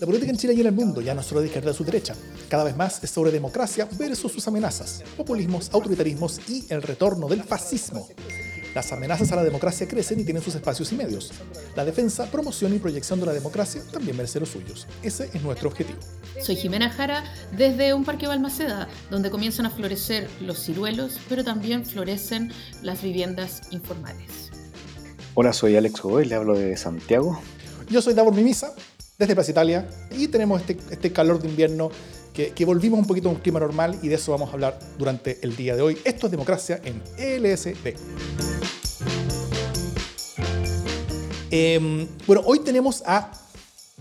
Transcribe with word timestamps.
La 0.00 0.06
política 0.06 0.30
en 0.30 0.36
Chile 0.38 0.54
y 0.54 0.60
en 0.60 0.66
el 0.68 0.72
mundo 0.72 1.00
ya 1.00 1.12
no 1.12 1.22
es 1.22 1.26
solo 1.26 1.40
de 1.40 1.48
izquierda 1.48 1.72
a 1.72 1.74
su 1.74 1.82
derecha. 1.82 2.14
Cada 2.48 2.62
vez 2.62 2.76
más 2.76 3.02
es 3.02 3.10
sobre 3.10 3.32
democracia 3.32 3.88
versus 3.98 4.30
sus 4.30 4.46
amenazas, 4.46 5.02
populismos, 5.16 5.70
autoritarismos 5.72 6.40
y 6.48 6.64
el 6.68 6.82
retorno 6.82 7.26
del 7.26 7.42
fascismo. 7.42 8.08
Las 8.76 8.92
amenazas 8.92 9.32
a 9.32 9.36
la 9.36 9.42
democracia 9.42 9.88
crecen 9.88 10.20
y 10.20 10.24
tienen 10.24 10.40
sus 10.40 10.54
espacios 10.54 10.92
y 10.92 10.94
medios. 10.94 11.32
La 11.74 11.84
defensa, 11.84 12.30
promoción 12.30 12.76
y 12.76 12.78
proyección 12.78 13.18
de 13.18 13.26
la 13.26 13.32
democracia 13.32 13.82
también 13.90 14.16
merece 14.16 14.38
los 14.38 14.50
suyos. 14.50 14.86
Ese 15.02 15.30
es 15.34 15.42
nuestro 15.42 15.68
objetivo. 15.68 15.98
Soy 16.40 16.54
Jimena 16.54 16.90
Jara 16.90 17.24
desde 17.56 17.92
un 17.92 18.04
parque 18.04 18.28
Balmaceda, 18.28 18.86
donde 19.10 19.30
comienzan 19.30 19.66
a 19.66 19.70
florecer 19.70 20.28
los 20.40 20.62
ciruelos, 20.62 21.18
pero 21.28 21.42
también 21.42 21.84
florecen 21.84 22.52
las 22.82 23.02
viviendas 23.02 23.62
informales. 23.72 24.50
Hola, 25.34 25.52
soy 25.52 25.74
Alex 25.76 26.00
Godoy, 26.00 26.26
le 26.26 26.36
hablo 26.36 26.56
de 26.56 26.76
Santiago. 26.76 27.40
Yo 27.90 28.02
soy 28.02 28.14
Davor 28.14 28.34
Mimisa, 28.34 28.74
desde 29.18 29.34
Plaza 29.34 29.50
Italia, 29.50 29.88
y 30.12 30.28
tenemos 30.28 30.60
este, 30.60 30.78
este 30.90 31.12
calor 31.12 31.42
de 31.42 31.48
invierno 31.48 31.90
que, 32.32 32.50
que, 32.50 32.64
volvimos 32.64 33.00
un 33.00 33.06
poquito 33.06 33.28
a 33.28 33.32
un 33.32 33.38
clima 33.38 33.58
normal 33.58 33.98
y 34.00 34.06
de 34.06 34.14
eso 34.14 34.30
vamos 34.30 34.50
a 34.50 34.52
hablar 34.52 34.78
durante 34.96 35.40
el 35.42 35.56
día 35.56 35.74
de 35.74 35.82
hoy. 35.82 35.98
Esto 36.04 36.26
es 36.26 36.30
Democracia 36.30 36.80
en 36.84 37.02
LSD. 37.18 37.96
Eh, 41.50 42.06
bueno, 42.28 42.42
hoy 42.44 42.60
tenemos 42.60 43.02
a 43.06 43.32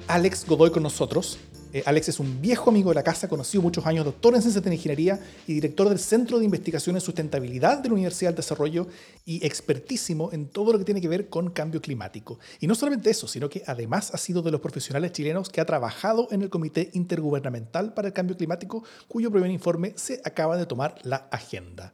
Alex 0.08 0.46
Godoy 0.46 0.70
con 0.70 0.84
nosotros. 0.84 1.40
Eh, 1.74 1.84
Alex 1.86 2.10
es 2.10 2.20
un 2.20 2.42
viejo 2.42 2.70
amigo 2.70 2.90
de 2.90 2.96
la 2.96 3.04
casa, 3.04 3.28
conocido 3.28 3.62
muchos 3.62 3.86
años, 3.86 4.06
doctor 4.06 4.36
en 4.36 4.42
ciencias 4.42 4.64
de 4.64 4.74
ingeniería 4.74 5.20
y 5.48 5.54
director 5.54 5.90
del 5.90 6.00
Centro 6.00 6.40
de 6.40 6.46
Investigación 6.46 6.96
en 6.96 7.02
Sustentabilidad 7.02 7.80
de 7.80 7.90
la 7.90 7.96
Universidad 7.96 8.30
del 8.30 8.38
Desarrollo 8.38 8.88
y 9.26 9.46
expertísimo 9.46 10.32
en 10.32 10.48
todo 10.48 10.72
lo 10.72 10.80
que 10.80 10.86
tiene 10.86 11.02
que 11.02 11.08
ver 11.08 11.30
con 11.30 11.50
cambio 11.52 11.82
climático. 11.82 12.40
Y 12.60 12.68
no 12.68 12.76
solamente 12.76 13.10
eso, 13.10 13.28
sino 13.28 13.50
que 13.50 13.64
además 13.68 14.14
ha 14.14 14.18
sido 14.18 14.42
de 14.42 14.52
los 14.52 14.62
profesionales 14.62 15.12
chilenos 15.12 15.50
que 15.50 15.62
ha 15.62 15.66
trabajado 15.66 16.28
en 16.32 16.42
el 16.42 16.50
Comité 16.50 16.90
Intergubernamental 16.94 17.94
para 17.94 18.08
el 18.08 18.14
Cambio 18.14 18.38
Climático, 18.38 18.84
cuyo 19.08 19.32
primer 19.32 19.52
informe 19.52 19.94
se 19.96 20.22
acaba 20.24 20.58
de 20.58 20.66
tomar 20.66 20.96
la 21.04 21.28
agenda. 21.32 21.94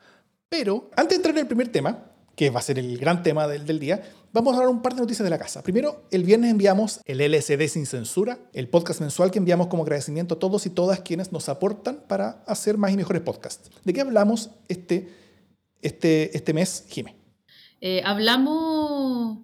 Pero 0.50 0.92
antes 0.96 1.10
de 1.10 1.16
entrar 1.16 1.36
en 1.36 1.42
el 1.42 1.48
primer 1.48 1.70
tema, 1.70 2.12
que 2.36 2.50
va 2.50 2.60
a 2.60 2.64
ser 2.64 2.80
el 2.80 2.98
gran 2.98 3.24
tema 3.24 3.48
del, 3.48 3.66
del, 3.66 3.80
día, 3.80 4.04
vamos 4.34 4.54
a 4.54 4.58
hablar 4.58 4.70
un 4.70 4.82
par 4.82 4.96
de 4.96 5.02
noticias 5.02 5.24
de 5.24 5.30
la 5.30 5.38
casa. 5.38 5.62
Primero, 5.62 6.04
el 6.12 6.24
viernes 6.24 6.52
enviamos 6.52 7.00
el 7.06 7.20
LSD 7.20 7.68
sin 7.68 7.86
censura, 7.86 8.40
el 8.52 8.68
podcast 8.68 9.00
mensual 9.00 9.32
que 9.32 9.38
enviamos 9.38 9.68
como 9.68 9.84
agradecimiento 9.84 10.36
a 10.36 10.40
todos 10.40 10.66
y 10.66 10.72
todas 10.72 11.00
quienes 11.02 11.32
nos 11.32 11.48
aportan 11.48 12.04
para 12.08 12.44
hacer 12.48 12.78
más 12.78 12.92
y 12.92 12.98
mejores 12.98 13.22
podcasts. 13.22 13.70
¿De 13.84 13.94
qué 13.94 14.02
hablamos 14.02 14.50
este, 14.68 15.08
este, 15.82 16.36
este 16.36 16.54
mes, 16.54 16.86
Jime? 16.90 17.16
Eh, 17.80 18.02
hablamos 18.04 19.40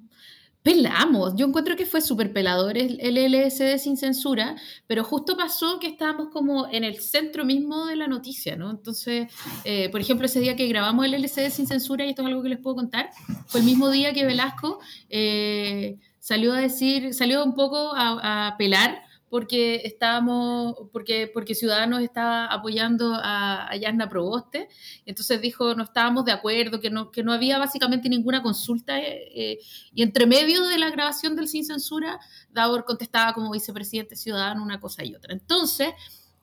pelamos. 0.63 1.35
Yo 1.35 1.47
encuentro 1.47 1.75
que 1.75 1.85
fue 1.85 2.01
súper 2.01 2.33
pelador 2.33 2.77
el, 2.77 2.99
LSD 2.99 3.77
sin 3.77 3.97
censura, 3.97 4.55
pero 4.87 5.03
justo 5.03 5.37
pasó 5.37 5.79
que 5.79 5.87
estábamos 5.87 6.29
como 6.29 6.67
en 6.71 6.83
el 6.83 6.99
centro 6.99 7.45
mismo 7.45 7.85
de 7.85 7.95
la 7.95 8.07
noticia, 8.07 8.55
¿no? 8.55 8.69
Entonces, 8.69 9.27
eh, 9.63 9.89
por 9.89 10.01
ejemplo, 10.01 10.25
ese 10.25 10.39
día 10.39 10.55
que 10.55 10.67
grabamos 10.67 11.05
el 11.05 11.13
LSD 11.13 11.49
sin 11.49 11.67
censura, 11.67 12.05
y 12.05 12.09
esto 12.09 12.23
es 12.23 12.27
algo 12.27 12.43
que 12.43 12.49
les 12.49 12.59
puedo 12.59 12.75
contar, 12.75 13.09
fue 13.47 13.61
el 13.61 13.65
mismo 13.65 13.89
día 13.89 14.13
que 14.13 14.25
Velasco 14.25 14.79
eh, 15.09 15.97
salió 16.19 16.53
a 16.53 16.59
decir, 16.59 17.13
salió 17.13 17.43
un 17.43 17.55
poco 17.55 17.95
a, 17.95 18.47
a 18.47 18.57
pelar 18.57 19.08
porque 19.29 19.81
estábamos, 19.85 20.75
porque, 20.91 21.29
porque 21.33 21.55
Ciudadanos 21.55 22.01
estaba 22.01 22.45
apoyando 22.45 23.13
a, 23.13 23.69
a 23.69 23.75
Yasna 23.75 24.09
Proboste, 24.09 24.67
entonces 25.05 25.41
dijo 25.41 25.75
no 25.75 25.83
estábamos 25.83 26.25
de 26.25 26.31
acuerdo, 26.31 26.79
que 26.79 26.89
no, 26.89 27.11
que 27.11 27.23
no 27.23 27.31
había 27.31 27.57
básicamente 27.59 28.09
ninguna 28.09 28.41
consulta, 28.41 28.99
eh, 28.99 29.59
y 29.93 30.03
entre 30.03 30.25
medio 30.25 30.65
de 30.65 30.77
la 30.77 30.89
grabación 30.89 31.35
del 31.35 31.47
Sin 31.47 31.65
Censura, 31.65 32.19
Davor 32.51 32.85
contestaba 32.85 33.33
como 33.33 33.51
vicepresidente 33.51 34.15
ciudadano 34.15 34.63
una 34.63 34.79
cosa 34.79 35.03
y 35.03 35.15
otra. 35.15 35.33
Entonces, 35.33 35.89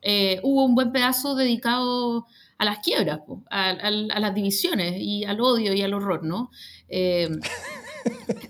eh, 0.03 0.41
hubo 0.43 0.65
un 0.65 0.75
buen 0.75 0.93
pedazo 0.93 1.35
dedicado 1.35 2.27
a 2.59 2.65
las 2.65 2.79
quiebras, 2.79 3.21
a, 3.51 3.71
a, 3.71 3.89
a, 3.89 4.21
las 4.21 4.35
divisiones 4.35 4.95
y 4.99 5.25
al 5.25 5.41
odio 5.41 5.75
y 5.75 5.83
al 5.83 5.95
horror, 5.95 6.25
¿no? 6.25 6.51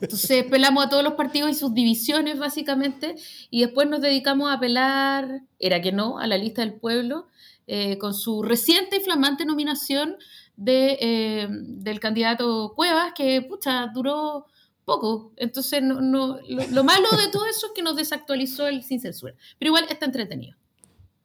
Entonces 0.01 0.45
pelamos 0.45 0.85
a 0.85 0.89
todos 0.89 1.03
los 1.03 1.15
partidos 1.15 1.51
y 1.51 1.55
sus 1.55 1.75
divisiones, 1.75 2.39
básicamente, 2.39 3.17
y 3.51 3.63
después 3.63 3.89
nos 3.89 4.01
dedicamos 4.01 4.51
a 4.51 4.55
apelar, 4.55 5.43
era 5.59 5.81
que 5.81 5.93
no, 5.93 6.19
a 6.19 6.27
la 6.27 6.39
lista 6.39 6.63
del 6.63 6.75
pueblo, 6.75 7.27
eh, 7.67 7.99
con 7.99 8.15
su 8.15 8.43
reciente 8.43 8.97
y 8.97 9.01
flamante 9.01 9.45
nominación 9.45 10.17
de, 10.57 10.99
eh, 11.01 11.49
del 11.51 12.01
candidato 12.01 12.73
Cuevas, 12.75 13.13
que, 13.15 13.43
pucha, 13.43 13.89
duró 13.93 14.47
poco. 14.85 15.33
Entonces, 15.37 15.83
no, 15.83 16.01
no, 16.01 16.39
lo, 16.49 16.67
lo, 16.69 16.85
malo 16.85 17.09
de 17.17 17.29
todo 17.29 17.47
eso 17.47 17.67
es 17.67 17.73
que 17.75 17.83
nos 17.83 17.97
desactualizó 17.97 18.67
el 18.67 18.83
sin 18.83 19.01
censura. 19.01 19.35
Pero 19.59 19.71
igual 19.71 19.87
está 19.91 20.07
entretenido 20.07 20.57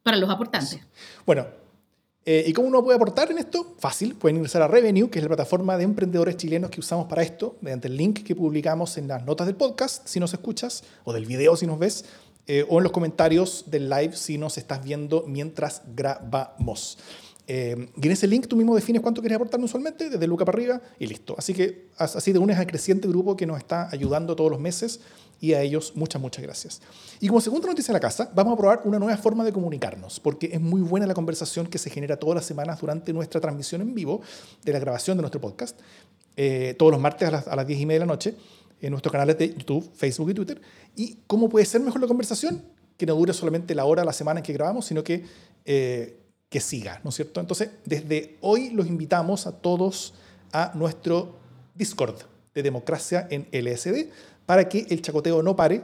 para 0.03 0.17
los 0.17 0.29
aportantes. 0.29 0.81
Bueno, 1.25 1.45
eh, 2.23 2.43
¿Y 2.45 2.53
cómo 2.53 2.67
uno 2.67 2.83
puede 2.83 2.97
aportar 2.97 3.31
en 3.31 3.39
esto? 3.39 3.73
Fácil, 3.79 4.13
pueden 4.13 4.37
ingresar 4.37 4.61
a 4.61 4.67
Revenue, 4.67 5.09
que 5.09 5.17
es 5.17 5.23
la 5.23 5.29
plataforma 5.29 5.75
de 5.75 5.83
emprendedores 5.83 6.37
chilenos 6.37 6.69
que 6.69 6.79
usamos 6.79 7.07
para 7.07 7.23
esto, 7.23 7.57
mediante 7.61 7.87
el 7.87 7.97
link 7.97 8.23
que 8.23 8.35
publicamos 8.35 8.97
en 8.97 9.07
las 9.07 9.25
notas 9.25 9.47
del 9.47 9.55
podcast, 9.55 10.05
si 10.07 10.19
nos 10.19 10.31
escuchas, 10.31 10.83
o 11.03 11.13
del 11.13 11.25
video 11.25 11.55
si 11.55 11.65
nos 11.65 11.79
ves, 11.79 12.05
eh, 12.45 12.63
o 12.69 12.77
en 12.77 12.83
los 12.83 12.91
comentarios 12.91 13.65
del 13.67 13.89
live 13.89 14.15
si 14.15 14.37
nos 14.37 14.59
estás 14.59 14.83
viendo 14.83 15.25
mientras 15.27 15.81
grabamos. 15.95 16.99
Eh, 17.47 17.89
y 18.01 18.05
en 18.05 18.11
ese 18.11 18.27
link 18.27 18.47
tú 18.47 18.55
mismo 18.55 18.75
defines 18.75 19.01
cuánto 19.01 19.21
quieres 19.21 19.35
aportar 19.35 19.59
mensualmente, 19.59 20.09
desde 20.09 20.27
Luca 20.27 20.45
para 20.45 20.57
arriba, 20.57 20.81
y 20.99 21.07
listo. 21.07 21.35
Así 21.37 21.53
que 21.53 21.87
así 21.97 22.31
te 22.31 22.39
unes 22.39 22.57
al 22.57 22.67
creciente 22.67 23.07
grupo 23.07 23.35
que 23.35 23.45
nos 23.45 23.57
está 23.57 23.89
ayudando 23.91 24.35
todos 24.35 24.51
los 24.51 24.59
meses 24.59 25.01
y 25.41 25.53
a 25.53 25.61
ellos 25.61 25.93
muchas, 25.95 26.21
muchas 26.21 26.43
gracias. 26.43 26.81
Y 27.19 27.27
como 27.27 27.41
segunda 27.41 27.67
noticia 27.67 27.91
de 27.91 27.97
la 27.97 27.99
casa, 27.99 28.31
vamos 28.33 28.53
a 28.53 28.57
probar 28.57 28.81
una 28.85 28.99
nueva 28.99 29.17
forma 29.17 29.43
de 29.43 29.51
comunicarnos, 29.51 30.19
porque 30.19 30.51
es 30.53 30.61
muy 30.61 30.81
buena 30.81 31.07
la 31.07 31.15
conversación 31.15 31.67
que 31.67 31.79
se 31.79 31.89
genera 31.89 32.17
todas 32.17 32.35
las 32.35 32.45
semanas 32.45 32.79
durante 32.79 33.11
nuestra 33.11 33.41
transmisión 33.41 33.81
en 33.81 33.95
vivo 33.95 34.21
de 34.63 34.71
la 34.71 34.79
grabación 34.79 35.17
de 35.17 35.21
nuestro 35.21 35.41
podcast, 35.41 35.79
eh, 36.37 36.75
todos 36.77 36.91
los 36.91 37.01
martes 37.01 37.27
a 37.27 37.31
las, 37.31 37.47
a 37.47 37.55
las 37.55 37.65
10 37.65 37.79
y 37.79 37.85
media 37.85 37.99
de 37.99 38.05
la 38.05 38.13
noche, 38.13 38.35
en 38.81 38.91
nuestros 38.91 39.11
canales 39.11 39.37
de 39.37 39.49
YouTube, 39.49 39.89
Facebook 39.93 40.29
y 40.31 40.33
Twitter. 40.33 40.61
¿Y 40.95 41.17
cómo 41.27 41.49
puede 41.49 41.65
ser 41.65 41.81
mejor 41.81 42.01
la 42.01 42.07
conversación? 42.07 42.63
Que 42.97 43.05
no 43.05 43.15
dure 43.15 43.33
solamente 43.33 43.75
la 43.75 43.85
hora, 43.85 44.03
la 44.03 44.13
semana 44.13 44.39
en 44.39 44.43
que 44.43 44.53
grabamos, 44.53 44.85
sino 44.85 45.03
que, 45.03 45.23
eh, 45.65 46.17
que 46.51 46.59
siga, 46.59 46.99
¿no 47.05 47.11
es 47.11 47.15
cierto? 47.15 47.39
Entonces, 47.39 47.69
desde 47.85 48.35
hoy 48.41 48.71
los 48.71 48.85
invitamos 48.85 49.47
a 49.47 49.53
todos 49.53 50.13
a 50.51 50.73
nuestro 50.75 51.39
Discord 51.75 52.17
de 52.53 52.61
Democracia 52.61 53.25
en 53.31 53.47
LSD 53.53 54.09
para 54.45 54.67
que 54.67 54.85
el 54.89 55.01
chacoteo 55.01 55.41
no 55.43 55.55
pare, 55.55 55.81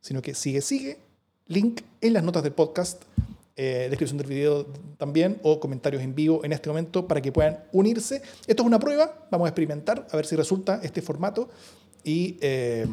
sino 0.00 0.20
que 0.20 0.34
sigue, 0.34 0.60
sigue. 0.60 0.98
Link 1.46 1.82
en 2.00 2.14
las 2.14 2.24
notas 2.24 2.42
del 2.42 2.52
podcast, 2.52 3.04
eh, 3.54 3.86
descripción 3.90 4.18
del 4.18 4.26
video 4.26 4.66
también, 4.98 5.38
o 5.44 5.60
comentarios 5.60 6.02
en 6.02 6.16
vivo 6.16 6.44
en 6.44 6.52
este 6.52 6.68
momento 6.68 7.06
para 7.06 7.22
que 7.22 7.30
puedan 7.30 7.60
unirse. 7.70 8.22
Esto 8.48 8.64
es 8.64 8.66
una 8.66 8.80
prueba, 8.80 9.28
vamos 9.30 9.46
a 9.46 9.50
experimentar, 9.50 10.08
a 10.10 10.16
ver 10.16 10.26
si 10.26 10.34
resulta 10.34 10.80
este 10.82 11.00
formato. 11.00 11.48
Y, 12.02 12.38
eh, 12.40 12.88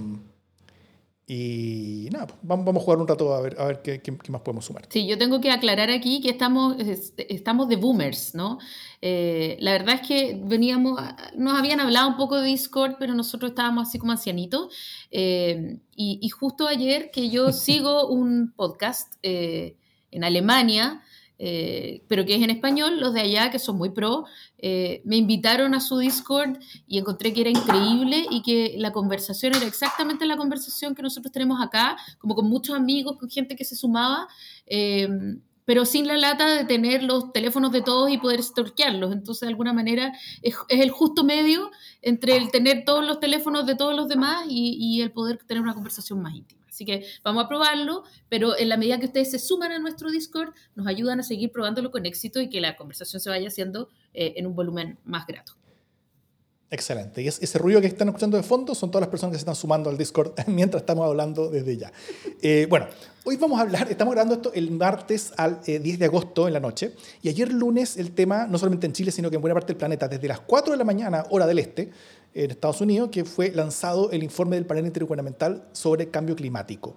y 1.31 2.09
nada, 2.11 2.25
vamos, 2.41 2.65
vamos 2.65 2.81
a 2.81 2.85
jugar 2.85 2.99
un 2.99 3.07
rato 3.07 3.31
a 3.35 3.41
ver, 3.41 3.55
a 3.59 3.65
ver 3.65 3.83
qué, 3.83 4.01
qué, 4.01 4.17
qué, 4.17 4.31
más 4.31 4.41
podemos 4.41 4.65
sumar. 4.65 4.87
Sí, 4.89 5.05
yo 5.05 5.15
tengo 5.15 5.39
que 5.39 5.51
aclarar 5.51 5.91
aquí 5.91 6.21
que 6.21 6.29
estamos, 6.31 6.75
estamos 6.79 7.69
de 7.69 7.75
boomers, 7.75 8.33
¿no? 8.33 8.57
Eh, 8.99 9.55
la 9.59 9.73
verdad 9.73 9.99
es 10.01 10.07
que 10.07 10.41
veníamos, 10.43 10.99
nos 11.35 11.55
habían 11.55 11.81
hablado 11.81 12.07
un 12.07 12.17
poco 12.17 12.37
de 12.37 12.47
Discord, 12.47 12.95
pero 12.97 13.13
nosotros 13.13 13.51
estábamos 13.51 13.87
así 13.87 13.99
como 13.99 14.11
ancianitos. 14.11 14.73
Eh, 15.11 15.77
y, 15.95 16.17
y, 16.19 16.29
justo 16.29 16.67
ayer 16.67 17.11
que 17.11 17.29
yo 17.29 17.51
sigo 17.53 18.07
un 18.07 18.51
podcast 18.55 19.13
eh, 19.21 19.77
en 20.09 20.23
Alemania, 20.23 21.03
eh, 21.41 22.03
pero 22.09 22.25
que 22.25 22.35
es 22.35 22.41
en 22.41 22.49
español, 22.49 22.99
los 22.99 23.13
de 23.13 23.21
allá, 23.21 23.49
que 23.49 23.59
son 23.59 23.77
muy 23.77 23.91
pro, 23.91 24.25
eh, 24.57 25.01
me 25.05 25.15
invitaron 25.15 25.73
a 25.73 25.79
su 25.79 25.97
Discord 25.97 26.57
y 26.85 26.97
encontré 26.97 27.31
que 27.31 27.41
era 27.41 27.49
increíble 27.49 28.25
y 28.29 28.41
que 28.41 28.75
la 28.77 28.91
conversación 28.91 29.55
era 29.55 29.65
exactamente 29.65 30.25
la 30.25 30.35
conversación 30.35 30.93
que 30.93 31.01
nosotros 31.01 31.31
tenemos 31.31 31.61
acá, 31.61 31.97
como 32.17 32.35
con 32.35 32.49
muchos 32.49 32.75
amigos, 32.75 33.17
con 33.17 33.29
gente 33.29 33.55
que 33.55 33.63
se 33.63 33.77
sumaba. 33.77 34.27
Eh, 34.67 35.07
pero 35.63 35.85
sin 35.85 36.07
la 36.07 36.17
lata 36.17 36.47
de 36.47 36.65
tener 36.65 37.03
los 37.03 37.31
teléfonos 37.31 37.71
de 37.71 37.83
todos 37.83 38.09
y 38.09 38.17
poder 38.17 38.41
stalkearlos. 38.41 39.11
Entonces, 39.11 39.41
de 39.41 39.49
alguna 39.49 39.71
manera, 39.71 40.11
es, 40.41 40.55
el 40.67 40.89
justo 40.89 41.23
medio 41.23 41.69
entre 42.01 42.37
el 42.37 42.49
tener 42.49 42.85
todos 42.85 43.05
los 43.05 43.19
teléfonos 43.19 43.67
de 43.67 43.75
todos 43.75 43.95
los 43.95 44.07
demás 44.07 44.45
y 44.49 44.99
el 45.01 45.11
poder 45.11 45.37
tener 45.37 45.61
una 45.61 45.75
conversación 45.75 46.23
más 46.23 46.33
íntima. 46.33 46.58
Así 46.79 46.85
que 46.85 47.03
vamos 47.25 47.43
a 47.43 47.49
probarlo, 47.49 48.05
pero 48.29 48.57
en 48.57 48.69
la 48.69 48.77
medida 48.77 48.97
que 48.99 49.07
ustedes 49.07 49.31
se 49.31 49.37
suman 49.37 49.73
a 49.73 49.79
nuestro 49.79 50.09
Discord, 50.09 50.53
nos 50.75 50.87
ayudan 50.87 51.19
a 51.19 51.23
seguir 51.23 51.51
probándolo 51.51 51.91
con 51.91 52.05
éxito 52.05 52.39
y 52.39 52.49
que 52.49 52.61
la 52.61 52.77
conversación 52.77 53.19
se 53.19 53.29
vaya 53.29 53.49
haciendo 53.49 53.89
eh, 54.13 54.35
en 54.37 54.47
un 54.47 54.55
volumen 54.55 54.97
más 55.03 55.27
grato. 55.27 55.57
Excelente. 56.71 57.21
Y 57.21 57.27
ese 57.27 57.57
ruido 57.57 57.81
que 57.81 57.87
están 57.87 58.07
escuchando 58.07 58.37
de 58.37 58.43
fondo 58.43 58.73
son 58.75 58.91
todas 58.91 59.01
las 59.01 59.09
personas 59.09 59.33
que 59.33 59.39
se 59.39 59.41
están 59.41 59.55
sumando 59.55 59.89
al 59.89 59.97
Discord 59.97 60.31
mientras 60.47 60.83
estamos 60.83 61.05
hablando 61.05 61.49
desde 61.49 61.75
ya. 61.75 61.91
Eh, 62.41 62.65
bueno, 62.69 62.87
hoy 63.25 63.35
vamos 63.35 63.59
a 63.59 63.63
hablar, 63.63 63.91
estamos 63.91 64.13
grabando 64.13 64.35
esto 64.35 64.53
el 64.53 64.71
martes 64.71 65.33
al 65.35 65.59
eh, 65.65 65.79
10 65.79 65.99
de 65.99 66.05
agosto 66.05 66.47
en 66.47 66.53
la 66.53 66.61
noche. 66.61 66.93
Y 67.21 67.27
ayer 67.27 67.51
lunes 67.51 67.97
el 67.97 68.11
tema, 68.11 68.47
no 68.47 68.57
solamente 68.57 68.85
en 68.85 68.93
Chile, 68.93 69.11
sino 69.11 69.29
que 69.29 69.35
en 69.35 69.41
buena 69.41 69.55
parte 69.55 69.73
del 69.73 69.77
planeta, 69.77 70.07
desde 70.07 70.29
las 70.29 70.39
4 70.39 70.71
de 70.71 70.77
la 70.77 70.85
mañana, 70.85 71.25
hora 71.31 71.45
del 71.45 71.59
este, 71.59 71.91
en 72.33 72.51
Estados 72.51 72.81
Unidos, 72.81 73.09
que 73.11 73.25
fue 73.25 73.51
lanzado 73.51 74.11
el 74.11 74.23
informe 74.23 74.55
del 74.55 74.65
panel 74.65 74.85
intergubernamental 74.85 75.67
sobre 75.71 76.09
cambio 76.09 76.35
climático. 76.35 76.95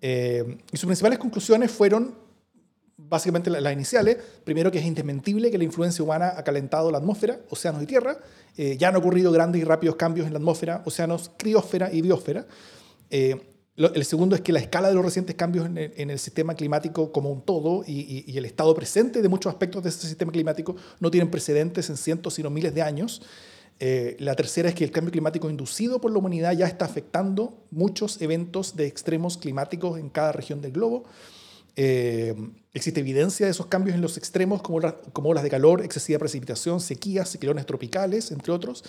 Eh, 0.00 0.58
y 0.72 0.76
sus 0.76 0.86
principales 0.86 1.18
conclusiones 1.18 1.70
fueron 1.70 2.14
básicamente 2.96 3.50
las 3.50 3.72
iniciales. 3.72 4.18
Primero, 4.44 4.70
que 4.70 4.78
es 4.78 4.84
indesmentible 4.84 5.50
que 5.50 5.58
la 5.58 5.64
influencia 5.64 6.02
humana 6.02 6.32
ha 6.36 6.42
calentado 6.42 6.90
la 6.90 6.98
atmósfera, 6.98 7.40
océanos 7.50 7.82
y 7.82 7.86
tierra. 7.86 8.18
Eh, 8.56 8.76
ya 8.78 8.88
han 8.88 8.96
ocurrido 8.96 9.32
grandes 9.32 9.60
y 9.60 9.64
rápidos 9.64 9.96
cambios 9.96 10.26
en 10.26 10.32
la 10.32 10.38
atmósfera, 10.38 10.82
océanos, 10.84 11.30
criósfera 11.36 11.92
y 11.92 12.02
biosfera. 12.02 12.46
Eh, 13.10 13.52
el 13.76 14.04
segundo 14.06 14.34
es 14.34 14.40
que 14.40 14.52
la 14.52 14.60
escala 14.60 14.88
de 14.88 14.94
los 14.94 15.04
recientes 15.04 15.36
cambios 15.36 15.66
en 15.66 16.10
el, 16.10 16.18
sistema 16.18 16.54
climático 16.54 17.12
como 17.12 17.30
un 17.30 17.42
todo 17.42 17.84
y, 17.86 18.24
y, 18.26 18.38
el 18.38 18.46
estado 18.46 18.74
presente 18.74 19.20
de 19.20 19.28
muchos 19.28 19.52
aspectos 19.52 19.82
de 19.82 19.90
ese 19.90 20.08
sistema 20.08 20.32
climático 20.32 20.76
no 20.98 21.10
tienen 21.10 21.30
precedentes 21.30 21.90
en 21.90 21.98
cientos, 21.98 22.32
sino 22.32 22.48
miles 22.48 22.74
de 22.74 22.80
años. 22.80 23.20
Eh, 23.78 24.16
la 24.20 24.34
tercera 24.34 24.68
es 24.68 24.74
que 24.74 24.84
el 24.84 24.90
cambio 24.90 25.12
climático 25.12 25.50
inducido 25.50 26.00
por 26.00 26.10
la 26.10 26.18
humanidad 26.18 26.52
ya 26.52 26.66
está 26.66 26.86
afectando 26.86 27.64
muchos 27.70 28.20
eventos 28.22 28.74
de 28.76 28.86
extremos 28.86 29.36
climáticos 29.36 29.98
en 29.98 30.08
cada 30.08 30.32
región 30.32 30.60
del 30.62 30.72
globo. 30.72 31.04
Eh, 31.78 32.34
existe 32.72 33.00
evidencia 33.00 33.44
de 33.44 33.52
esos 33.52 33.66
cambios 33.66 33.94
en 33.94 34.00
los 34.00 34.16
extremos, 34.16 34.62
como, 34.62 34.80
como 35.12 35.28
olas 35.28 35.44
de 35.44 35.50
calor, 35.50 35.84
excesiva 35.84 36.18
precipitación, 36.18 36.80
sequías, 36.80 37.28
ciclones 37.28 37.66
tropicales, 37.66 38.30
entre 38.30 38.52
otros, 38.52 38.82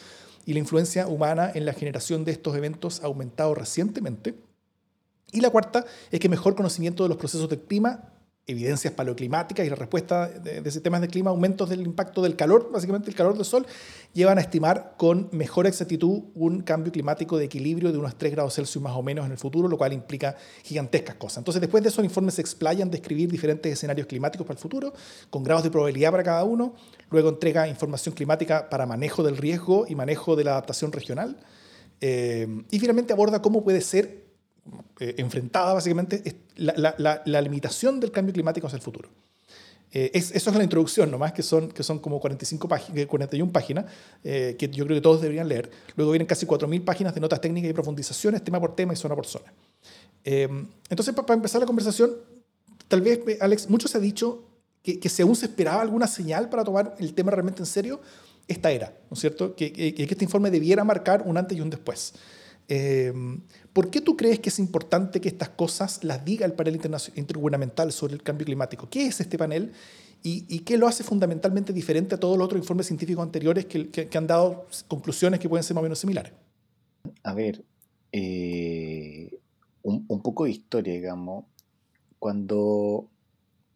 y 0.46 0.54
la 0.54 0.60
influencia 0.60 1.08
humana 1.08 1.52
en 1.54 1.66
la 1.66 1.74
generación 1.74 2.24
de 2.24 2.32
estos 2.32 2.56
eventos 2.56 3.02
ha 3.02 3.08
aumentado 3.08 3.54
recientemente. 3.54 4.36
Y 5.34 5.42
la 5.42 5.50
cuarta 5.50 5.86
es 6.10 6.22
que 6.22 6.30
mejor 6.30 6.56
conocimiento 6.56 7.04
de 7.04 7.10
los 7.10 7.18
procesos 7.18 7.50
del 7.50 7.60
clima 7.60 8.14
evidencias 8.48 8.94
paleoclimáticas 8.94 9.68
y 9.68 9.70
la 9.70 9.76
respuesta 9.76 10.30
de, 10.30 10.72
sistemas 10.72 11.02
de 11.02 11.10
clima, 11.10 11.32
aumentos 11.32 11.70
del 11.70 11.82
impacto 11.82 12.22
del 12.22 12.38
calor, 12.38 12.70
básicamente 12.72 13.10
el 13.10 13.16
calor 13.16 13.36
del 13.36 13.44
sol, 13.44 13.68
llevan 14.14 14.38
a 14.38 14.42
estimar 14.42 14.96
con 14.98 15.28
mejor 15.34 15.68
exactitud 15.68 16.24
un 16.34 16.62
cambio 16.62 16.94
climático 16.94 17.38
de 17.38 17.44
equilibrio 17.44 17.92
de 17.92 17.98
unos 17.98 18.18
3 18.18 18.32
grados 18.32 18.56
Celsius 18.56 18.82
más 18.82 18.96
o 18.96 19.04
menos 19.04 19.26
en 19.26 19.34
el 19.34 19.38
futuro, 19.38 19.68
lo 19.68 19.78
cual 19.78 19.92
implica 19.92 20.38
gigantescas 20.64 21.16
cosas. 21.16 21.40
Entonces, 21.40 21.60
después 21.60 21.84
de 21.84 21.90
eso, 21.90 22.00
el 22.00 22.06
informe 22.06 22.32
se 22.32 22.40
explayan 22.40 22.90
describir 22.90 23.30
diferentes 23.30 23.72
escenarios 23.72 24.08
climáticos 24.08 24.48
para 24.48 24.56
el 24.56 24.62
futuro, 24.62 24.94
con 25.30 25.44
grados 25.44 25.64
de 25.64 25.70
probabilidad 25.70 26.12
para 26.12 26.24
cada 26.24 26.46
uno, 26.46 26.74
luego 27.12 27.28
entrega 27.28 27.68
información 27.68 28.16
climática 28.16 28.70
para 28.70 28.86
manejo 28.86 29.24
del 29.24 29.36
riesgo 29.36 29.86
y 29.90 29.96
manejo 29.96 30.38
de 30.38 30.46
la 30.46 30.52
adaptación 30.52 30.94
regional, 30.94 31.38
eh, 32.00 32.48
y 32.72 32.80
finalmente 32.80 33.12
aborda 33.12 33.42
cómo 33.42 33.62
puede 33.62 33.82
ser 33.82 34.27
eh, 35.00 35.16
enfrentada 35.18 35.74
básicamente 35.74 36.42
la, 36.56 37.22
la, 37.24 37.42
limitación 37.42 38.00
del 38.00 38.12
cambio 38.12 38.34
climático 38.34 38.68
hacia 38.68 38.78
el 38.78 38.82
futuro. 38.82 39.10
Eh, 39.92 40.12
es, 40.14 40.32
eso 40.32 40.50
es 40.50 40.56
la 40.56 40.64
introducción 40.64 41.10
nomás, 41.12 41.34
que 41.34 41.44
son, 41.44 41.70
que 41.70 41.84
son 41.84 42.00
como 42.00 42.20
45 42.20 42.68
páginas, 42.68 43.06
41 43.06 43.52
páginas, 43.52 43.86
eh, 44.24 44.56
que 44.58 44.68
yo 44.70 44.86
creo 44.86 44.98
que 44.98 45.02
todos 45.02 45.22
deberían 45.22 45.48
leer. 45.48 45.70
Luego 45.96 46.12
vienen 46.12 46.26
casi 46.26 46.46
4.000 46.46 46.84
páginas 46.84 47.14
de 47.14 47.22
notas 47.22 47.40
técnicas 47.40 47.70
y 47.70 47.74
profundizaciones, 47.74 48.44
tema 48.44 48.60
por 48.60 48.76
tema 48.76 48.94
y 48.94 48.96
zona 48.96 49.16
por 49.16 49.28
zona. 49.28 49.54
entonces, 50.24 51.14
para, 51.14 51.34
empezar 51.34 51.62
la 51.62 51.68
conversación, 51.68 52.16
tal 52.88 53.02
vez, 53.02 53.20
Alex, 53.40 53.70
mucho 53.70 53.88
se 53.88 53.98
ha 53.98 54.02
dicho 54.02 54.44
que, 54.84 55.00
que 55.00 55.10
si 55.10 55.22
aún 55.22 55.36
se 55.36 55.46
esperaba 55.46 55.82
alguna 55.82 56.08
señal 56.08 56.50
para 56.50 56.64
tomar 56.64 56.96
el 57.00 57.14
tema 57.14 57.32
realmente 57.32 57.62
en 57.62 57.66
serio, 57.68 58.02
esta 58.48 58.72
era, 58.72 58.94
¿no 59.10 59.14
es 59.14 59.20
cierto? 59.20 59.56
Que 59.56 59.96
este 59.98 60.24
informe 60.26 60.50
debiera 60.50 60.84
marcar 60.84 61.22
un 61.26 61.38
antes 61.38 61.58
y 61.58 61.62
un 61.62 61.70
después. 61.70 62.14
Em, 62.68 63.42
¿Por 63.72 63.90
qué 63.90 64.02
tú 64.02 64.18
crees 64.18 64.40
que 64.40 64.50
es 64.50 64.60
importante 64.60 65.22
que 65.22 65.30
estas 65.30 65.50
cosas 65.50 66.04
las 66.04 66.26
diga 66.26 66.46
el 66.46 66.54
panel 66.54 66.82
intergubernamental 67.16 67.92
sobre 67.92 68.16
el 68.16 68.24
cambio 68.24 68.46
climático? 68.46 68.90
¿Qué 68.90 69.08
es 69.08 69.22
este 69.22 69.38
panel 69.38 69.72
y, 70.24 70.60
qué 70.60 70.78
lo 70.78 70.88
hace 70.88 71.04
fundamentalmente 71.04 71.72
diferente 71.72 72.16
a 72.16 72.20
todos 72.20 72.38
los 72.38 72.46
otros 72.46 72.60
informes 72.60 72.88
científicos 72.88 73.24
anteriores 73.24 73.66
que, 73.66 74.10
han 74.14 74.28
dado 74.28 74.68
conclusiones 74.88 75.40
que 75.40 75.48
pueden 75.48 75.64
ser 75.64 75.76
más 75.76 75.82
o 75.82 75.84
menos 75.84 76.00
similares? 76.00 76.34
A 77.24 77.34
ver, 77.34 77.64
eh, 78.12 79.40
un, 79.84 80.22
poco 80.22 80.46
de 80.46 80.52
historia, 80.52 80.94
digamos. 80.94 81.46
Cuando 82.20 83.08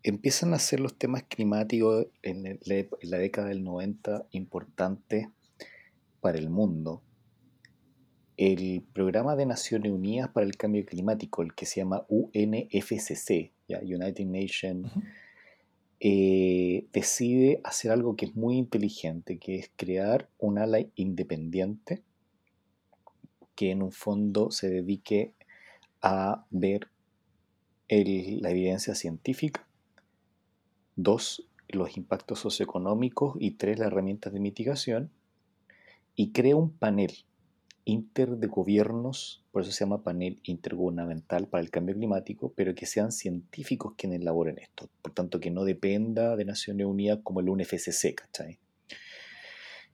empiezan 0.03 0.53
a 0.53 0.59
ser 0.59 0.79
los 0.79 0.95
temas 0.95 1.23
climáticos 1.23 2.07
en, 2.23 2.59
la 3.01 3.17
década 3.17 3.49
del 3.49 3.63
90 3.63 4.25
importantes 4.31 5.27
para 6.19 6.37
el 6.37 6.49
mundo, 6.49 7.01
el 8.41 8.81
programa 8.93 9.35
de 9.35 9.45
Naciones 9.45 9.91
Unidas 9.91 10.29
para 10.29 10.47
el 10.47 10.57
Cambio 10.57 10.83
Climático, 10.83 11.43
el 11.43 11.53
que 11.53 11.67
se 11.67 11.81
llama 11.81 12.07
UNFCC, 12.09 13.51
United 13.67 14.25
Nations, 14.25 14.91
eh, 15.99 16.87
decide 16.91 17.61
hacer 17.63 17.91
algo 17.91 18.15
que 18.15 18.25
es 18.25 18.35
muy 18.35 18.57
inteligente, 18.57 19.37
que 19.37 19.59
es 19.59 19.71
crear 19.75 20.27
un 20.39 20.57
ala 20.57 20.79
independiente 20.95 22.01
que 23.53 23.69
en 23.69 23.83
un 23.83 23.91
fondo 23.91 24.49
se 24.49 24.69
dedique 24.69 25.35
a 26.01 26.47
ver 26.49 26.87
la 27.89 28.49
evidencia 28.49 28.95
científica, 28.95 29.67
dos, 30.95 31.47
los 31.67 31.95
impactos 31.95 32.39
socioeconómicos 32.39 33.35
y 33.39 33.51
tres, 33.51 33.77
las 33.77 33.89
herramientas 33.89 34.33
de 34.33 34.39
mitigación, 34.39 35.11
y 36.15 36.31
crea 36.31 36.55
un 36.55 36.71
panel 36.71 37.11
inter 37.85 38.37
de 38.37 38.47
gobiernos, 38.47 39.43
por 39.51 39.61
eso 39.63 39.71
se 39.71 39.83
llama 39.83 40.03
panel 40.03 40.39
intergubernamental 40.43 41.47
para 41.47 41.63
el 41.63 41.69
cambio 41.69 41.95
climático, 41.95 42.53
pero 42.55 42.75
que 42.75 42.85
sean 42.85 43.11
científicos 43.11 43.93
quienes 43.97 44.21
elaboren 44.21 44.57
esto. 44.59 44.89
Por 45.01 45.13
tanto, 45.13 45.39
que 45.39 45.51
no 45.51 45.63
dependa 45.63 46.35
de 46.35 46.45
Naciones 46.45 46.85
Unidas 46.87 47.19
como 47.23 47.39
el 47.39 47.49
UNFCC, 47.49 48.15
¿cachai? 48.15 48.59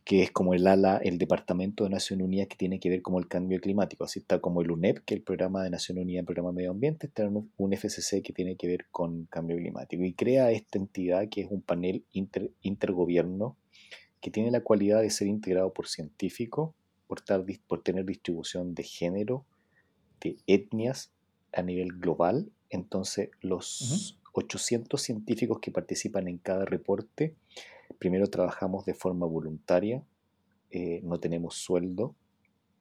que 0.07 0.23
es 0.23 0.31
como 0.31 0.53
el 0.53 0.65
ala, 0.65 1.01
el 1.03 1.17
Departamento 1.17 1.83
de 1.83 1.89
Naciones 1.89 2.25
Unidas 2.25 2.47
que 2.47 2.55
tiene 2.55 2.79
que 2.79 2.89
ver 2.89 3.01
con 3.01 3.15
el 3.17 3.27
cambio 3.27 3.59
climático. 3.59 4.05
Así 4.05 4.19
está 4.19 4.39
como 4.39 4.61
el 4.61 4.71
UNEP, 4.71 4.99
que 4.99 5.15
es 5.15 5.17
el 5.19 5.23
programa 5.25 5.65
de 5.65 5.69
Naciones 5.69 6.03
Unidas, 6.05 6.21
el 6.21 6.25
programa 6.25 6.53
medio 6.53 6.71
ambiente, 6.71 7.07
está 7.07 7.27
un 7.27 7.51
UNFCC 7.57 8.21
que 8.23 8.31
tiene 8.31 8.55
que 8.55 8.67
ver 8.67 8.85
con 8.89 9.25
cambio 9.25 9.57
climático. 9.57 10.05
Y 10.05 10.13
crea 10.13 10.49
esta 10.51 10.77
entidad 10.77 11.27
que 11.27 11.41
es 11.41 11.51
un 11.51 11.61
panel 11.61 12.05
intergobierno 12.61 13.57
que 14.21 14.31
tiene 14.31 14.49
la 14.49 14.61
cualidad 14.61 15.01
de 15.01 15.09
ser 15.09 15.27
integrado 15.27 15.73
por 15.73 15.89
científicos, 15.89 16.73
por, 17.07 17.23
por 17.67 17.83
tener 17.83 18.05
distribución 18.05 18.75
de 18.75 18.83
género, 18.83 19.45
de 20.21 20.37
etnias 20.47 21.11
a 21.53 21.61
nivel 21.61 21.93
global. 21.93 22.51
Entonces, 22.69 23.29
los 23.41 24.19
800 24.33 25.01
científicos 25.01 25.59
que 25.59 25.71
participan 25.71 26.27
en 26.27 26.37
cada 26.37 26.65
reporte, 26.65 27.35
primero 27.97 28.27
trabajamos 28.27 28.85
de 28.85 28.93
forma 28.93 29.25
voluntaria, 29.25 30.03
eh, 30.69 31.01
no 31.03 31.19
tenemos 31.19 31.55
sueldo, 31.55 32.15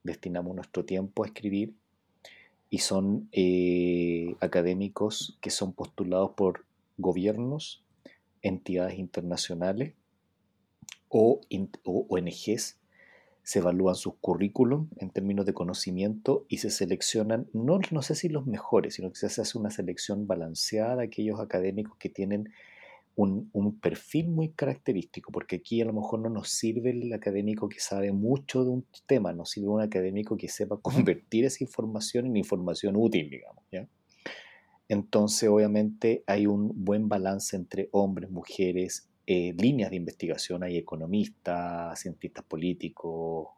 destinamos 0.02 0.54
nuestro 0.54 0.84
tiempo 0.84 1.22
a 1.22 1.26
escribir 1.26 1.74
y 2.68 2.78
son 2.78 3.28
eh, 3.32 4.34
académicos 4.40 5.38
que 5.40 5.50
son 5.50 5.72
postulados 5.72 6.32
por 6.32 6.66
gobiernos, 6.98 7.84
entidades 8.42 8.98
internacionales 8.98 9.94
o, 11.08 11.40
o 11.84 12.06
ONGs 12.08 12.78
se 13.46 13.60
evalúan 13.60 13.94
sus 13.94 14.14
currículum 14.20 14.88
en 14.96 15.10
términos 15.10 15.46
de 15.46 15.54
conocimiento 15.54 16.44
y 16.48 16.58
se 16.58 16.68
seleccionan, 16.68 17.46
no, 17.52 17.78
no 17.92 18.02
sé 18.02 18.16
si 18.16 18.28
los 18.28 18.44
mejores, 18.44 18.94
sino 18.94 19.12
que 19.12 19.20
se 19.20 19.26
hace 19.26 19.56
una 19.56 19.70
selección 19.70 20.26
balanceada 20.26 20.96
de 20.96 21.04
aquellos 21.04 21.38
académicos 21.38 21.96
que 21.96 22.08
tienen 22.08 22.52
un, 23.14 23.78
perfil 23.80 24.30
muy 24.30 24.48
característico, 24.48 25.30
porque 25.30 25.56
aquí 25.56 25.80
a 25.80 25.84
lo 25.84 25.92
mejor 25.92 26.18
no 26.18 26.28
nos 26.28 26.48
sirve 26.48 26.90
el 26.90 27.12
académico 27.12 27.68
que 27.68 27.78
sabe 27.78 28.10
mucho 28.10 28.64
de 28.64 28.70
un 28.70 28.86
tema, 29.06 29.32
nos 29.32 29.50
sirve 29.50 29.68
un 29.68 29.80
académico 29.80 30.36
que 30.36 30.48
sepa 30.48 30.76
convertir 30.82 31.44
esa 31.44 31.62
información 31.62 32.26
en 32.26 32.36
información 32.36 32.96
útil, 32.96 33.30
digamos. 33.30 33.62
¿ya? 33.70 33.88
Entonces, 34.88 35.48
obviamente, 35.48 36.24
hay 36.26 36.48
un 36.48 36.84
buen 36.84 37.08
balance 37.08 37.54
entre 37.54 37.90
hombres, 37.92 38.28
mujeres, 38.28 39.08
eh, 39.26 39.54
líneas 39.58 39.90
de 39.90 39.96
investigación, 39.96 40.62
hay 40.62 40.76
economistas, 40.76 41.98
cientistas 42.00 42.44
políticos, 42.44 43.48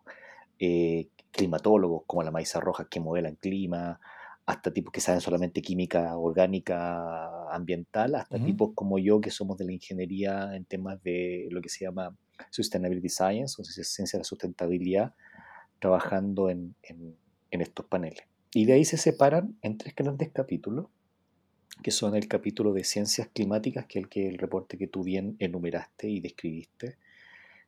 eh, 0.58 1.08
climatólogos 1.30 2.02
como 2.06 2.22
la 2.22 2.30
Maíza 2.30 2.58
Rojas 2.60 2.86
que 2.90 3.00
modelan 3.00 3.36
clima, 3.36 4.00
hasta 4.46 4.72
tipos 4.72 4.92
que 4.92 5.02
saben 5.02 5.20
solamente 5.20 5.60
química 5.60 6.16
orgánica 6.16 7.52
ambiental, 7.52 8.14
hasta 8.14 8.42
tipos 8.42 8.70
como 8.74 8.98
yo 8.98 9.20
que 9.20 9.30
somos 9.30 9.58
de 9.58 9.66
la 9.66 9.72
ingeniería 9.72 10.56
en 10.56 10.64
temas 10.64 11.02
de 11.02 11.48
lo 11.50 11.60
que 11.60 11.68
se 11.68 11.84
llama 11.84 12.16
Sustainability 12.50 13.10
Science, 13.10 13.60
o 13.60 13.64
sea, 13.64 13.84
ciencia 13.84 14.16
de 14.16 14.20
la 14.22 14.24
sustentabilidad, 14.24 15.12
trabajando 15.80 16.48
en, 16.48 16.74
en, 16.82 17.14
en 17.50 17.60
estos 17.60 17.84
paneles. 17.84 18.22
Y 18.54 18.64
de 18.64 18.72
ahí 18.72 18.86
se 18.86 18.96
separan 18.96 19.58
en 19.60 19.76
tres 19.76 19.94
grandes 19.94 20.30
capítulos 20.30 20.86
que 21.82 21.90
son 21.90 22.14
el 22.14 22.28
capítulo 22.28 22.72
de 22.72 22.84
ciencias 22.84 23.28
climáticas, 23.28 23.86
que 23.86 23.98
es 23.98 24.04
el, 24.04 24.08
que 24.08 24.28
el 24.28 24.38
reporte 24.38 24.78
que 24.78 24.86
tú 24.86 25.02
bien 25.02 25.36
enumeraste 25.38 26.08
y 26.08 26.20
describiste. 26.20 26.96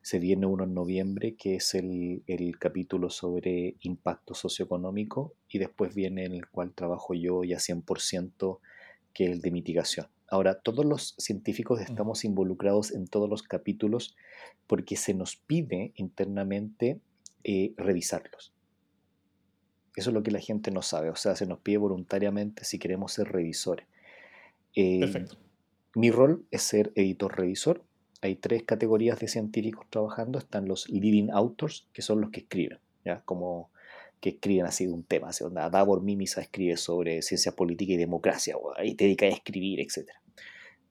Se 0.01 0.19
viene 0.19 0.45
uno 0.47 0.63
en 0.63 0.73
noviembre, 0.73 1.35
que 1.35 1.55
es 1.55 1.75
el, 1.75 2.23
el 2.27 2.57
capítulo 2.57 3.09
sobre 3.09 3.75
impacto 3.81 4.33
socioeconómico, 4.33 5.33
y 5.47 5.59
después 5.59 5.93
viene 5.93 6.25
el 6.25 6.47
cual 6.47 6.73
trabajo 6.73 7.13
yo 7.13 7.43
ya 7.43 7.57
100%, 7.57 8.59
que 9.13 9.25
es 9.25 9.31
el 9.31 9.41
de 9.41 9.51
mitigación. 9.51 10.07
Ahora, 10.27 10.61
todos 10.61 10.85
los 10.85 11.13
científicos 11.17 11.81
estamos 11.81 12.23
involucrados 12.23 12.91
en 12.91 13.05
todos 13.05 13.29
los 13.29 13.43
capítulos 13.43 14.15
porque 14.65 14.95
se 14.95 15.13
nos 15.13 15.35
pide 15.35 15.91
internamente 15.95 17.01
eh, 17.43 17.73
revisarlos. 17.75 18.53
Eso 19.95 20.09
es 20.09 20.13
lo 20.13 20.23
que 20.23 20.31
la 20.31 20.39
gente 20.39 20.71
no 20.71 20.81
sabe. 20.81 21.09
O 21.09 21.15
sea, 21.15 21.35
se 21.35 21.45
nos 21.45 21.59
pide 21.59 21.77
voluntariamente 21.77 22.63
si 22.63 22.79
queremos 22.79 23.11
ser 23.11 23.27
revisores. 23.27 23.87
Eh, 24.75 24.99
Perfecto. 24.99 25.37
Mi 25.95 26.09
rol 26.09 26.45
es 26.51 26.61
ser 26.61 26.93
editor-revisor. 26.95 27.83
Hay 28.21 28.35
tres 28.35 28.63
categorías 28.63 29.19
de 29.19 29.27
científicos 29.27 29.85
trabajando. 29.89 30.39
Están 30.39 30.67
los 30.67 30.89
leading 30.89 31.31
authors, 31.31 31.89
que 31.91 32.01
son 32.01 32.21
los 32.21 32.29
que 32.29 32.41
escriben, 32.41 32.79
¿ya? 33.03 33.21
Como 33.25 33.71
que 34.21 34.29
escriben 34.29 34.65
así 34.65 34.85
de 34.85 34.93
un 34.93 35.03
tema. 35.03 35.29
Así, 35.29 35.43
onda, 35.43 35.69
Davor 35.69 36.01
Mimisa 36.01 36.39
escribe 36.39 36.77
sobre 36.77 37.21
ciencia 37.23 37.51
política 37.51 37.93
y 37.93 37.97
democracia, 37.97 38.55
y 38.83 38.95
te 38.95 39.05
dedica 39.05 39.25
a 39.25 39.29
escribir, 39.29 39.81
etc. 39.81 40.11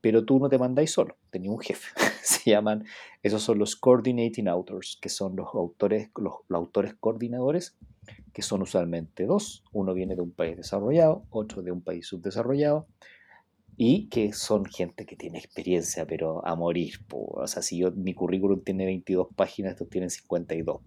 Pero 0.01 0.23
tú 0.25 0.37
no 0.37 0.49
te 0.49 0.59
mandáis 0.59 0.91
solo, 0.91 1.17
tenías 1.31 1.53
un 1.53 1.61
jefe. 1.61 1.87
Se 2.21 2.51
llaman, 2.51 2.83
esos 3.23 3.41
son 3.41 3.57
los 3.57 3.75
coordinating 3.75 4.47
authors, 4.47 4.99
que 5.01 5.09
son 5.09 5.35
los 5.35 5.47
autores, 5.55 6.11
los, 6.17 6.33
los 6.47 6.57
autores 6.57 6.93
coordinadores, 6.99 7.75
que 8.33 8.43
son 8.43 8.61
usualmente 8.61 9.25
dos. 9.25 9.63
Uno 9.71 9.95
viene 9.95 10.15
de 10.15 10.21
un 10.21 10.31
país 10.31 10.57
desarrollado, 10.57 11.23
otro 11.31 11.63
de 11.63 11.71
un 11.71 11.81
país 11.81 12.05
subdesarrollado 12.05 12.87
y 13.77 14.07
que 14.09 14.33
son 14.33 14.65
gente 14.65 15.05
que 15.05 15.15
tiene 15.15 15.39
experiencia, 15.39 16.05
pero 16.05 16.45
a 16.45 16.55
morir. 16.55 16.95
O 17.11 17.47
sea, 17.47 17.61
si 17.61 17.79
yo, 17.79 17.91
mi 17.91 18.13
currículum 18.13 18.61
tiene 18.63 18.85
22 18.85 19.29
páginas, 19.35 19.73
estos 19.73 19.89
tienen 19.89 20.09
52. 20.09 20.81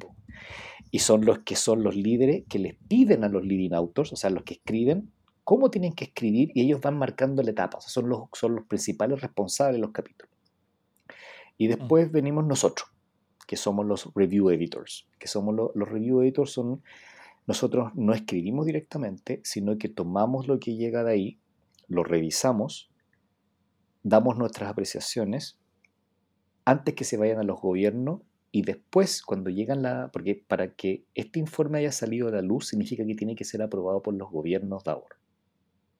Y 0.90 0.98
son 1.00 1.24
los 1.24 1.40
que 1.40 1.56
son 1.56 1.82
los 1.82 1.96
líderes 1.96 2.44
que 2.48 2.58
les 2.58 2.74
piden 2.74 3.24
a 3.24 3.28
los 3.28 3.44
leading 3.44 3.74
authors, 3.74 4.12
o 4.12 4.16
sea, 4.16 4.30
los 4.30 4.44
que 4.44 4.54
escriben, 4.54 5.10
cómo 5.42 5.70
tienen 5.70 5.92
que 5.92 6.04
escribir 6.04 6.50
y 6.54 6.62
ellos 6.62 6.80
van 6.80 6.96
marcando 6.96 7.42
la 7.42 7.50
etapa. 7.50 7.78
O 7.78 7.80
sea, 7.80 7.90
son 7.90 8.08
los, 8.08 8.22
son 8.32 8.54
los 8.54 8.66
principales 8.66 9.20
responsables 9.20 9.76
de 9.76 9.80
los 9.80 9.90
capítulos. 9.90 10.32
Y 11.58 11.68
después 11.68 12.10
venimos 12.10 12.44
nosotros, 12.44 12.88
que 13.46 13.56
somos 13.56 13.86
los 13.86 14.12
review 14.14 14.50
editors, 14.50 15.06
que 15.18 15.28
somos 15.28 15.54
los 15.54 15.88
review 15.88 16.22
editors 16.22 16.52
son 16.52 16.82
nosotros 17.46 17.92
no 17.94 18.14
escribimos 18.14 18.64
directamente, 18.66 19.40
sino 19.44 19.76
que 19.76 19.88
tomamos 19.88 20.48
lo 20.48 20.58
que 20.58 20.76
llega 20.76 21.04
de 21.04 21.12
ahí, 21.12 21.38
lo 21.88 22.04
revisamos, 22.04 22.90
damos 24.02 24.36
nuestras 24.36 24.70
apreciaciones 24.70 25.58
antes 26.64 26.94
que 26.94 27.04
se 27.04 27.16
vayan 27.16 27.38
a 27.38 27.42
los 27.42 27.60
gobiernos 27.60 28.20
y 28.50 28.62
después 28.62 29.22
cuando 29.22 29.50
llegan 29.50 29.82
la... 29.82 30.10
Porque 30.12 30.44
para 30.46 30.74
que 30.74 31.04
este 31.14 31.40
informe 31.40 31.78
haya 31.78 31.92
salido 31.92 32.28
a 32.28 32.30
la 32.30 32.42
luz 32.42 32.68
significa 32.68 33.04
que 33.04 33.14
tiene 33.14 33.34
que 33.34 33.44
ser 33.44 33.62
aprobado 33.62 34.00
por 34.00 34.14
los 34.14 34.30
gobiernos 34.30 34.84
de 34.84 34.92
ahora. 34.92 35.16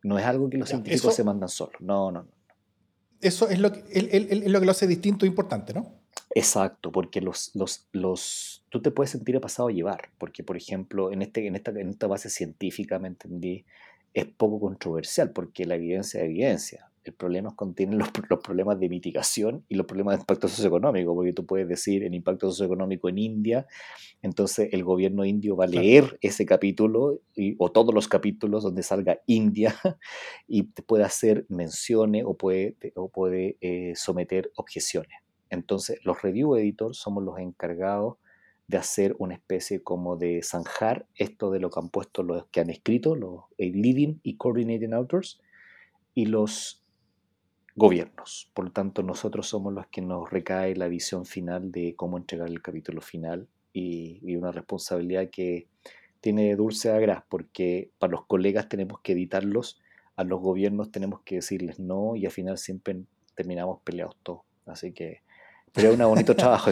No 0.02 0.18
es 0.18 0.24
algo 0.24 0.48
que 0.48 0.58
los 0.58 0.68
científicos 0.68 1.14
se 1.14 1.24
mandan 1.24 1.48
solos. 1.48 1.80
No, 1.80 2.12
no, 2.12 2.22
no. 2.22 2.30
Eso 3.20 3.48
es 3.48 3.58
lo 3.58 3.72
que, 3.72 3.80
lo 4.46 4.60
que 4.60 4.66
lo 4.66 4.70
hace 4.70 4.86
distinto 4.86 5.24
e 5.24 5.28
importante, 5.28 5.72
¿no? 5.72 6.04
Exacto, 6.34 6.90
porque 6.92 7.20
los, 7.20 7.52
los, 7.54 7.88
los, 7.92 8.64
tú 8.68 8.82
te 8.82 8.90
puedes 8.90 9.10
sentir 9.10 9.40
pasado 9.40 9.68
a 9.68 9.72
llevar, 9.72 10.10
porque 10.18 10.42
por 10.42 10.56
ejemplo, 10.56 11.12
en, 11.12 11.22
este, 11.22 11.46
en, 11.46 11.54
esta, 11.54 11.70
en 11.70 11.88
esta 11.88 12.06
base 12.06 12.28
científica, 12.28 12.98
me 12.98 13.08
entendí, 13.08 13.64
es 14.14 14.26
poco 14.26 14.60
controversial 14.60 15.32
porque 15.32 15.66
la 15.66 15.74
evidencia 15.74 16.20
es 16.20 16.26
evidencia. 16.26 16.90
El 17.02 17.12
problema 17.12 17.54
contiene 17.54 17.96
los, 17.96 18.08
los, 18.30 18.40
problemas 18.40 18.80
de 18.80 18.88
mitigación 18.88 19.62
y 19.68 19.74
los 19.74 19.84
problemas 19.84 20.16
de 20.16 20.22
impacto 20.22 20.48
socioeconómico, 20.48 21.14
porque 21.14 21.34
tú 21.34 21.44
puedes 21.44 21.68
decir 21.68 22.02
el 22.02 22.14
impacto 22.14 22.50
socioeconómico 22.50 23.10
en 23.10 23.18
India, 23.18 23.66
entonces 24.22 24.70
el 24.72 24.84
gobierno 24.84 25.26
indio 25.26 25.54
va 25.54 25.64
a 25.64 25.68
leer 25.68 26.18
ese 26.22 26.46
capítulo 26.46 27.20
y, 27.36 27.56
o 27.58 27.70
todos 27.70 27.92
los 27.92 28.08
capítulos 28.08 28.62
donde 28.62 28.82
salga 28.82 29.18
India 29.26 29.74
y 30.48 30.62
te 30.62 30.82
puede 30.82 31.04
hacer 31.04 31.44
menciones 31.50 32.24
o 32.26 32.34
puede, 32.38 32.76
o 32.94 33.10
puede 33.10 33.58
eh, 33.60 33.92
someter 33.96 34.50
objeciones. 34.56 35.18
Entonces 35.50 36.00
los 36.04 36.22
review 36.22 36.56
editors 36.56 36.96
somos 36.96 37.22
los 37.22 37.38
encargados 37.38 38.16
de 38.66 38.78
hacer 38.78 39.14
una 39.18 39.34
especie 39.34 39.82
como 39.82 40.16
de 40.16 40.42
zanjar 40.42 41.06
esto 41.16 41.50
de 41.50 41.60
lo 41.60 41.70
que 41.70 41.80
han 41.80 41.90
puesto 41.90 42.22
los 42.22 42.46
que 42.46 42.60
han 42.60 42.70
escrito, 42.70 43.14
los 43.14 43.44
leading 43.58 44.20
y 44.22 44.36
coordinating 44.36 44.94
authors, 44.94 45.40
y 46.14 46.26
los 46.26 46.82
gobiernos. 47.76 48.50
Por 48.54 48.66
lo 48.66 48.72
tanto, 48.72 49.02
nosotros 49.02 49.48
somos 49.48 49.72
los 49.72 49.86
que 49.88 50.00
nos 50.00 50.30
recae 50.30 50.76
la 50.76 50.88
visión 50.88 51.26
final 51.26 51.72
de 51.72 51.94
cómo 51.96 52.16
entregar 52.16 52.48
el 52.48 52.62
capítulo 52.62 53.00
final 53.00 53.48
y, 53.72 54.20
y 54.22 54.36
una 54.36 54.52
responsabilidad 54.52 55.28
que 55.30 55.68
tiene 56.20 56.54
dulce 56.56 56.90
agraz, 56.90 57.24
porque 57.28 57.90
para 57.98 58.12
los 58.12 58.26
colegas 58.26 58.68
tenemos 58.68 59.00
que 59.00 59.12
editarlos, 59.12 59.82
a 60.16 60.24
los 60.24 60.40
gobiernos 60.40 60.90
tenemos 60.90 61.20
que 61.22 61.36
decirles 61.36 61.78
no 61.78 62.16
y 62.16 62.24
al 62.24 62.32
final 62.32 62.56
siempre 62.56 63.02
terminamos 63.34 63.80
peleados 63.82 64.16
todos. 64.22 64.42
Así 64.64 64.92
que, 64.92 65.22
pero 65.72 65.90
es 65.90 65.98
un 65.98 66.06
bonito 66.06 66.34
trabajo. 66.36 66.70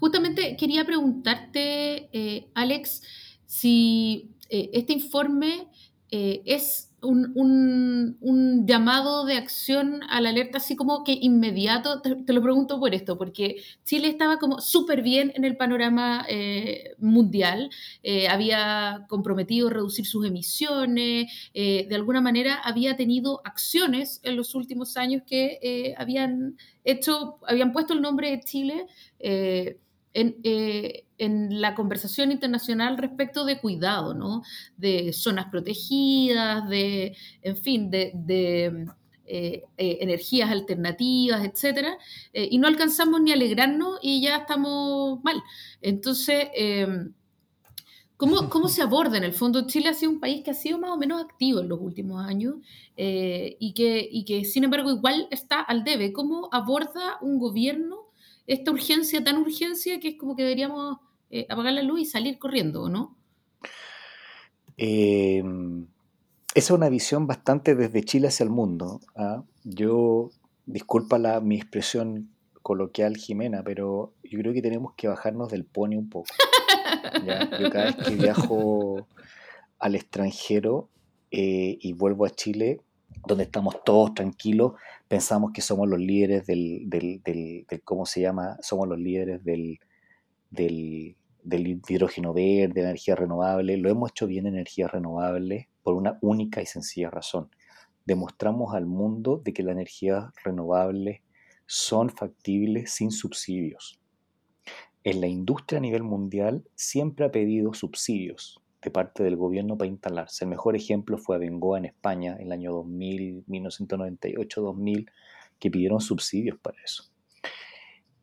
Justamente 0.00 0.56
quería 0.56 0.84
preguntarte, 0.84 2.08
eh, 2.12 2.50
Alex, 2.54 3.02
si 3.46 4.30
eh, 4.48 4.70
este 4.72 4.92
informe 4.92 5.68
eh, 6.10 6.42
es 6.46 6.84
un, 7.00 8.16
llamado 8.66 9.24
de 9.24 9.36
acción 9.36 10.00
a 10.08 10.20
la 10.20 10.30
alerta 10.30 10.58
así 10.58 10.74
como 10.76 11.04
que 11.04 11.12
inmediato, 11.12 12.02
te, 12.02 12.32
lo 12.32 12.42
pregunto 12.42 12.80
por 12.80 12.92
esto, 12.94 13.16
porque 13.16 13.62
Chile 13.84 14.08
estaba 14.08 14.38
como 14.38 14.60
súper 14.60 15.02
bien 15.02 15.32
en 15.36 15.44
el 15.44 15.56
panorama 15.56 16.26
mundial, 16.98 17.70
había 18.28 19.06
comprometido 19.08 19.70
reducir 19.70 20.06
sus 20.06 20.26
emisiones, 20.26 21.30
de 21.54 21.94
alguna 21.94 22.20
manera 22.20 22.56
había 22.56 22.96
tenido 22.96 23.40
acciones 23.44 24.20
en 24.24 24.36
los 24.36 24.56
últimos 24.56 24.96
años 24.96 25.22
que 25.24 25.94
habían 25.96 26.56
hecho, 26.84 27.38
habían 27.46 27.72
puesto 27.72 27.94
el 27.94 28.02
nombre 28.02 28.30
de 28.30 28.40
Chile 28.40 28.86
en, 30.14 30.36
eh, 30.42 31.04
en, 31.18 31.60
la 31.60 31.74
conversación 31.74 32.32
internacional 32.32 32.98
respecto 32.98 33.44
de 33.44 33.60
cuidado, 33.60 34.14
¿no? 34.14 34.42
De 34.76 35.12
zonas 35.12 35.46
protegidas, 35.50 36.68
de, 36.68 37.16
en 37.42 37.56
fin, 37.56 37.90
de, 37.90 38.12
de 38.14 38.86
eh, 39.30 39.64
eh, 39.76 39.98
energías 40.00 40.50
alternativas, 40.50 41.44
etc. 41.44 41.88
Eh, 42.32 42.48
y 42.50 42.56
no 42.56 42.66
alcanzamos 42.66 43.20
ni 43.20 43.30
a 43.30 43.34
alegrarnos 43.34 43.98
y 44.00 44.22
ya 44.22 44.38
estamos 44.38 45.22
mal. 45.22 45.42
Entonces, 45.82 46.48
em, 46.54 47.12
¿Cómo, 48.16 48.36
¿Cómo, 48.50 48.68
se 48.68 48.80
aborda 48.82 49.18
en 49.18 49.24
el 49.24 49.34
fondo? 49.34 49.66
Chile 49.66 49.90
ha 49.90 49.94
sido 49.94 50.12
un 50.12 50.20
país 50.20 50.42
que 50.42 50.50
ha 50.50 50.54
sido 50.54 50.78
más 50.78 50.90
o 50.92 50.96
menos 50.96 51.22
activo 51.22 51.60
en 51.60 51.68
los 51.68 51.78
últimos 51.78 52.24
años 52.24 52.56
y, 52.96 53.74
que, 53.74 54.08
y, 54.10 54.24
que, 54.24 54.44
sin 54.46 54.64
embargo, 54.64 54.90
igual 54.90 55.28
está 55.30 55.60
al 55.60 55.84
debe. 55.84 56.12
¿Cómo 56.12 56.48
aborda 56.50 57.18
un 57.20 57.38
gobierno 57.38 58.07
esta 58.48 58.70
urgencia, 58.70 59.22
tan 59.22 59.36
urgencia, 59.36 60.00
que 60.00 60.08
es 60.08 60.16
como 60.16 60.34
que 60.34 60.42
deberíamos 60.42 60.98
eh, 61.30 61.46
apagar 61.48 61.74
la 61.74 61.82
luz 61.82 62.00
y 62.00 62.04
salir 62.06 62.38
corriendo, 62.38 62.88
¿no? 62.88 63.16
Eh, 64.78 65.42
esa 66.54 66.72
es 66.72 66.76
una 66.76 66.88
visión 66.88 67.26
bastante 67.26 67.74
desde 67.74 68.02
Chile 68.02 68.28
hacia 68.28 68.44
el 68.44 68.50
mundo. 68.50 69.00
¿ah? 69.14 69.44
Yo, 69.64 70.30
disculpa 70.64 71.18
la, 71.18 71.40
mi 71.40 71.56
expresión 71.56 72.30
coloquial, 72.62 73.16
Jimena, 73.16 73.62
pero 73.62 74.14
yo 74.24 74.38
creo 74.38 74.54
que 74.54 74.62
tenemos 74.62 74.94
que 74.96 75.08
bajarnos 75.08 75.50
del 75.50 75.64
pony 75.64 75.96
un 75.96 76.08
poco. 76.08 76.28
¿ya? 77.26 77.50
Yo 77.58 77.70
cada 77.70 77.92
vez 77.92 77.96
que 77.96 78.14
viajo 78.14 79.06
al 79.78 79.94
extranjero 79.94 80.88
eh, 81.30 81.78
y 81.80 81.92
vuelvo 81.92 82.24
a 82.24 82.30
Chile, 82.30 82.80
donde 83.26 83.44
estamos 83.44 83.84
todos 83.84 84.14
tranquilos, 84.14 84.72
pensamos 85.08 85.52
que 85.52 85.62
somos 85.62 85.88
los 85.88 85.98
líderes 85.98 86.46
del, 86.46 86.88
del, 86.88 87.22
del, 87.24 87.66
¿cómo 87.84 88.06
se 88.06 88.20
llama? 88.20 88.58
Somos 88.60 88.86
los 88.86 88.98
líderes 88.98 89.42
del, 89.42 89.80
del 90.50 91.16
hidrógeno 91.88 92.34
verde, 92.34 92.74
de 92.74 92.82
la 92.82 92.90
energía 92.90 93.16
renovable. 93.16 93.76
Lo 93.78 93.88
hemos 93.88 94.10
hecho 94.10 94.26
bien 94.26 94.46
en 94.46 94.54
energía 94.54 94.86
renovable 94.86 95.68
por 95.82 95.94
una 95.94 96.18
única 96.20 96.60
y 96.62 96.66
sencilla 96.66 97.10
razón. 97.10 97.50
Demostramos 98.04 98.74
al 98.74 98.86
mundo 98.86 99.40
de 99.42 99.52
que 99.52 99.62
las 99.62 99.72
energías 99.72 100.32
renovables 100.44 101.22
son 101.66 102.10
factibles 102.10 102.92
sin 102.92 103.10
subsidios. 103.10 104.00
En 105.04 105.20
la 105.20 105.26
industria 105.26 105.78
a 105.78 105.82
nivel 105.82 106.02
mundial 106.02 106.64
siempre 106.74 107.24
ha 107.24 107.30
pedido 107.30 107.72
subsidios 107.72 108.60
de 108.82 108.90
parte 108.90 109.22
del 109.22 109.36
gobierno 109.36 109.76
para 109.76 109.88
instalarse. 109.88 110.44
El 110.44 110.50
mejor 110.50 110.76
ejemplo 110.76 111.18
fue 111.18 111.36
Abengoa 111.36 111.78
en 111.78 111.86
España 111.86 112.36
en 112.38 112.46
el 112.46 112.52
año 112.52 112.72
2000, 112.72 113.44
1998-2000, 113.46 115.10
que 115.58 115.70
pidieron 115.70 116.00
subsidios 116.00 116.58
para 116.58 116.78
eso. 116.84 117.04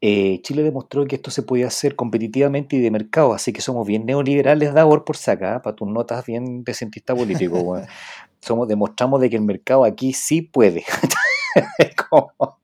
Eh, 0.01 0.41
Chile 0.43 0.62
demostró 0.63 1.05
que 1.05 1.15
esto 1.15 1.31
se 1.31 1.41
podía 1.41 1.67
hacer 1.67 1.95
competitivamente 1.95 2.75
y 2.75 2.79
de 2.79 2.91
mercado, 2.91 3.33
así 3.33 3.51
que 3.51 3.62
somos 3.62 3.88
bien 3.88 4.05
neoliberales, 4.05 4.74
Davor, 4.74 5.03
por 5.03 5.17
sacar, 5.17 5.62
para 5.62 5.75
tus 5.75 5.88
notas 5.88 6.25
bien 6.25 6.63
de 6.63 6.74
cientista 6.74 7.15
político. 7.15 7.63
bueno. 7.63 7.88
somos, 8.39 8.67
demostramos 8.67 9.19
de 9.21 9.29
que 9.29 9.38
el 9.38 9.41
mercado 9.41 9.83
aquí 9.83 10.13
sí 10.13 10.41
puede. 10.41 10.83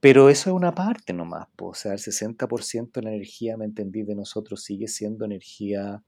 Pero 0.00 0.28
eso 0.28 0.50
es 0.50 0.54
una 0.54 0.74
parte 0.74 1.14
nomás, 1.14 1.48
o 1.58 1.72
sea, 1.72 1.92
el 1.92 1.98
60% 1.98 2.92
de 2.92 3.02
la 3.02 3.08
energía, 3.10 3.56
me 3.56 3.64
entendí, 3.64 4.02
de 4.02 4.14
nosotros 4.14 4.62
sigue 4.62 4.86
siendo 4.86 5.24
energía 5.24 6.02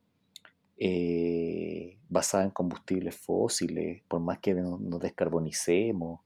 eh, 0.79 1.99
basada 2.09 2.45
en 2.45 2.51
combustibles 2.51 3.17
fósiles, 3.17 4.03
por 4.09 4.21
más 4.21 4.39
que 4.39 4.55
nos, 4.55 4.81
nos 4.81 5.01
descarbonicemos, 5.01 6.21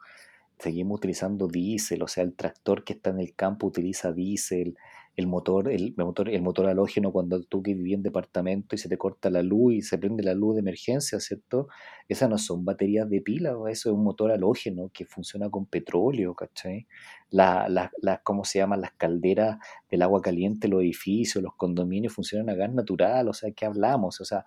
seguimos 0.60 0.98
utilizando 0.98 1.48
diésel, 1.48 2.02
o 2.02 2.08
sea, 2.08 2.22
el 2.22 2.34
tractor 2.34 2.84
que 2.84 2.92
está 2.92 3.10
en 3.10 3.20
el 3.20 3.34
campo 3.34 3.66
utiliza 3.66 4.12
diésel, 4.12 4.76
el 5.16 5.26
motor, 5.26 5.70
el, 5.70 5.94
motor, 5.96 6.28
el 6.28 6.42
motor 6.42 6.68
halógeno 6.68 7.12
cuando 7.12 7.42
tú 7.42 7.62
que 7.62 7.74
vivís 7.74 7.94
en 7.94 8.02
departamento 8.02 8.74
y 8.74 8.78
se 8.78 8.88
te 8.88 8.96
corta 8.96 9.28
la 9.28 9.42
luz 9.42 9.74
y 9.74 9.82
se 9.82 9.98
prende 9.98 10.22
la 10.22 10.34
luz 10.34 10.54
de 10.54 10.60
emergencia, 10.60 11.18
¿cierto? 11.20 11.68
Esas 12.08 12.30
no 12.30 12.38
son 12.38 12.64
baterías 12.64 13.08
de 13.08 13.20
pila, 13.20 13.50
eso 13.68 13.90
es 13.90 13.94
un 13.94 14.04
motor 14.04 14.30
halógeno 14.30 14.90
que 14.92 15.04
funciona 15.04 15.50
con 15.50 15.66
petróleo, 15.66 16.34
¿cachai? 16.34 16.86
La, 17.30 17.68
la, 17.68 18.22
¿Cómo 18.22 18.44
se 18.44 18.60
llaman? 18.60 18.80
Las 18.80 18.92
calderas 18.92 19.58
del 19.90 20.02
agua 20.02 20.22
caliente, 20.22 20.68
los 20.68 20.80
edificios, 20.80 21.42
los 21.42 21.54
condominios 21.54 22.14
funcionan 22.14 22.48
a 22.50 22.54
gas 22.54 22.72
natural, 22.72 23.28
o 23.28 23.32
sea, 23.32 23.50
¿qué 23.50 23.66
hablamos? 23.66 24.20
O 24.20 24.24
sea, 24.24 24.44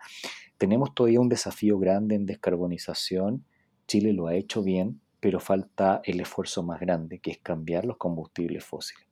tenemos 0.58 0.94
todavía 0.96 1.20
un 1.20 1.30
desafío 1.30 1.78
grande 1.78 2.16
en 2.16 2.26
descarbonización, 2.26 3.46
Chile 3.88 4.14
lo 4.14 4.28
ha 4.28 4.36
hecho 4.36 4.64
bien, 4.64 5.02
pero 5.24 5.40
falta 5.40 6.02
el 6.04 6.20
esfuerzo 6.20 6.64
más 6.64 6.82
grande, 6.82 7.20
que 7.20 7.32
es 7.32 7.38
cambiar 7.38 7.86
los 7.86 7.96
combustibles 7.96 8.66
fósiles. 8.66 9.08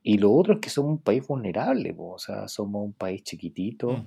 Y 0.00 0.18
lo 0.18 0.32
otro 0.32 0.54
es 0.54 0.60
que 0.60 0.70
somos 0.70 0.92
un 0.92 0.98
país 1.00 1.26
vulnerable, 1.26 1.92
o 1.98 2.16
sea, 2.16 2.46
somos 2.46 2.84
un 2.84 2.92
país 2.92 3.24
chiquitito, 3.24 3.90
mm. 3.90 4.06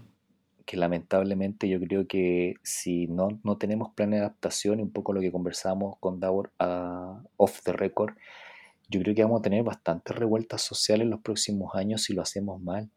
que 0.66 0.78
lamentablemente 0.78 1.68
yo 1.68 1.78
creo 1.82 2.08
que 2.08 2.54
si 2.64 3.08
no, 3.08 3.28
no 3.44 3.58
tenemos 3.58 3.94
plan 3.96 4.12
de 4.12 4.20
adaptación, 4.20 4.80
y 4.80 4.84
un 4.84 4.92
poco 4.92 5.12
lo 5.12 5.20
que 5.20 5.30
conversamos 5.30 5.98
con 6.00 6.22
Davor 6.22 6.54
uh, 6.62 7.22
off 7.36 7.64
the 7.64 7.74
record, 7.74 8.14
yo 8.88 9.02
creo 9.02 9.14
que 9.14 9.24
vamos 9.24 9.40
a 9.40 9.44
tener 9.44 9.62
bastantes 9.62 10.16
revueltas 10.16 10.62
sociales 10.62 11.04
en 11.04 11.10
los 11.10 11.20
próximos 11.20 11.76
años 11.76 12.04
si 12.04 12.14
lo 12.14 12.22
hacemos 12.22 12.62
mal. 12.62 12.90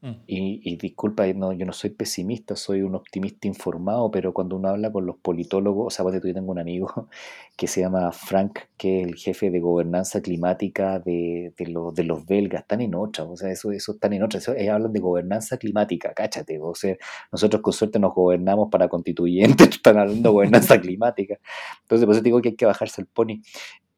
Mm. 0.00 0.12
Y, 0.26 0.76
disculpa, 0.76 1.26
no, 1.32 1.52
yo 1.52 1.66
no 1.66 1.72
soy 1.72 1.90
pesimista, 1.90 2.56
soy 2.56 2.82
un 2.82 2.94
optimista 2.94 3.48
informado, 3.48 4.10
pero 4.10 4.32
cuando 4.32 4.56
uno 4.56 4.68
habla 4.68 4.92
con 4.92 5.06
los 5.06 5.16
politólogos, 5.16 5.86
o 5.86 6.10
sea, 6.10 6.12
yo 6.12 6.20
tengo 6.20 6.52
un 6.52 6.58
amigo 6.58 7.08
que 7.56 7.66
se 7.66 7.80
llama 7.80 8.12
Frank, 8.12 8.60
que 8.76 9.02
es 9.02 9.08
el 9.08 9.14
jefe 9.16 9.50
de 9.50 9.60
gobernanza 9.60 10.20
climática 10.20 10.98
de, 10.98 11.52
de, 11.56 12.04
los 12.04 12.26
belgas, 12.26 12.62
están 12.62 12.80
en 12.80 12.94
otra, 12.94 13.24
o 13.24 13.36
sea, 13.36 13.50
eso, 13.50 13.72
eso 13.72 13.92
están 13.92 14.12
en 14.12 14.22
otra, 14.22 14.40
ellos 14.56 14.74
hablan 14.74 14.92
de 14.92 15.00
gobernanza 15.00 15.56
climática, 15.56 16.12
cáchate, 16.14 16.58
o 16.60 16.74
sea, 16.74 16.96
nosotros 17.32 17.62
con 17.62 17.72
suerte 17.72 17.98
nos 17.98 18.14
gobernamos 18.14 18.68
para 18.70 18.88
constituyentes, 18.88 19.68
están 19.70 19.98
hablando 19.98 20.28
de 20.28 20.32
gobernanza 20.32 20.80
climática. 20.80 21.38
Entonces, 21.82 22.06
por 22.06 22.14
eso 22.14 22.22
digo 22.22 22.40
que 22.40 22.50
hay 22.50 22.56
que 22.56 22.66
bajarse 22.66 23.00
el 23.00 23.06
pony. 23.06 23.42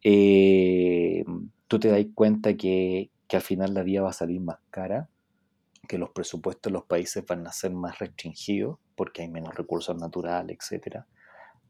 Eh, 0.02 1.25
tú 1.68 1.78
te 1.80 1.88
das 1.88 2.04
cuenta 2.14 2.56
que, 2.56 3.11
que 3.26 3.37
al 3.37 3.42
final 3.42 3.75
la 3.75 3.83
vida 3.83 4.02
va 4.02 4.11
a 4.11 4.12
salir 4.12 4.40
más 4.40 4.59
cara 4.71 5.09
que 5.86 5.98
los 5.98 6.10
presupuestos 6.10 6.70
de 6.70 6.74
los 6.74 6.84
países 6.84 7.24
van 7.26 7.46
a 7.46 7.52
ser 7.52 7.72
más 7.72 7.98
restringidos 7.98 8.78
porque 8.94 9.22
hay 9.22 9.28
menos 9.28 9.54
recursos 9.54 9.96
naturales, 9.96 10.58
etc. 10.72 11.04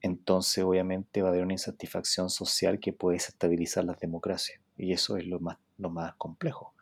Entonces, 0.00 0.62
obviamente, 0.64 1.22
va 1.22 1.28
a 1.28 1.30
haber 1.32 1.44
una 1.44 1.54
insatisfacción 1.54 2.30
social 2.30 2.78
que 2.78 2.92
puede 2.92 3.16
desestabilizar 3.16 3.84
las 3.84 3.98
democracias. 3.98 4.60
Y 4.76 4.92
eso 4.92 5.16
es 5.16 5.26
lo 5.26 5.40
más, 5.40 5.58
lo 5.78 5.90
más 5.90 6.14
complejo. 6.14 6.72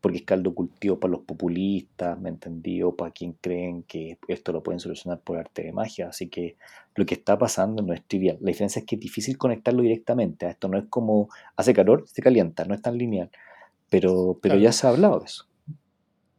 Porque 0.00 0.18
es 0.18 0.24
caldo 0.24 0.54
cultivo 0.54 1.00
para 1.00 1.12
los 1.12 1.22
populistas, 1.22 2.18
¿me 2.20 2.28
entendí? 2.28 2.82
O 2.84 2.94
para 2.94 3.10
quien 3.10 3.32
creen 3.32 3.82
que 3.82 4.18
esto 4.28 4.52
lo 4.52 4.62
pueden 4.62 4.78
solucionar 4.78 5.20
por 5.20 5.38
arte 5.38 5.64
de 5.64 5.72
magia. 5.72 6.08
Así 6.08 6.28
que 6.28 6.56
lo 6.94 7.04
que 7.04 7.14
está 7.14 7.36
pasando 7.36 7.82
no 7.82 7.92
es 7.92 8.04
trivial. 8.04 8.38
La 8.40 8.48
diferencia 8.48 8.80
es 8.80 8.86
que 8.86 8.94
es 8.94 9.00
difícil 9.00 9.36
conectarlo 9.36 9.82
directamente. 9.82 10.48
Esto 10.48 10.68
no 10.68 10.78
es 10.78 10.84
como 10.88 11.28
hace 11.56 11.74
calor, 11.74 12.04
se 12.06 12.22
calienta, 12.22 12.64
no 12.64 12.74
es 12.74 12.82
tan 12.82 12.96
lineal. 12.96 13.30
Pero, 13.90 14.38
pero 14.40 14.56
ya 14.56 14.70
se 14.70 14.86
ha 14.86 14.90
hablado 14.90 15.18
de 15.18 15.26
eso. 15.26 15.47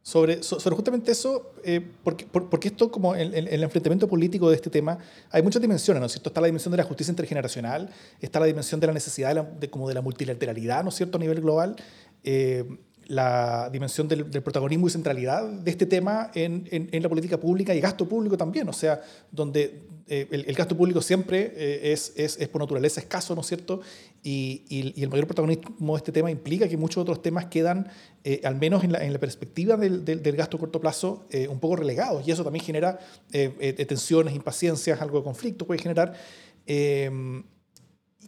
Sobre, 0.02 0.42
sobre 0.42 0.74
justamente 0.74 1.12
eso, 1.12 1.52
eh, 1.62 1.86
porque, 2.02 2.26
porque, 2.26 2.68
esto, 2.68 2.90
como 2.90 3.14
el, 3.14 3.34
el, 3.34 3.62
enfrentamiento 3.62 4.08
político 4.08 4.48
de 4.48 4.56
este 4.56 4.70
tema, 4.70 4.96
hay 5.30 5.42
muchas 5.42 5.60
dimensiones, 5.60 6.00
¿no 6.00 6.06
es 6.06 6.12
cierto? 6.12 6.30
Está 6.30 6.40
la 6.40 6.46
dimensión 6.46 6.70
de 6.70 6.78
la 6.78 6.84
justicia 6.84 7.12
intergeneracional, 7.12 7.90
está 8.18 8.40
la 8.40 8.46
dimensión 8.46 8.80
de 8.80 8.86
la 8.86 8.94
necesidad 8.94 9.44
de, 9.44 9.68
como 9.68 9.86
de 9.88 9.94
la 9.94 10.00
multilateralidad, 10.00 10.82
¿no 10.84 10.88
es 10.88 10.94
cierto?, 10.94 11.18
a 11.18 11.20
nivel 11.20 11.42
global, 11.42 11.76
eh, 12.24 12.64
la 13.08 13.68
dimensión 13.70 14.08
del, 14.08 14.24
protagonismo 14.24 14.86
y 14.86 14.90
centralidad 14.90 15.46
de 15.46 15.70
este 15.70 15.84
tema 15.84 16.30
en, 16.34 16.66
en, 16.70 17.02
la 17.02 17.08
política 17.08 17.38
pública 17.38 17.74
y 17.74 17.80
gasto 17.80 18.08
público 18.08 18.38
también, 18.38 18.68
o 18.70 18.72
sea, 18.72 19.02
donde 19.30 19.82
eh, 20.12 20.26
el, 20.32 20.54
gasto 20.56 20.76
público 20.76 21.00
siempre 21.00 21.52
eh, 21.54 21.92
es, 21.92 22.12
es, 22.16 22.36
es, 22.40 22.48
por 22.48 22.60
naturaleza 22.60 22.98
escaso, 22.98 23.32
¿no 23.36 23.42
es 23.42 23.46
cierto? 23.46 23.80
Y, 24.24 24.64
y, 24.68 25.04
el 25.04 25.08
mayor 25.08 25.28
protagonismo 25.28 25.94
de 25.94 25.98
este 25.98 26.10
tema 26.10 26.32
implica 26.32 26.68
que 26.68 26.76
muchos 26.76 27.02
otros 27.02 27.22
temas 27.22 27.44
quedan, 27.44 27.86
eh, 28.24 28.40
al 28.42 28.56
menos 28.56 28.82
en 28.82 28.90
la, 28.90 29.04
en 29.04 29.12
la 29.12 29.20
perspectiva 29.20 29.76
del, 29.76 30.04
del, 30.04 30.36
gasto 30.36 30.56
a 30.56 30.60
corto 30.60 30.80
plazo, 30.80 31.28
un 31.48 31.60
poco 31.60 31.76
relegados, 31.76 32.26
y 32.26 32.32
eso 32.32 32.42
también 32.42 32.64
genera 32.64 32.98
tensiones, 33.30 34.34
impaciencias, 34.34 35.00
algo 35.00 35.18
de 35.18 35.24
conflicto 35.24 35.64
puede 35.64 35.80
generar. 35.80 36.14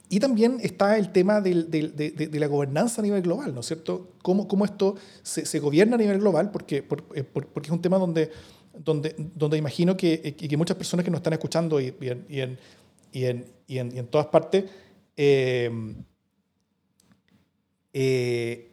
Y 0.08 0.20
también 0.20 0.58
está 0.62 0.98
el 0.98 1.10
tema 1.10 1.40
del, 1.40 1.68
del, 1.68 1.96
de, 1.96 2.10
de, 2.10 2.38
la 2.38 2.46
gobernanza 2.46 3.00
a 3.00 3.02
nivel 3.02 3.22
global, 3.22 3.54
¿no 3.54 3.60
es 3.60 3.66
cierto? 3.66 4.12
¿Cómo, 4.22 4.46
cómo 4.46 4.64
esto 4.64 4.94
se, 5.22 5.46
se, 5.46 5.58
gobierna 5.58 5.94
a 5.96 5.98
nivel 5.98 6.18
global? 6.18 6.50
Porque, 6.50 6.86
eh, 7.14 7.24
porque 7.24 7.68
es 7.68 7.70
un 7.70 7.82
tema 7.82 7.98
donde, 7.98 8.30
donde, 8.78 9.14
donde 9.34 9.58
imagino 9.58 9.96
que, 9.96 10.20
eh, 10.24 10.34
que 10.34 10.56
muchas 10.56 10.76
personas 10.76 11.04
que 11.04 11.10
nos 11.10 11.18
están 11.18 11.32
escuchando 11.32 11.80
y, 11.80 11.94
y, 12.00 12.08
en, 12.08 12.26
y, 12.28 12.40
en, 12.40 12.58
y, 13.12 13.24
en, 13.78 13.92
y, 13.94 13.98
en, 13.98 14.06
todas 14.06 14.26
partes 14.26 14.64
eh, 15.16 15.70
eh, 17.92 18.70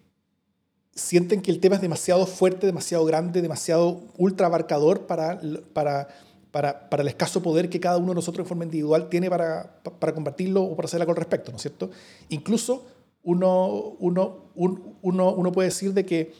sienten 0.93 1.41
que 1.41 1.51
el 1.51 1.59
tema 1.59 1.75
es 1.75 1.81
demasiado 1.81 2.25
fuerte, 2.25 2.65
demasiado 2.65 3.05
grande, 3.05 3.41
demasiado 3.41 4.01
ultra 4.17 4.47
abarcador 4.47 5.07
para, 5.07 5.39
para 5.73 6.07
para, 6.51 6.89
para, 6.89 7.03
el 7.03 7.09
escaso 7.09 7.41
poder 7.41 7.69
que 7.69 7.79
cada 7.79 7.97
uno 7.97 8.09
de 8.09 8.15
nosotros 8.15 8.43
en 8.43 8.47
forma 8.47 8.63
individual 8.63 9.09
tiene 9.09 9.29
para, 9.29 9.81
para 9.99 10.13
combatirlo 10.13 10.63
o 10.63 10.75
para 10.75 10.87
hacer 10.87 10.99
algo 10.99 11.11
al 11.11 11.17
respecto, 11.17 11.51
¿no 11.51 11.57
es 11.57 11.61
cierto? 11.61 11.91
Incluso 12.29 12.85
uno, 13.23 13.95
uno, 13.99 14.45
uno, 14.55 15.33
uno 15.33 15.51
puede 15.51 15.69
decir 15.69 15.93
de 15.93 16.05
que, 16.05 16.33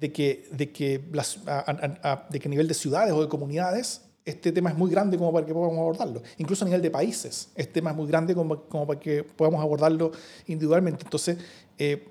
de 0.00 0.12
que, 0.12 0.48
de 0.50 0.72
que, 0.72 1.00
a, 1.46 2.26
de 2.30 2.40
que 2.40 2.48
a 2.48 2.50
nivel 2.50 2.66
de 2.66 2.74
ciudades 2.74 3.12
o 3.12 3.20
de 3.20 3.28
comunidades 3.28 4.02
este 4.24 4.52
tema 4.52 4.70
es 4.70 4.76
muy 4.76 4.90
grande 4.90 5.16
como 5.16 5.32
para 5.32 5.46
que 5.46 5.52
podamos 5.52 5.78
abordarlo. 5.78 6.22
Incluso 6.38 6.64
a 6.64 6.66
nivel 6.66 6.82
de 6.82 6.90
países, 6.90 7.50
este 7.54 7.74
tema 7.74 7.90
es 7.90 7.96
muy 7.96 8.06
grande 8.06 8.34
como, 8.34 8.64
como 8.64 8.86
para 8.86 9.00
que 9.00 9.24
podamos 9.24 9.60
abordarlo 9.60 10.12
individualmente. 10.46 11.04
Entonces, 11.04 11.38
eh, 11.78 12.06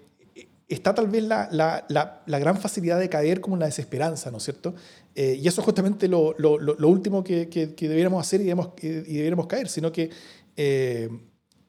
está 0.67 0.93
tal 0.93 1.08
vez 1.08 1.23
la, 1.23 1.47
la, 1.52 1.86
la, 2.25 2.39
gran 2.39 2.58
facilidad 2.58 2.99
de 2.99 3.10
caer 3.10 3.41
como 3.41 3.56
en 3.56 3.62
la 3.62 3.65
desesperanza, 3.67 4.32
¿no 4.32 4.38
es 4.38 4.43
cierto? 4.43 4.75
Eh, 5.15 5.39
y 5.41 5.47
eso 5.47 5.62
es 5.62 5.65
justamente 5.65 6.08
lo, 6.08 6.36
lo, 6.38 6.58
lo 6.58 6.88
último 6.88 7.23
que, 7.23 7.49
que, 7.49 7.67
debiéramos 7.88 8.25
hacer 8.25 8.41
y 8.41 8.43
debiéramos, 8.43 8.71
y 8.82 8.88
debiéramos 8.89 9.47
caer, 9.47 9.67
sino 9.69 9.91
que, 9.91 10.10
eh, 10.56 11.10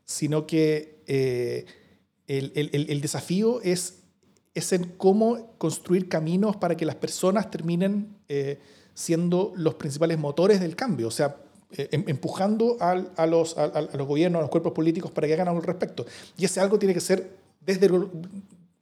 sino 0.05 0.47
que 0.47 1.03
el, 2.27 2.53
el, 2.55 2.87
el, 2.91 3.01
desafío 3.01 3.61
es, 3.63 4.00
es 4.55 4.73
en 4.73 4.85
cómo 4.97 5.55
construir 5.59 6.09
caminos 6.09 6.57
para 6.57 6.77
que 6.77 6.85
las 6.85 6.97
personas 6.97 7.51
terminen 7.51 8.17
siendo 8.95 9.53
los 9.57 9.75
principales 9.75 10.19
motores 10.19 10.61
del 10.61 10.77
cambio, 10.77 11.09
o 11.09 11.11
sea, 11.11 11.37
em, 11.73 12.05
empujando 12.07 12.77
a, 12.81 12.91
a, 13.17 13.27
los, 13.27 13.57
a, 13.57 13.81
los 13.81 14.07
gobiernos, 14.07 14.41
a 14.41 14.43
los 14.43 14.51
cuerpos 14.51 14.73
políticos 14.73 15.11
para 15.11 15.27
que 15.27 15.35
hagan 15.35 15.49
algo 15.49 15.61
al 15.61 15.67
respecto. 15.67 16.05
Y 16.37 16.45
ese 16.45 16.61
algo 16.61 16.79
tiene 16.79 16.95
que 16.95 17.01
ser 17.01 17.39
desde 17.61 17.89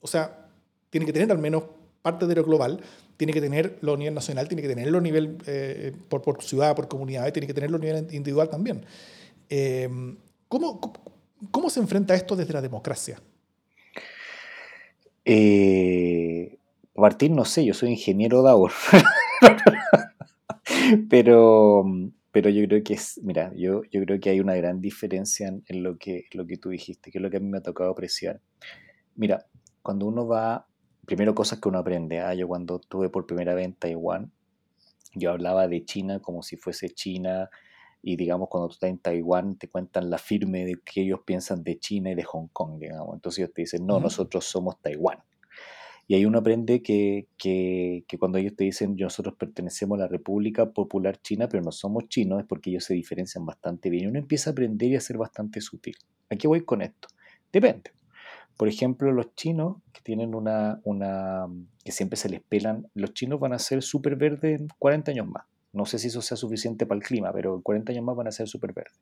o 0.01 0.07
sea, 0.07 0.47
tiene 0.89 1.05
que 1.05 1.13
tener 1.13 1.31
al 1.31 1.37
menos 1.37 1.63
parte 2.01 2.25
de 2.25 2.35
lo 2.35 2.43
global, 2.43 2.81
tiene 3.17 3.33
que 3.33 3.41
tenerlo 3.41 3.93
a 3.93 3.97
nivel 3.97 4.13
nacional, 4.13 4.47
tiene 4.47 4.61
que 4.61 4.69
tenerlo 4.69 4.97
a 4.97 5.01
nivel 5.01 5.37
eh, 5.45 5.93
por, 6.07 6.21
por, 6.21 6.41
ciudad, 6.43 6.75
por 6.75 6.87
comunidad, 6.87 7.31
tiene 7.33 7.47
que 7.47 7.53
tenerlo 7.53 7.77
a 7.77 7.79
nivel 7.79 8.07
individual 8.13 8.49
también. 8.49 8.85
Eh, 9.49 9.89
¿cómo, 10.47 10.79
¿cómo, 11.51 11.69
se 11.69 11.79
enfrenta 11.79 12.15
esto 12.15 12.35
desde 12.35 12.53
la 12.53 12.61
democracia? 12.61 13.21
Eh, 15.25 16.57
partir, 16.93 17.31
no 17.31 17.45
sé, 17.45 17.65
yo 17.65 17.73
soy 17.73 17.91
ingeniero 17.91 18.41
DAO. 18.41 18.69
pero, 21.09 21.83
pero 22.31 22.49
yo 22.49 22.67
creo 22.67 22.83
que 22.83 22.93
es, 22.93 23.19
mira, 23.23 23.51
yo, 23.55 23.83
yo 23.91 24.03
creo 24.03 24.19
que 24.19 24.29
hay 24.29 24.39
una 24.39 24.55
gran 24.55 24.81
diferencia 24.81 25.47
en, 25.47 25.63
en 25.67 25.83
lo, 25.83 25.97
que, 25.97 26.25
lo 26.33 26.45
que 26.45 26.57
tú 26.57 26.69
dijiste, 26.69 27.11
que 27.11 27.17
es 27.17 27.21
lo 27.21 27.29
que 27.29 27.37
a 27.37 27.39
mí 27.39 27.47
me 27.47 27.59
ha 27.59 27.63
tocado 27.63 27.91
apreciar. 27.91 28.41
Mira, 29.15 29.45
cuando 29.81 30.05
uno 30.05 30.27
va, 30.27 30.67
primero 31.05 31.33
cosas 31.33 31.59
que 31.59 31.69
uno 31.69 31.79
aprende. 31.79 32.19
¿ah? 32.19 32.33
Yo 32.33 32.47
cuando 32.47 32.79
estuve 32.81 33.09
por 33.09 33.25
primera 33.25 33.53
vez 33.53 33.65
en 33.65 33.73
Taiwán, 33.73 34.31
yo 35.15 35.31
hablaba 35.31 35.67
de 35.67 35.85
China 35.85 36.19
como 36.19 36.43
si 36.43 36.55
fuese 36.55 36.89
China 36.89 37.49
y 38.01 38.15
digamos 38.15 38.49
cuando 38.49 38.69
tú 38.69 38.73
estás 38.73 38.89
en 38.89 38.99
Taiwán 38.99 39.57
te 39.57 39.67
cuentan 39.67 40.09
la 40.09 40.17
firme 40.17 40.65
de 40.65 40.79
que 40.83 41.01
ellos 41.01 41.21
piensan 41.25 41.63
de 41.63 41.79
China 41.79 42.11
y 42.11 42.15
de 42.15 42.23
Hong 42.23 42.47
Kong, 42.53 42.79
digamos. 42.79 43.13
Entonces 43.13 43.39
ellos 43.39 43.53
te 43.53 43.61
dicen, 43.63 43.85
no, 43.85 43.99
nosotros 43.99 44.45
somos 44.45 44.79
Taiwán. 44.81 45.19
Y 46.07 46.15
ahí 46.15 46.25
uno 46.25 46.39
aprende 46.39 46.81
que, 46.81 47.27
que, 47.37 48.03
que, 48.07 48.17
cuando 48.17 48.39
ellos 48.39 48.55
te 48.55 48.63
dicen 48.63 48.95
nosotros 48.95 49.35
pertenecemos 49.35 49.99
a 49.99 50.01
la 50.01 50.07
República 50.07 50.71
Popular 50.71 51.21
China, 51.21 51.47
pero 51.47 51.61
no 51.61 51.71
somos 51.71 52.09
chinos, 52.09 52.39
es 52.39 52.47
porque 52.47 52.71
ellos 52.71 52.85
se 52.85 52.95
diferencian 52.95 53.45
bastante 53.45 53.91
bien. 53.91 54.05
Y 54.05 54.07
uno 54.07 54.17
empieza 54.17 54.49
a 54.49 54.53
aprender 54.53 54.89
y 54.89 54.95
a 54.95 55.01
ser 55.01 55.19
bastante 55.19 55.61
sutil. 55.61 55.95
¿A 56.31 56.35
qué 56.35 56.47
voy 56.47 56.65
con 56.65 56.81
esto? 56.81 57.09
Depende. 57.53 57.91
Por 58.57 58.67
ejemplo, 58.67 59.11
los 59.11 59.35
chinos, 59.35 59.77
que 59.93 60.01
tienen 60.01 60.33
una, 60.33 60.81
una 60.83 61.47
que 61.85 61.91
siempre 61.91 62.17
se 62.17 62.27
les 62.27 62.41
pelan, 62.41 62.87
los 62.95 63.13
chinos 63.13 63.39
van 63.39 63.53
a 63.53 63.59
ser 63.59 63.83
súper 63.83 64.15
verdes 64.15 64.59
en 64.59 64.67
40 64.79 65.11
años 65.11 65.27
más. 65.27 65.45
No 65.71 65.85
sé 65.85 65.99
si 65.99 66.07
eso 66.07 66.21
sea 66.21 66.37
suficiente 66.37 66.85
para 66.85 66.97
el 66.97 67.03
clima, 67.03 67.31
pero 67.31 67.55
en 67.55 67.61
40 67.61 67.91
años 67.91 68.03
más 68.03 68.15
van 68.15 68.27
a 68.27 68.31
ser 68.31 68.47
súper 68.47 68.73
verdes. 68.73 68.99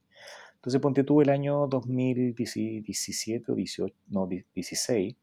Entonces, 0.55 0.81
ponte 0.81 1.03
tú 1.03 1.21
el 1.21 1.29
año 1.29 1.67
2017 1.67 3.51
o 3.51 3.55
18, 3.55 3.95
no, 4.09 4.27
16, 4.27 5.15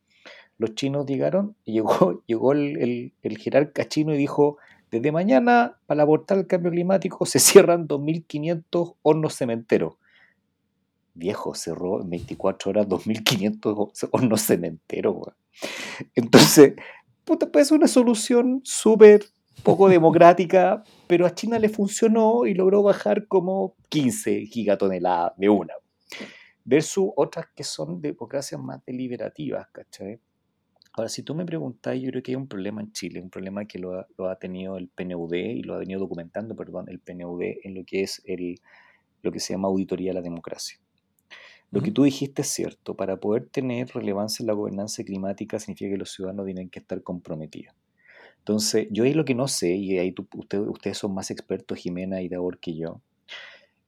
Los 0.59 0.75
chinos 0.75 1.05
llegaron 1.07 1.57
y 1.65 1.75
llegó, 1.75 2.23
llegó 2.27 2.53
el, 2.53 2.79
el, 2.79 3.13
el 3.23 3.39
jerarca 3.39 3.87
chino 3.87 4.15
y 4.15 4.17
dijo, 4.17 4.59
desde 4.95 5.11
mañana, 5.11 5.77
para 5.87 6.03
abortar 6.03 6.39
el 6.39 6.47
cambio 6.47 6.71
climático, 6.71 7.27
se 7.27 7.41
cierran 7.41 7.89
2.500 7.89 8.95
hornos 9.03 9.35
cementeros. 9.35 9.97
Viejo, 11.15 11.55
cerró 11.55 12.01
en 12.01 12.11
24 12.11 12.71
horas 12.71 12.89
2.500 12.89 14.09
hornos 14.13 14.43
cementeros. 14.43 15.17
Entonces, 16.15 16.75
puta, 17.25 17.51
pues 17.51 17.67
es 17.67 17.73
una 17.73 17.89
solución 17.89 18.61
súper 18.63 19.25
poco 19.63 19.89
democrática, 19.89 20.83
pero 21.07 21.27
a 21.27 21.35
China 21.35 21.59
le 21.59 21.69
funcionó 21.69 22.47
y 22.47 22.55
logró 22.55 22.83
bajar 22.83 23.27
como 23.27 23.77
15 23.89 24.47
gigatoneladas 24.47 25.33
de 25.37 25.49
una. 25.49 25.75
Versus 26.65 27.11
otras 27.17 27.47
que 27.55 27.65
son 27.65 28.01
democracias 28.01 28.61
más 28.61 28.85
deliberativas, 28.85 29.69
¿cachai? 29.71 30.21
Ahora, 30.97 31.09
si 31.09 31.23
tú 31.23 31.35
me 31.35 31.45
preguntas, 31.45 31.99
yo 32.01 32.11
creo 32.11 32.23
que 32.23 32.31
hay 32.31 32.37
un 32.37 32.47
problema 32.47 32.81
en 32.81 32.93
Chile, 32.93 33.21
un 33.21 33.29
problema 33.29 33.65
que 33.65 33.81
lo 33.81 33.99
ha, 33.99 34.37
tenido 34.37 34.77
el 34.77 34.89
PNUD 34.89 35.35
y 35.35 35.63
lo 35.63 35.75
ha 35.75 35.79
venido 35.79 35.99
documentando, 35.99 36.55
perdón, 36.55 36.89
el 36.89 37.01
PNUD 37.01 37.43
en 37.65 37.75
lo 37.75 37.85
que 37.85 38.03
es 38.03 38.23
el, 38.25 38.61
lo 39.23 39.33
que 39.33 39.41
se 39.41 39.55
llama 39.55 39.69
auditoría 39.69 40.11
de 40.11 40.15
la 40.15 40.23
democracia. 40.23 40.79
Lo 41.73 41.83
que 41.83 41.91
tú 41.91 42.05
dijiste 42.05 42.43
es 42.43 42.49
cierto, 42.49 42.95
para 42.95 43.19
poder 43.19 43.49
tener 43.49 43.89
relevancia 43.89 44.45
en 44.45 44.47
la 44.47 44.53
gobernanza 44.53 45.03
climática 45.03 45.59
significa 45.59 45.91
que 45.91 45.97
los 45.97 46.13
ciudadanos 46.13 46.47
tienen 46.47 46.71
que 46.71 46.79
estar 46.79 47.03
comprometidos. 47.03 47.75
Entonces, 48.45 48.89
yo 48.91 49.05
ahí 49.05 49.15
lo 49.15 49.25
que 49.25 49.35
no 49.35 49.49
sé, 49.49 49.71
y 49.75 49.99
ahí 49.99 50.15
ustedes 50.69 50.99
son 50.99 51.15
más 51.15 51.31
expertos, 51.31 51.79
Jimena 51.79 52.21
y 52.21 52.29
Davor, 52.29 52.59
que 52.59 52.77
yo, 52.77 53.01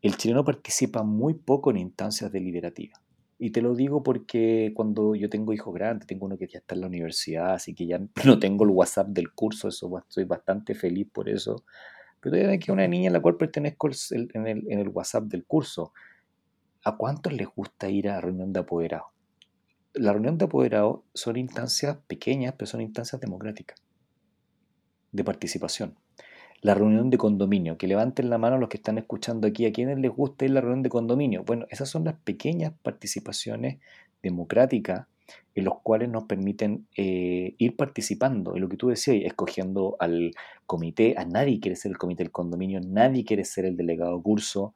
el 0.01 0.17
chileno 0.17 0.47
participa 0.47 1.03
muy 1.03 1.35
poco 1.35 1.71
en 1.71 1.77
instancias 1.77 2.33
deliberativas. 2.33 2.99
Y 3.39 3.51
te 3.51 3.61
lo 3.61 3.75
digo 3.75 4.03
porque 4.03 4.73
cuando 4.75 5.15
yo 5.15 5.29
tengo 5.29 5.53
hijos 5.53 5.75
grandes, 5.75 6.07
tengo 6.07 6.25
uno 6.25 6.39
que 6.39 6.47
ya 6.47 6.61
está 6.61 6.75
en 6.75 6.81
la 6.81 6.87
universidad, 6.87 7.53
así 7.53 7.75
que 7.75 7.87
ya 7.87 8.01
no 8.25 8.39
tengo 8.39 8.65
el 8.65 8.71
WhatsApp 8.71 9.09
del 9.09 9.31
curso, 9.33 9.69
eso 9.69 9.99
estoy 9.99 10.25
bastante 10.25 10.75
feliz 10.75 11.07
por 11.13 11.29
eso. 11.29 11.63
Pero 12.21 12.37
todavía 12.37 12.59
que 12.59 12.73
una 12.73 12.89
niña 12.89 13.11
a 13.11 13.13
la 13.13 13.21
cual 13.21 13.37
pertenezco 13.37 13.91
en 14.13 14.47
el, 14.47 14.65
en 14.73 14.79
el 14.79 14.89
WhatsApp 14.89 15.25
del 15.25 15.45
curso. 15.45 15.93
¿A 16.83 16.97
cuántos 16.97 17.35
les 17.35 17.49
gusta 17.49 17.91
ir 17.91 18.09
a 18.09 18.23
reunión 18.23 18.55
de 18.55 18.61
apoderados? 18.61 19.09
La 19.93 20.15
reunión 20.15 20.39
de 20.39 20.47
apoderados 20.47 21.01
son 21.13 21.37
instancias 21.37 21.99
pequeñas, 22.07 22.55
pero 22.57 22.69
son 22.69 22.81
instancias 22.81 23.21
democráticas 23.21 23.86
de 25.17 25.25
participación. 25.25 25.95
La 26.63 26.75
reunión 26.75 27.11
de 27.11 27.19
condominio, 27.19 27.77
que 27.77 27.87
levanten 27.87 28.31
la 28.31 28.39
mano 28.39 28.59
los 28.59 28.69
que 28.69 28.79
están 28.79 28.99
escuchando 28.99 29.47
aquí, 29.47 29.67
a 29.67 29.73
quienes 29.73 29.99
les 29.99 30.11
a 30.13 30.45
la 30.49 30.61
reunión 30.61 30.83
de 30.83 30.89
condominio. 30.89 31.45
Bueno, 31.45 31.67
esas 31.71 31.89
son 31.89 32.05
las 32.05 32.15
pequeñas 32.15 32.73
participaciones 32.83 33.79
democráticas 34.23 35.07
en 35.55 35.65
los 35.65 35.81
cuales 35.81 36.09
nos 36.09 36.25
permiten 36.25 36.87
eh, 36.97 37.55
ir 37.59 37.77
participando 37.77 38.55
en 38.55 38.61
lo 38.61 38.69
que 38.69 38.77
tú 38.77 38.89
decías, 38.89 39.17
escogiendo 39.25 39.97
al 39.99 40.33
comité. 40.67 41.15
A 41.17 41.25
nadie 41.25 41.61
quiere 41.61 41.77
ser 41.77 41.91
el 41.91 41.99
comité 41.99 42.23
del 42.23 42.33
condominio, 42.33 42.81
nadie 42.81 43.25
quiere 43.25 43.45
ser 43.45 43.65
el 43.65 43.77
delegado 43.77 44.23
curso, 44.23 44.75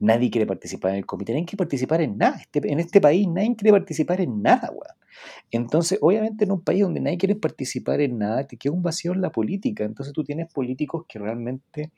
nadie 0.00 0.30
quiere 0.30 0.46
participar 0.46 0.92
en 0.92 0.98
el 0.98 1.06
comité, 1.06 1.32
nadie 1.32 1.44
quiere 1.44 1.58
participar 1.58 2.00
en 2.00 2.18
nada. 2.18 2.38
Este, 2.40 2.72
en 2.72 2.80
este 2.80 3.00
país 3.00 3.28
nadie 3.28 3.54
quiere 3.56 3.72
participar 3.72 4.20
en 4.20 4.42
nada, 4.42 4.70
weón. 4.70 5.01
Entonces, 5.50 5.98
obviamente 6.00 6.44
en 6.44 6.52
un 6.52 6.62
país 6.62 6.82
donde 6.82 7.00
nadie 7.00 7.18
quiere 7.18 7.36
participar 7.36 8.00
en 8.00 8.18
nada, 8.18 8.46
te 8.46 8.56
queda 8.56 8.72
un 8.72 8.82
vacío 8.82 9.12
en 9.12 9.20
la 9.20 9.30
política. 9.30 9.84
Entonces 9.84 10.12
tú 10.12 10.24
tienes 10.24 10.52
políticos 10.52 11.04
que 11.08 11.18
realmente 11.18 11.90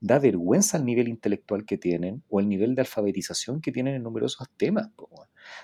da 0.00 0.18
vergüenza 0.18 0.78
el 0.78 0.84
nivel 0.84 1.08
intelectual 1.08 1.64
que 1.64 1.78
tienen 1.78 2.22
o 2.28 2.40
el 2.40 2.48
nivel 2.48 2.74
de 2.74 2.82
alfabetización 2.82 3.60
que 3.60 3.72
tienen 3.72 3.94
en 3.94 4.02
numerosos 4.02 4.48
temas. 4.56 4.90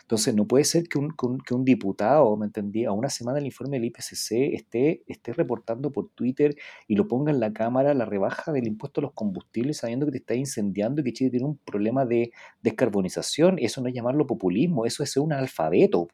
Entonces 0.03 0.35
no 0.35 0.47
puede 0.47 0.64
ser 0.64 0.88
que 0.88 0.99
un, 0.99 1.14
que 1.16 1.55
un, 1.55 1.64
diputado, 1.64 2.37
¿me 2.37 2.47
entendí? 2.47 2.85
A 2.85 2.92
una 2.92 3.09
semana 3.09 3.37
del 3.37 3.47
informe 3.47 3.77
del 3.77 3.87
IPCC 3.87 4.55
esté, 4.55 5.03
esté 5.07 5.33
reportando 5.33 5.90
por 5.92 6.11
Twitter 6.11 6.57
y 6.88 6.97
lo 6.97 7.09
ponga 7.09 7.33
en 7.33 7.40
la 7.40 7.53
cámara 7.53 7.95
la 7.95 8.05
rebaja 8.05 8.53
del 8.53 8.66
impuesto 8.66 9.01
a 9.01 9.03
los 9.03 9.12
combustibles 9.12 9.79
sabiendo 9.79 10.07
que 10.07 10.12
te 10.12 10.19
está 10.19 10.35
incendiando 10.35 11.01
y 11.01 11.05
que 11.05 11.12
Chile 11.12 11.31
tiene 11.31 11.47
un 11.47 11.59
problema 11.59 12.05
de 12.05 12.33
descarbonización. 12.62 13.59
Eso 13.59 13.81
no 13.81 13.88
es 13.88 13.95
llamarlo 13.95 14.27
populismo, 14.27 14.87
eso 14.87 15.03
es 15.03 15.12
ser 15.12 15.23
un 15.23 15.33
alfabeto. 15.33 16.09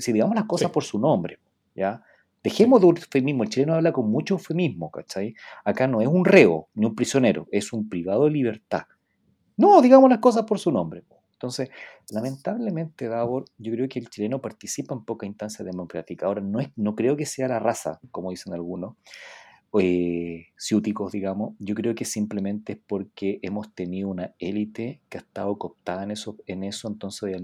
Si 0.00 0.12
digamos 0.12 0.34
las 0.34 0.44
cosas 0.44 0.70
por 0.70 0.84
su 0.84 0.98
nombre, 0.98 1.38
¿ya? 1.74 2.02
Dejemos 2.42 2.80
de 2.80 2.88
eufemismo, 2.88 3.42
el 3.42 3.48
chileno 3.48 3.74
habla 3.74 3.92
con 3.92 4.10
mucho 4.10 4.34
eufemismo, 4.34 4.90
¿cachai? 4.90 5.34
Acá 5.64 5.86
no 5.86 6.02
es 6.02 6.08
un 6.08 6.24
reo 6.24 6.68
ni 6.74 6.84
un 6.84 6.94
prisionero, 6.94 7.46
es 7.50 7.72
un 7.72 7.88
privado 7.88 8.26
de 8.26 8.32
libertad. 8.32 8.82
No, 9.56 9.80
digamos 9.80 10.10
las 10.10 10.18
cosas 10.18 10.44
por 10.44 10.58
su 10.58 10.70
nombre. 10.70 11.04
Entonces, 11.32 11.70
lamentablemente, 12.10 13.08
Davor, 13.08 13.44
yo 13.58 13.72
creo 13.72 13.88
que 13.88 13.98
el 13.98 14.08
chileno 14.08 14.40
participa 14.40 14.94
en 14.94 15.04
poca 15.04 15.26
instancia 15.26 15.64
democrática. 15.64 16.26
Ahora, 16.26 16.40
no, 16.40 16.60
es, 16.60 16.68
no 16.76 16.94
creo 16.94 17.16
que 17.16 17.26
sea 17.26 17.48
la 17.48 17.58
raza, 17.58 18.00
como 18.10 18.30
dicen 18.30 18.54
algunos, 18.54 18.96
eh, 19.80 20.46
ciúticos, 20.56 21.12
digamos. 21.12 21.54
Yo 21.58 21.74
creo 21.74 21.94
que 21.94 22.04
simplemente 22.04 22.74
es 22.74 22.78
porque 22.86 23.40
hemos 23.42 23.74
tenido 23.74 24.08
una 24.08 24.34
élite 24.38 25.02
que 25.08 25.18
ha 25.18 25.20
estado 25.20 25.58
cooptada 25.58 26.04
en 26.04 26.12
eso, 26.12 26.36
en 26.46 26.64
eso 26.64 26.88
entonces 26.88 27.34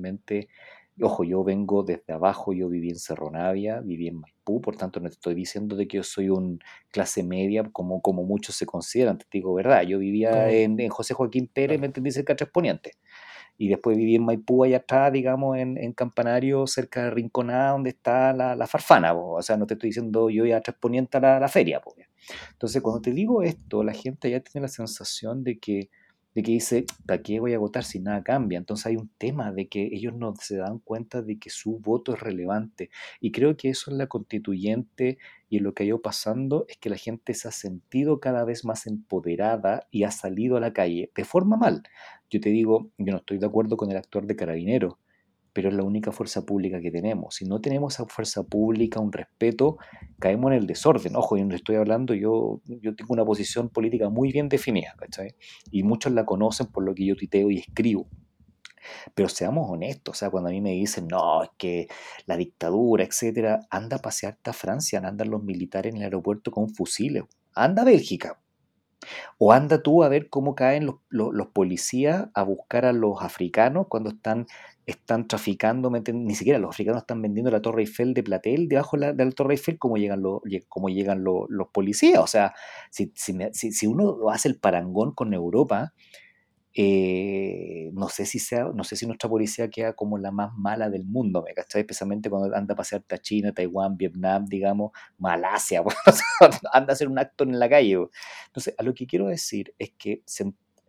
Ojo, 1.02 1.24
yo 1.24 1.42
vengo 1.42 1.82
desde 1.82 2.12
abajo, 2.12 2.52
yo 2.52 2.68
viví 2.68 2.90
en 2.90 2.98
Cerro 2.98 3.30
Navia, 3.30 3.80
viví 3.80 4.08
en 4.08 4.20
Maipú, 4.20 4.60
por 4.60 4.76
tanto 4.76 5.00
no 5.00 5.08
estoy 5.08 5.34
diciendo 5.34 5.74
de 5.74 5.88
que 5.88 5.96
yo 5.96 6.02
soy 6.02 6.28
un 6.28 6.60
clase 6.90 7.22
media 7.22 7.64
como, 7.72 8.02
como 8.02 8.22
muchos 8.24 8.54
se 8.54 8.66
consideran, 8.66 9.16
te 9.16 9.24
digo 9.32 9.54
verdad, 9.54 9.82
yo 9.82 9.98
vivía 9.98 10.50
en, 10.50 10.88
José 10.88 11.14
Joaquín 11.14 11.46
Pérez, 11.46 11.80
¿me 11.80 11.86
entendís? 11.86 12.14
Cerca 12.14 12.34
de 12.34 12.46
Poniente. 12.46 12.92
Y 13.56 13.68
después 13.68 13.96
viví 13.96 14.16
en 14.16 14.24
Maipú, 14.24 14.64
allá 14.64 14.78
atrás, 14.78 15.12
digamos, 15.12 15.56
en, 15.58 15.92
Campanario, 15.92 16.66
cerca 16.66 17.04
de 17.04 17.10
Rinconá, 17.10 17.70
donde 17.70 17.90
está 17.90 18.32
la, 18.32 18.66
farfana. 18.66 19.12
O 19.12 19.42
sea, 19.42 19.58
no 19.58 19.66
te 19.66 19.74
estoy 19.74 19.90
diciendo 19.90 20.30
yo 20.30 20.46
ya 20.46 20.58
a 20.58 20.72
Poniente 20.72 21.18
a 21.18 21.20
la, 21.20 21.40
la 21.40 21.48
feria. 21.48 21.82
Entonces, 22.52 22.80
cuando 22.80 23.02
te 23.02 23.12
digo 23.12 23.42
esto, 23.42 23.84
la 23.84 23.92
gente 23.92 24.30
ya 24.30 24.40
tiene 24.40 24.62
la 24.62 24.68
sensación 24.68 25.44
de 25.44 25.58
que 25.58 25.90
de 26.34 26.42
que 26.42 26.52
dice, 26.52 26.84
¿para 27.06 27.22
qué 27.22 27.40
voy 27.40 27.54
a 27.54 27.58
votar 27.58 27.84
si 27.84 27.98
nada 28.00 28.22
cambia? 28.22 28.58
Entonces 28.58 28.86
hay 28.86 28.96
un 28.96 29.10
tema 29.18 29.52
de 29.52 29.68
que 29.68 29.90
ellos 29.92 30.14
no 30.14 30.34
se 30.38 30.56
dan 30.56 30.78
cuenta 30.78 31.22
de 31.22 31.38
que 31.38 31.50
su 31.50 31.78
voto 31.78 32.14
es 32.14 32.20
relevante. 32.20 32.90
Y 33.20 33.32
creo 33.32 33.56
que 33.56 33.70
eso 33.70 33.90
es 33.90 33.96
la 33.96 34.06
constituyente 34.06 35.18
y 35.48 35.58
lo 35.58 35.74
que 35.74 35.82
ha 35.82 35.86
ido 35.86 36.00
pasando 36.02 36.66
es 36.68 36.76
que 36.78 36.90
la 36.90 36.96
gente 36.96 37.34
se 37.34 37.48
ha 37.48 37.52
sentido 37.52 38.20
cada 38.20 38.44
vez 38.44 38.64
más 38.64 38.86
empoderada 38.86 39.86
y 39.90 40.04
ha 40.04 40.10
salido 40.10 40.56
a 40.56 40.60
la 40.60 40.72
calle 40.72 41.10
de 41.14 41.24
forma 41.24 41.56
mal. 41.56 41.82
Yo 42.30 42.40
te 42.40 42.50
digo, 42.50 42.90
yo 42.98 43.12
no 43.12 43.18
estoy 43.18 43.38
de 43.38 43.46
acuerdo 43.46 43.76
con 43.76 43.90
el 43.90 43.96
actor 43.96 44.26
de 44.26 44.36
Carabinero, 44.36 44.98
pero 45.52 45.68
es 45.68 45.74
la 45.74 45.82
única 45.82 46.12
fuerza 46.12 46.44
pública 46.44 46.80
que 46.80 46.90
tenemos. 46.90 47.34
Si 47.34 47.44
no 47.44 47.60
tenemos 47.60 47.94
esa 47.94 48.06
fuerza 48.06 48.42
pública, 48.42 49.00
un 49.00 49.12
respeto, 49.12 49.78
caemos 50.18 50.52
en 50.52 50.58
el 50.58 50.66
desorden. 50.66 51.16
Ojo, 51.16 51.36
yo 51.36 51.44
no 51.44 51.54
estoy 51.54 51.76
hablando, 51.76 52.14
yo, 52.14 52.60
yo 52.64 52.94
tengo 52.94 53.12
una 53.14 53.24
posición 53.24 53.68
política 53.68 54.08
muy 54.08 54.32
bien 54.32 54.48
definida, 54.48 54.94
¿cachai? 54.96 55.34
Y 55.70 55.82
muchos 55.82 56.12
la 56.12 56.24
conocen 56.24 56.68
por 56.68 56.84
lo 56.84 56.94
que 56.94 57.06
yo 57.06 57.16
titeo 57.16 57.50
y 57.50 57.58
escribo. 57.58 58.06
Pero 59.14 59.28
seamos 59.28 59.70
honestos, 59.70 60.16
o 60.16 60.18
sea, 60.18 60.30
cuando 60.30 60.48
a 60.48 60.52
mí 60.52 60.60
me 60.60 60.72
dicen, 60.72 61.06
no, 61.08 61.42
es 61.42 61.50
que 61.58 61.88
la 62.26 62.36
dictadura, 62.36 63.04
etcétera, 63.04 63.60
anda 63.70 63.98
a 63.98 64.00
pasearte 64.00 64.50
a 64.50 64.52
Francia, 64.54 65.00
andan 65.04 65.30
los 65.30 65.42
militares 65.42 65.92
en 65.92 65.98
el 65.98 66.04
aeropuerto 66.04 66.50
con 66.50 66.70
fusiles, 66.70 67.24
anda 67.54 67.82
a 67.82 67.84
Bélgica, 67.84 68.40
o 69.38 69.52
anda 69.52 69.82
tú 69.82 70.02
a 70.02 70.08
ver 70.08 70.28
cómo 70.28 70.54
caen 70.54 70.86
los, 70.86 70.96
los, 71.08 71.46
policías 71.48 72.28
a 72.34 72.42
buscar 72.42 72.84
a 72.84 72.92
los 72.92 73.22
africanos 73.22 73.86
cuando 73.88 74.10
están, 74.10 74.46
están 74.90 75.26
traficando, 75.28 75.90
ni 75.90 76.34
siquiera 76.34 76.58
los 76.58 76.70
africanos 76.70 77.02
están 77.02 77.22
vendiendo 77.22 77.50
la 77.50 77.62
Torre 77.62 77.82
Eiffel 77.82 78.14
de 78.14 78.22
Platel 78.22 78.68
debajo 78.68 78.96
de 78.96 79.14
la, 79.14 79.30
Torre 79.32 79.54
Eiffel, 79.54 79.78
como 79.78 79.96
llegan, 79.96 80.22
los, 80.22 80.40
como 80.68 80.88
llegan 80.88 81.24
los, 81.24 81.46
policías. 81.72 82.20
O 82.20 82.26
sea, 82.26 82.54
si, 82.90 83.12
si, 83.14 83.86
uno 83.86 84.30
hace 84.30 84.48
el 84.48 84.58
parangón 84.58 85.12
con 85.12 85.34
Europa, 85.34 85.92
eh, 86.74 87.90
no 87.94 88.08
sé 88.08 88.26
si 88.26 88.38
sea, 88.38 88.70
no 88.74 88.84
sé 88.84 88.96
si 88.96 89.06
nuestra 89.06 89.28
policía 89.28 89.68
queda 89.68 89.92
como 89.94 90.18
la 90.18 90.30
más 90.30 90.52
mala 90.56 90.88
del 90.88 91.04
mundo, 91.04 91.42
¿me 91.42 91.52
cachai? 91.52 91.80
Especialmente 91.80 92.30
cuando 92.30 92.54
anda 92.56 92.74
a 92.74 92.76
pasear 92.76 93.04
a 93.10 93.18
China, 93.18 93.52
Taiwán, 93.52 93.96
Vietnam, 93.96 94.46
digamos, 94.46 94.92
Malasia, 95.18 95.82
anda 96.72 96.92
a 96.92 96.94
hacer 96.94 97.08
un 97.08 97.18
acto 97.18 97.44
en 97.44 97.58
la 97.58 97.68
calle. 97.68 97.98
Entonces, 98.46 98.74
a 98.78 98.82
lo 98.82 98.94
que 98.94 99.06
quiero 99.06 99.26
decir 99.26 99.74
es 99.78 99.92
que 99.98 100.22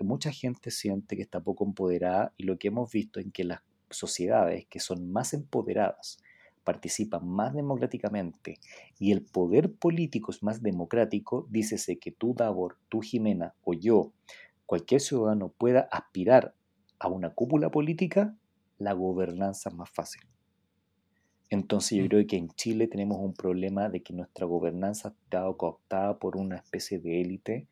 mucha 0.04 0.32
gente 0.32 0.72
siente 0.72 1.16
que 1.16 1.22
está 1.22 1.42
poco 1.42 1.66
empoderada 1.66 2.34
y 2.38 2.44
lo 2.44 2.58
que 2.58 2.70
hemos 2.70 2.92
visto 2.92 3.20
en 3.20 3.32
que 3.32 3.44
las 3.44 3.62
sociedades 3.98 4.66
que 4.68 4.80
son 4.80 5.12
más 5.12 5.34
empoderadas 5.34 6.20
participan 6.64 7.28
más 7.28 7.54
democráticamente 7.54 8.60
y 9.00 9.12
el 9.12 9.24
poder 9.24 9.74
político 9.74 10.32
es 10.32 10.44
más 10.44 10.62
democrático, 10.62 11.48
dícese 11.50 11.98
que 11.98 12.12
tú, 12.12 12.34
Davor, 12.36 12.78
tú, 12.90 13.02
Jimena 13.02 13.56
o 13.64 13.74
yo, 13.74 14.12
cualquier 14.66 15.02
ciudadano 15.02 15.50
pueda 15.50 15.88
aspirar 15.92 16.54
a 17.00 17.08
una 17.08 17.32
cúpula 17.34 17.72
política, 17.72 18.36
la 18.78 18.94
gobernanza 18.94 19.70
es 19.70 19.76
más 19.76 19.90
fácil. 19.90 20.22
Entonces 21.50 21.98
yo 21.98 22.06
mm. 22.06 22.08
creo 22.08 22.28
que 22.28 22.38
en 22.38 22.50
Chile 22.50 22.88
tenemos 22.88 23.18
un 23.20 23.34
problema 23.34 23.90
de 23.90 24.02
que 24.02 24.14
nuestra 24.14 24.46
gobernanza 24.46 25.10
ha 25.10 25.12
estado 25.12 25.58
cooptada 25.58 26.18
por 26.18 26.38
una 26.38 26.58
especie 26.58 27.00
de 27.00 27.22
élite 27.22 27.68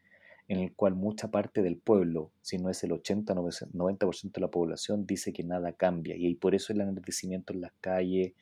en 0.49 0.59
el 0.59 0.73
cual 0.73 0.95
mucha 0.95 1.29
parte 1.29 1.61
del 1.61 1.77
pueblo, 1.77 2.31
si 2.41 2.57
no 2.57 2.69
es 2.71 2.83
el 2.83 2.91
80-90% 2.91 4.39
de 4.39 4.41
la 4.41 4.51
población, 4.51 5.05
dice 5.05 5.31
que 5.31 5.43
nada 5.43 5.73
cambia. 5.73 6.15
Y 6.17 6.33
por 6.35 6.55
eso 6.55 6.73
el 6.73 6.81
enardecimiento 6.81 7.53
en 7.53 7.61
las 7.61 7.71
calles, 7.79 8.33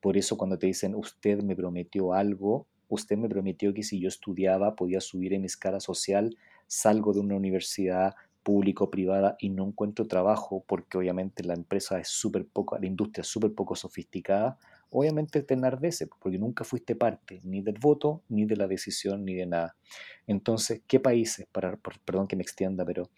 Por 0.00 0.16
eso 0.16 0.38
cuando 0.38 0.58
te 0.58 0.68
dicen, 0.68 0.94
usted 0.94 1.42
me 1.42 1.56
prometió 1.56 2.14
algo, 2.14 2.68
usted 2.88 3.16
me 3.18 3.28
prometió 3.28 3.74
que 3.74 3.82
si 3.82 4.00
yo 4.00 4.08
estudiaba 4.08 4.76
podía 4.76 5.00
subir 5.00 5.34
en 5.34 5.42
mi 5.42 5.46
escala 5.46 5.80
social, 5.80 6.36
salgo 6.68 7.12
de 7.12 7.20
una 7.20 7.34
universidad 7.34 8.14
público-privada 8.44 9.36
y 9.40 9.50
no 9.50 9.66
encuentro 9.66 10.06
trabajo 10.06 10.64
porque 10.66 10.98
obviamente 10.98 11.44
la 11.44 11.54
empresa 11.54 11.98
es 11.98 12.08
súper 12.08 12.46
poco, 12.46 12.78
la 12.78 12.86
industria 12.86 13.22
es 13.22 13.28
súper 13.28 13.52
poco 13.54 13.74
sofisticada, 13.74 14.56
obviamente 14.90 15.42
te 15.42 15.54
enardece 15.54 16.06
porque 16.06 16.38
nunca 16.38 16.64
fuiste 16.64 16.94
parte 16.96 17.40
ni 17.44 17.62
del 17.62 17.78
voto, 17.78 18.22
ni 18.28 18.44
de 18.44 18.56
la 18.56 18.66
decisión, 18.66 19.24
ni 19.24 19.34
de 19.34 19.46
nada. 19.46 19.76
Entonces, 20.26 20.82
¿qué 20.86 21.00
países, 21.00 21.46
para, 21.50 21.76
perdón 21.76 22.26
que 22.26 22.36
me 22.36 22.42
extienda, 22.42 22.84
pero 22.84 23.10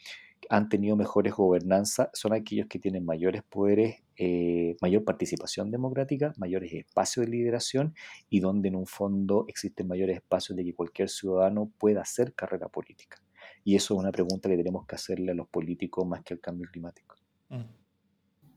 han 0.48 0.68
tenido 0.68 0.96
mejores 0.96 1.34
gobernanzas 1.34 2.08
son 2.12 2.32
aquellos 2.32 2.66
que 2.66 2.78
tienen 2.78 3.04
mayores 3.04 3.42
poderes, 3.42 4.02
eh, 4.16 4.76
mayor 4.80 5.04
participación 5.04 5.70
democrática, 5.70 6.32
mayores 6.36 6.72
espacios 6.72 7.26
de 7.26 7.32
lideración 7.32 7.94
y 8.28 8.40
donde 8.40 8.68
en 8.68 8.76
un 8.76 8.86
fondo 8.86 9.44
existen 9.48 9.88
mayores 9.88 10.16
espacios 10.16 10.56
de 10.56 10.64
que 10.64 10.74
cualquier 10.74 11.08
ciudadano 11.08 11.70
pueda 11.78 12.02
hacer 12.02 12.34
carrera 12.34 12.68
política. 12.68 13.22
Y 13.64 13.76
eso 13.76 13.94
es 13.94 14.00
una 14.00 14.12
pregunta 14.12 14.48
que 14.48 14.56
tenemos 14.56 14.86
que 14.86 14.94
hacerle 14.94 15.32
a 15.32 15.34
los 15.34 15.48
políticos 15.48 16.06
más 16.06 16.22
que 16.22 16.34
al 16.34 16.40
cambio 16.40 16.68
climático. 16.70 17.16
Mm. 17.48 17.81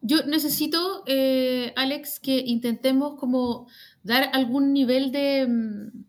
Yo 0.07 0.23
necesito, 0.27 1.01
eh, 1.07 1.73
Alex, 1.75 2.19
que 2.19 2.37
intentemos 2.37 3.15
como 3.19 3.67
dar 4.03 4.29
algún 4.33 4.71
nivel 4.71 5.11
de, 5.11 5.47
mm, 5.47 6.05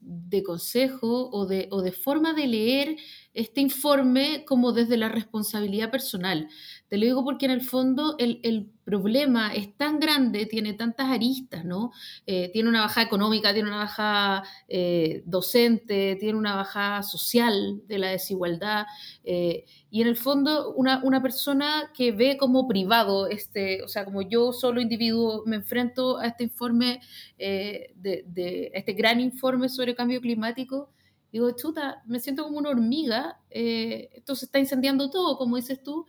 de 0.00 0.42
consejo 0.42 1.28
o 1.30 1.44
de, 1.44 1.68
o 1.70 1.82
de 1.82 1.92
forma 1.92 2.32
de 2.32 2.46
leer 2.46 2.96
este 3.34 3.60
informe 3.60 4.46
como 4.46 4.72
desde 4.72 4.96
la 4.96 5.10
responsabilidad 5.10 5.90
personal. 5.90 6.48
Te 6.88 6.98
lo 6.98 7.04
digo 7.04 7.24
porque 7.24 7.46
en 7.46 7.52
el 7.52 7.62
fondo 7.62 8.14
el, 8.18 8.40
el 8.44 8.70
problema 8.84 9.52
es 9.52 9.76
tan 9.76 9.98
grande, 9.98 10.46
tiene 10.46 10.74
tantas 10.74 11.10
aristas, 11.10 11.64
¿no? 11.64 11.90
Eh, 12.26 12.50
tiene 12.52 12.68
una 12.68 12.82
baja 12.82 13.02
económica, 13.02 13.52
tiene 13.52 13.68
una 13.68 13.78
baja 13.78 14.44
eh, 14.68 15.22
docente, 15.26 16.16
tiene 16.20 16.38
una 16.38 16.54
baja 16.54 17.02
social 17.02 17.82
de 17.88 17.98
la 17.98 18.08
desigualdad. 18.08 18.86
Eh, 19.24 19.64
y 19.90 20.02
en 20.02 20.08
el 20.08 20.16
fondo 20.16 20.72
una, 20.74 21.02
una, 21.02 21.20
persona 21.20 21.90
que 21.92 22.12
ve 22.12 22.36
como 22.36 22.68
privado, 22.68 23.26
este, 23.26 23.82
o 23.82 23.88
sea, 23.88 24.04
como 24.04 24.22
yo 24.22 24.52
solo 24.52 24.80
individuo 24.80 25.42
me 25.46 25.56
enfrento 25.56 26.18
a 26.18 26.26
este 26.26 26.44
informe, 26.44 27.00
de, 27.38 28.24
de, 28.26 28.70
este 28.74 28.92
gran 28.92 29.20
informe 29.20 29.68
sobre 29.68 29.94
cambio 29.94 30.20
climático, 30.20 30.90
digo, 31.32 31.50
chuta, 31.50 32.02
me 32.06 32.20
siento 32.20 32.44
como 32.44 32.58
una 32.58 32.70
hormiga, 32.70 33.38
eh, 33.50 34.10
esto 34.14 34.34
se 34.34 34.46
está 34.46 34.58
incendiando 34.58 35.10
todo, 35.10 35.36
como 35.36 35.56
dices 35.56 35.82
tú. 35.82 36.06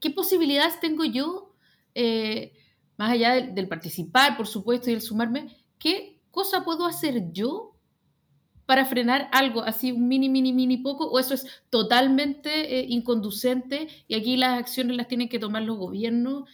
¿Qué, 0.00 0.10
posibilidades 0.10 0.80
tengo 0.80 1.04
yo, 1.04 1.54
eh, 1.94 2.52
más 2.96 3.12
allá 3.12 3.34
del, 3.34 3.68
participar, 3.68 4.36
por 4.36 4.46
supuesto, 4.46 4.90
y 4.90 4.94
el 4.94 5.02
sumarme, 5.02 5.54
qué 5.78 6.18
cosa 6.30 6.64
puedo 6.64 6.86
hacer 6.86 7.32
yo 7.32 7.76
para 8.64 8.86
frenar 8.86 9.28
algo 9.32 9.62
así, 9.62 9.92
un 9.92 10.08
mini, 10.08 10.28
mini, 10.28 10.52
mini 10.52 10.78
poco, 10.78 11.08
o 11.08 11.18
eso 11.18 11.34
es 11.34 11.46
totalmente 11.70 12.78
eh, 12.78 12.86
inconducente 12.88 13.86
y 14.08 14.14
aquí 14.14 14.36
las 14.36 14.58
acciones 14.58 14.96
las 14.96 15.08
tienen 15.08 15.28
que 15.28 15.38
tomar 15.38 15.62
los 15.62 15.76
gobiernos? 15.76 16.48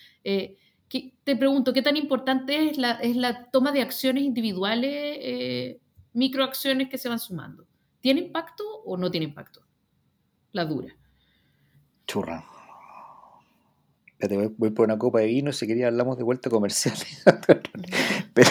te 1.25 1.37
pregunto, 1.37 1.73
¿qué 1.73 1.81
tan 1.81 1.97
importante 1.97 2.69
es 2.69 2.77
la, 2.77 2.93
es 2.93 3.17
la 3.17 3.51
toma 3.51 3.73
de 3.73 3.81
acciones 3.81 4.25
individuales 4.25 5.79
microacciones 6.13 6.89
que 6.89 6.99
se 6.99 7.09
van 7.09 7.19
sumando. 7.19 7.67
¿Tiene 8.01 8.21
impacto 8.21 8.65
o 8.85 8.97
no 8.97 9.11
tiene 9.11 9.27
impacto? 9.27 9.63
La 10.53 10.65
dura. 10.65 10.95
Churra. 12.07 12.52
Voy, 14.31 14.71
por 14.71 14.85
una 14.85 14.99
copa 14.99 15.21
de 15.21 15.27
vino 15.27 15.51
y 15.51 15.53
si 15.53 15.67
quería 15.67 15.89
hablamos 15.89 16.17
de 16.17 16.25
vuelta 16.25 16.49
comercial. 16.49 16.95
Pero, 18.35 18.51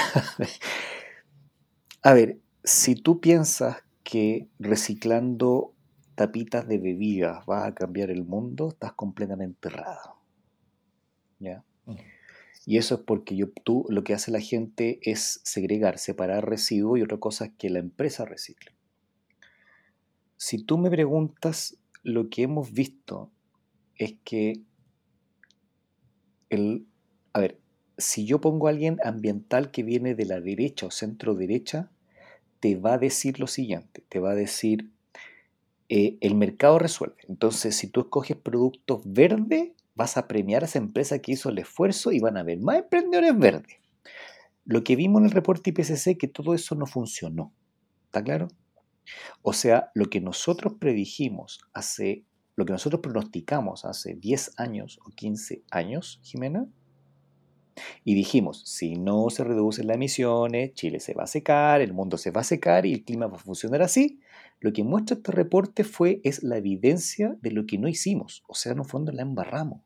a 2.02 2.14
ver, 2.14 2.40
si 2.64 2.96
tú 2.96 3.22
piensas 3.22 3.78
que 4.04 4.50
reciclando 4.60 5.74
tapitas 6.16 6.68
de 6.68 6.78
bebidas 6.78 7.46
vas 7.46 7.68
a 7.68 7.74
cambiar 7.74 8.12
el 8.12 8.24
mundo, 8.26 8.70
estás 8.70 8.94
completamente 8.94 9.70
errado. 9.70 10.18
¿Ya? 11.40 11.64
Mm. 11.86 11.96
Y 12.66 12.78
eso 12.78 12.96
es 12.96 13.02
porque 13.02 13.36
yo, 13.36 13.48
tú 13.64 13.86
lo 13.90 14.04
que 14.04 14.14
hace 14.14 14.30
la 14.30 14.40
gente 14.40 15.00
es 15.04 15.42
segregar, 15.44 15.98
separar 15.98 16.48
residuos 16.48 17.00
y 17.00 17.02
otra 17.02 17.18
cosa 17.18 17.46
es 17.46 17.52
que 17.58 17.70
la 17.70 17.80
empresa 17.80 18.26
recicle. 18.26 18.72
Si 20.38 20.64
tú 20.64 20.78
me 20.78 20.90
preguntas, 20.90 21.78
lo 22.04 22.30
que 22.30 22.44
hemos 22.44 22.72
visto 22.72 23.32
es 23.96 24.16
que 24.24 24.62
a 27.34 27.40
ver, 27.40 27.60
si 27.98 28.26
yo 28.26 28.42
pongo 28.42 28.68
a 28.68 28.72
alguien 28.72 28.98
ambiental 29.04 29.72
que 29.72 29.84
viene 29.84 30.16
de 30.16 30.26
la 30.26 30.42
derecha 30.42 30.86
o 30.86 30.92
centro 30.92 31.36
derecha, 31.36 31.92
te 32.60 32.76
va 32.76 32.94
a 32.94 32.98
decir 32.98 33.40
lo 33.40 33.48
siguiente, 33.48 34.04
te 34.08 34.20
va 34.20 34.32
a 34.32 34.36
decir, 34.36 34.92
eh, 35.90 36.18
el 36.22 36.36
mercado 36.36 36.80
resuelve. 36.80 37.18
Entonces, 37.28 37.76
si 37.76 37.88
tú 37.88 38.02
escoges 38.02 38.38
productos 38.38 39.02
verdes, 39.06 39.72
vas 39.96 40.18
a 40.18 40.28
premiar 40.28 40.64
a 40.64 40.66
esa 40.66 40.80
empresa 40.80 41.20
que 41.20 41.34
hizo 41.34 41.50
el 41.50 41.58
esfuerzo 41.58 42.12
y 42.12 42.20
van 42.20 42.38
a 42.38 42.42
haber 42.42 42.60
más 42.60 42.78
emprendedores 42.78 43.38
verdes. 43.38 43.78
Lo 44.64 44.84
que 44.84 44.96
vimos 44.96 45.22
en 45.22 45.26
el 45.26 45.32
reporte 45.32 45.72
IPCC 45.72 46.18
que 46.18 46.28
todo 46.28 46.54
eso 46.54 46.76
no 46.76 46.86
funcionó. 46.86 47.52
¿Está 48.06 48.24
claro? 48.24 48.48
O 49.42 49.54
sea, 49.54 49.92
lo 49.96 50.06
que 50.10 50.22
nosotros 50.22 50.76
predijimos 50.80 51.60
hace, 51.74 52.24
lo 52.62 52.66
que 52.66 52.74
nosotros 52.74 53.02
pronosticamos 53.02 53.86
hace 53.86 54.14
10 54.14 54.54
años 54.58 55.00
o 55.04 55.10
15 55.10 55.64
años, 55.72 56.20
Jimena, 56.22 56.68
y 58.04 58.14
dijimos, 58.14 58.62
si 58.68 58.98
no 58.98 59.32
se 59.32 59.44
reducen 59.44 59.88
las 59.88 59.96
emisiones, 59.96 60.74
Chile 60.74 61.00
se 61.00 61.16
va 61.16 61.24
a 61.24 61.28
secar, 61.28 61.82
el 61.82 61.92
mundo 61.92 62.18
se 62.18 62.30
va 62.30 62.42
a 62.42 62.44
secar 62.44 62.86
y 62.86 62.94
el 62.94 63.04
clima 63.04 63.26
va 63.26 63.38
a 63.38 63.40
funcionar 63.40 63.82
así, 63.82 64.20
lo 64.60 64.74
que 64.74 64.84
muestra 64.84 65.16
este 65.16 65.32
reporte 65.32 65.84
fue, 65.84 66.22
es 66.24 66.44
la 66.44 66.58
evidencia 66.58 67.36
de 67.42 67.50
lo 67.50 67.66
que 67.66 67.80
no 67.80 67.88
hicimos, 67.88 68.44
o 68.48 68.54
sea, 68.54 68.74
en 68.74 68.80
un 68.82 68.86
fondo 68.86 69.12
la 69.12 69.24
embarramos. 69.24 69.82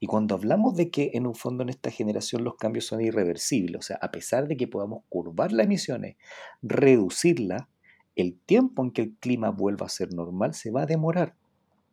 Y 0.00 0.06
cuando 0.06 0.34
hablamos 0.34 0.76
de 0.76 0.90
que 0.90 1.12
en 1.14 1.26
un 1.26 1.34
fondo 1.34 1.62
en 1.62 1.70
esta 1.70 1.90
generación 1.90 2.44
los 2.44 2.56
cambios 2.56 2.84
son 2.84 3.00
irreversibles, 3.00 3.78
o 3.78 3.82
sea, 3.82 3.98
a 4.02 4.10
pesar 4.10 4.48
de 4.48 4.58
que 4.58 4.68
podamos 4.68 5.04
curvar 5.08 5.50
las 5.50 5.64
emisiones, 5.64 6.16
reducirla, 6.60 7.70
el 8.16 8.38
tiempo 8.38 8.82
en 8.82 8.90
que 8.90 9.02
el 9.02 9.16
clima 9.16 9.50
vuelva 9.50 9.86
a 9.86 9.90
ser 9.90 10.12
normal 10.14 10.54
se 10.54 10.70
va 10.70 10.82
a 10.82 10.86
demorar. 10.86 11.34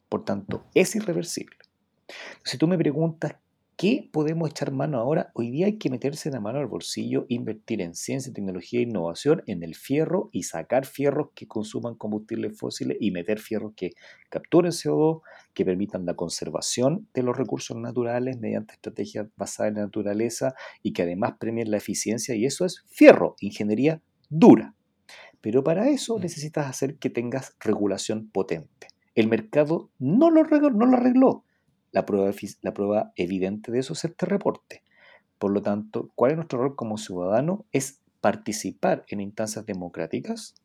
Por 0.09 0.25
tanto, 0.25 0.65
es 0.73 0.95
irreversible. 0.95 1.57
Si 2.43 2.57
tú 2.57 2.67
me 2.67 2.77
preguntas 2.77 3.35
¿Qué 3.79 4.09
podemos 4.11 4.49
echar 4.49 4.73
mano 4.73 4.97
ahora? 4.97 5.31
Hoy 5.33 5.51
día 5.51 5.67
hay 5.67 5.77
que 5.77 5.89
meterse 5.89 6.29
la 6.29 6.41
mano 6.41 6.59
al 6.59 6.67
bolsillo, 6.67 7.25
invertir 7.29 7.79
en 7.79 7.95
ciencia, 7.95 8.33
tecnología 8.33 8.81
e 8.81 8.83
innovación, 8.83 9.41
en 9.47 9.63
el 9.63 9.73
fierro 9.73 10.29
y 10.33 10.43
sacar 10.43 10.85
fierros 10.85 11.29
que 11.33 11.47
consuman 11.47 11.95
combustibles 11.95 12.59
fósiles 12.59 12.97
y 12.99 13.11
meter 13.11 13.39
fierros 13.39 13.71
que 13.77 13.91
capturen 14.29 14.73
CO2, 14.73 15.21
que 15.53 15.63
permitan 15.63 16.05
la 16.05 16.15
conservación 16.15 17.07
de 17.13 17.23
los 17.23 17.37
recursos 17.37 17.77
naturales 17.77 18.37
mediante 18.37 18.73
estrategias 18.73 19.27
basadas 19.37 19.69
en 19.69 19.75
la 19.75 19.83
naturaleza 19.83 20.55
y 20.83 20.91
que 20.91 21.03
además 21.03 21.35
premien 21.39 21.71
la 21.71 21.77
eficiencia. 21.77 22.35
Y 22.35 22.43
eso 22.45 22.65
es 22.65 22.83
fierro, 22.89 23.37
ingeniería 23.39 24.01
dura. 24.29 24.75
Pero 25.41 25.63
para 25.63 25.89
eso 25.89 26.17
mm. 26.17 26.21
necesitas 26.21 26.67
hacer 26.67 26.97
que 26.97 27.09
tengas 27.09 27.55
regulación 27.59 28.29
potente. 28.29 28.87
El 29.15 29.27
mercado 29.27 29.91
no 29.99 30.29
lo, 30.29 30.43
no 30.43 30.85
lo 30.85 30.97
arregló 30.97 31.43
la 31.91 32.05
prueba, 32.05 32.31
la 32.61 32.73
prueba 32.73 33.11
evidente 33.15 33.71
de 33.71 33.79
eso 33.79 33.93
es 33.93 34.05
este 34.05 34.25
reporte. 34.25 34.83
Por 35.37 35.51
lo 35.51 35.61
tanto, 35.61 36.11
¿cuál 36.15 36.31
es 36.31 36.37
nuestro 36.37 36.59
rol 36.59 36.75
como 36.75 36.97
ciudadano? 36.97 37.65
Es 37.71 38.01
participar 38.21 39.05
en 39.07 39.21
instancias 39.21 39.65
democráticas. 39.65 40.55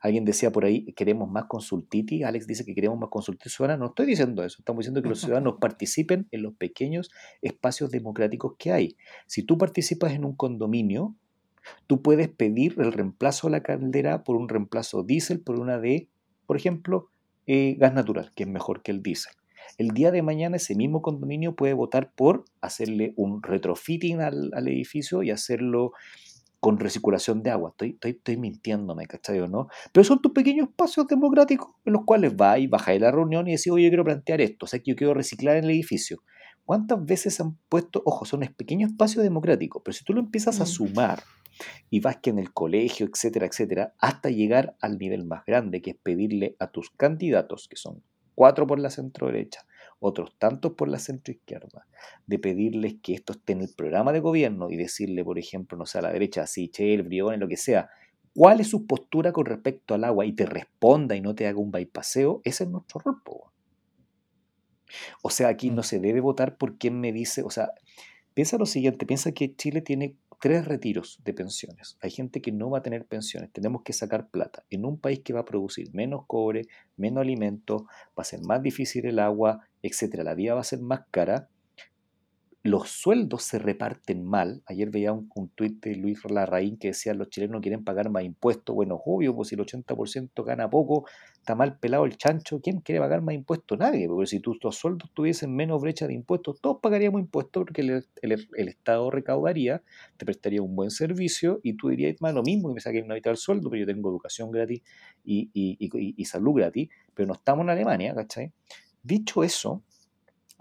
Alguien 0.00 0.24
decía 0.24 0.50
por 0.50 0.64
ahí, 0.64 0.92
queremos 0.94 1.30
más 1.30 1.44
consultitis. 1.44 2.24
Alex 2.24 2.48
dice 2.48 2.64
que 2.64 2.74
queremos 2.74 2.98
más 2.98 3.10
consultitis 3.10 3.54
ciudadana. 3.54 3.78
No 3.78 3.90
estoy 3.90 4.06
diciendo 4.06 4.42
eso. 4.42 4.56
Estamos 4.58 4.80
diciendo 4.80 5.02
que 5.02 5.08
los 5.08 5.20
ciudadanos 5.20 5.58
participen 5.60 6.26
en 6.32 6.42
los 6.42 6.54
pequeños 6.54 7.10
espacios 7.42 7.90
democráticos 7.90 8.54
que 8.58 8.72
hay. 8.72 8.96
Si 9.26 9.44
tú 9.44 9.56
participas 9.56 10.12
en 10.12 10.24
un 10.24 10.34
condominio, 10.34 11.14
tú 11.86 12.02
puedes 12.02 12.28
pedir 12.28 12.74
el 12.78 12.92
reemplazo 12.92 13.48
de 13.48 13.52
la 13.52 13.62
caldera 13.62 14.24
por 14.24 14.36
un 14.36 14.48
reemplazo 14.48 15.02
diésel 15.02 15.40
por 15.40 15.58
una 15.58 15.78
de, 15.78 16.08
por 16.46 16.56
ejemplo, 16.56 17.10
eh, 17.46 17.76
gas 17.78 17.94
natural, 17.94 18.32
que 18.34 18.44
es 18.44 18.48
mejor 18.48 18.82
que 18.82 18.90
el 18.92 19.02
diésel 19.02 19.32
el 19.76 19.90
día 19.90 20.10
de 20.10 20.22
mañana 20.22 20.56
ese 20.56 20.74
mismo 20.74 21.02
condominio 21.02 21.54
puede 21.54 21.74
votar 21.74 22.12
por 22.14 22.44
hacerle 22.60 23.12
un 23.16 23.42
retrofitting 23.42 24.20
al, 24.20 24.68
edificio 24.68 25.22
y 25.22 25.30
hacerlo 25.30 25.92
con 26.60 26.78
recirculación 26.78 27.42
de 27.42 27.50
agua. 27.50 27.70
Estoy, 27.70 27.90
estoy, 27.90 28.10
estoy 28.12 28.36
mintiéndome, 28.36 29.06
¿cachai 29.06 29.38
o 29.40 29.46
no? 29.46 29.68
Pero 29.92 30.04
son 30.04 30.20
tus 30.20 30.32
pequeños 30.32 30.68
espacios 30.68 31.06
democráticos 31.06 31.74
en 31.84 31.92
los 31.92 32.04
cuales 32.04 32.34
vas 32.34 32.58
y 32.58 32.66
de 32.66 32.98
la 33.00 33.12
reunión 33.12 33.46
y 33.46 33.52
decís, 33.52 33.70
oye, 33.70 33.84
yo 33.84 33.90
quiero 33.90 34.04
plantear 34.04 34.40
esto, 34.40 34.64
o 34.64 34.68
sea, 34.68 34.80
que 34.80 34.90
yo 34.90 34.96
quiero 34.96 35.14
reciclar 35.14 35.56
en 35.56 35.64
el 35.64 35.70
edificio. 35.70 36.22
¿Cuántas 36.68 37.02
veces 37.02 37.40
han 37.40 37.56
puesto, 37.70 38.02
ojo, 38.04 38.26
son 38.26 38.40
pequeños 38.54 38.90
espacios 38.90 39.24
democráticos, 39.24 39.80
pero 39.82 39.94
si 39.94 40.04
tú 40.04 40.12
lo 40.12 40.20
empiezas 40.20 40.60
a 40.60 40.64
mm. 40.64 40.66
sumar 40.66 41.22
y 41.88 42.00
vas 42.00 42.18
que 42.18 42.28
en 42.28 42.38
el 42.38 42.52
colegio, 42.52 43.06
etcétera, 43.06 43.46
etcétera, 43.46 43.94
hasta 43.98 44.28
llegar 44.28 44.76
al 44.82 44.98
nivel 44.98 45.24
más 45.24 45.46
grande, 45.46 45.80
que 45.80 45.92
es 45.92 45.96
pedirle 45.96 46.56
a 46.58 46.70
tus 46.70 46.90
candidatos, 46.90 47.68
que 47.68 47.76
son 47.76 48.02
cuatro 48.34 48.66
por 48.66 48.80
la 48.80 48.90
centro 48.90 49.28
derecha, 49.28 49.64
otros 49.98 50.36
tantos 50.36 50.74
por 50.74 50.88
la 50.88 50.98
centroizquierda, 50.98 51.86
de 52.26 52.38
pedirles 52.38 52.96
que 53.02 53.14
esto 53.14 53.32
esté 53.32 53.54
en 53.54 53.62
el 53.62 53.70
programa 53.74 54.12
de 54.12 54.20
gobierno 54.20 54.68
y 54.68 54.76
decirle, 54.76 55.24
por 55.24 55.38
ejemplo, 55.38 55.78
no 55.78 55.86
sé, 55.86 56.00
a 56.00 56.02
la 56.02 56.12
derecha, 56.12 56.42
así, 56.42 56.68
che, 56.68 56.92
el 56.92 57.02
Briones, 57.02 57.40
lo 57.40 57.48
que 57.48 57.56
sea, 57.56 57.88
cuál 58.34 58.60
es 58.60 58.68
su 58.68 58.86
postura 58.86 59.32
con 59.32 59.46
respecto 59.46 59.94
al 59.94 60.04
agua 60.04 60.26
y 60.26 60.34
te 60.34 60.44
responda 60.44 61.16
y 61.16 61.22
no 61.22 61.34
te 61.34 61.46
haga 61.46 61.60
un 61.60 61.70
bypaseo, 61.70 62.42
ese 62.44 62.64
es 62.64 62.70
nuestro 62.70 63.00
rol. 63.00 63.22
O 65.22 65.30
sea, 65.30 65.48
aquí 65.48 65.70
no 65.70 65.82
mm. 65.82 65.84
se 65.84 66.00
debe 66.00 66.20
votar 66.20 66.56
por 66.56 66.78
quien 66.78 67.00
me 67.00 67.12
dice, 67.12 67.42
o 67.42 67.50
sea, 67.50 67.70
piensa 68.34 68.58
lo 68.58 68.66
siguiente, 68.66 69.06
piensa 69.06 69.32
que 69.32 69.54
Chile 69.54 69.80
tiene 69.80 70.16
tres 70.40 70.64
retiros 70.64 71.20
de 71.24 71.34
pensiones. 71.34 71.96
Hay 72.00 72.10
gente 72.10 72.40
que 72.40 72.52
no 72.52 72.70
va 72.70 72.78
a 72.78 72.82
tener 72.82 73.04
pensiones, 73.04 73.52
tenemos 73.52 73.82
que 73.82 73.92
sacar 73.92 74.28
plata. 74.28 74.64
En 74.70 74.84
un 74.84 74.98
país 74.98 75.20
que 75.20 75.32
va 75.32 75.40
a 75.40 75.44
producir 75.44 75.92
menos 75.92 76.24
cobre, 76.26 76.66
menos 76.96 77.22
alimento, 77.22 77.86
va 78.16 78.22
a 78.22 78.24
ser 78.24 78.40
más 78.42 78.62
difícil 78.62 79.06
el 79.06 79.18
agua, 79.18 79.66
etcétera, 79.82 80.24
la 80.24 80.34
vida 80.34 80.54
va 80.54 80.60
a 80.60 80.64
ser 80.64 80.80
más 80.80 81.00
cara 81.10 81.48
los 82.68 82.90
sueldos 82.90 83.44
se 83.44 83.58
reparten 83.58 84.24
mal. 84.24 84.62
Ayer 84.66 84.90
veía 84.90 85.12
un, 85.12 85.30
un 85.34 85.48
tuit 85.48 85.82
de 85.82 85.94
Luis 85.94 86.18
Larraín 86.28 86.76
que 86.76 86.88
decía 86.88 87.14
los 87.14 87.30
chilenos 87.30 87.54
no 87.54 87.60
quieren 87.60 87.84
pagar 87.84 88.10
más 88.10 88.24
impuestos. 88.24 88.74
Bueno, 88.74 89.00
obvio, 89.04 89.34
pues 89.34 89.48
si 89.48 89.54
el 89.54 89.62
80% 89.62 90.44
gana 90.44 90.68
poco, 90.68 91.06
está 91.48 91.54
mal 91.54 91.78
pelado 91.78 92.04
el 92.04 92.18
chancho. 92.18 92.60
¿Quién 92.60 92.80
quiere 92.80 93.00
pagar 93.00 93.22
más 93.22 93.34
impuestos? 93.34 93.78
Nadie. 93.78 94.06
Porque 94.06 94.26
si 94.26 94.40
tus 94.40 94.58
sueldos 94.76 95.10
tuviesen 95.14 95.56
menos 95.56 95.80
brecha 95.80 96.06
de 96.06 96.12
impuestos, 96.12 96.60
todos 96.60 96.78
pagaríamos 96.82 97.22
impuestos 97.22 97.64
porque 97.64 97.80
el, 97.80 98.68
Estado 98.68 99.10
recaudaría, 99.10 99.82
te 100.18 100.26
prestaría 100.26 100.60
un 100.60 100.76
buen 100.76 100.90
servicio 100.90 101.60
y 101.62 101.72
tú 101.72 101.88
dirías 101.88 102.20
más 102.20 102.34
lo 102.34 102.42
mismo 102.42 102.70
y 102.70 102.74
me 102.74 102.80
saqué 102.80 103.00
una 103.00 103.14
mitad 103.14 103.30
del 103.30 103.38
sueldo, 103.38 103.70
pero 103.70 103.80
yo 103.80 103.86
tengo 103.86 104.10
educación 104.10 104.50
gratis 104.50 104.82
y, 105.24 105.48
y 105.54 106.24
salud 106.26 106.52
gratis, 106.52 106.90
pero 107.14 107.26
no 107.26 107.32
estamos 107.32 107.64
en 107.64 107.70
Alemania, 107.70 108.14
¿cachai? 108.14 108.52
Dicho 109.02 109.42
eso, 109.42 109.82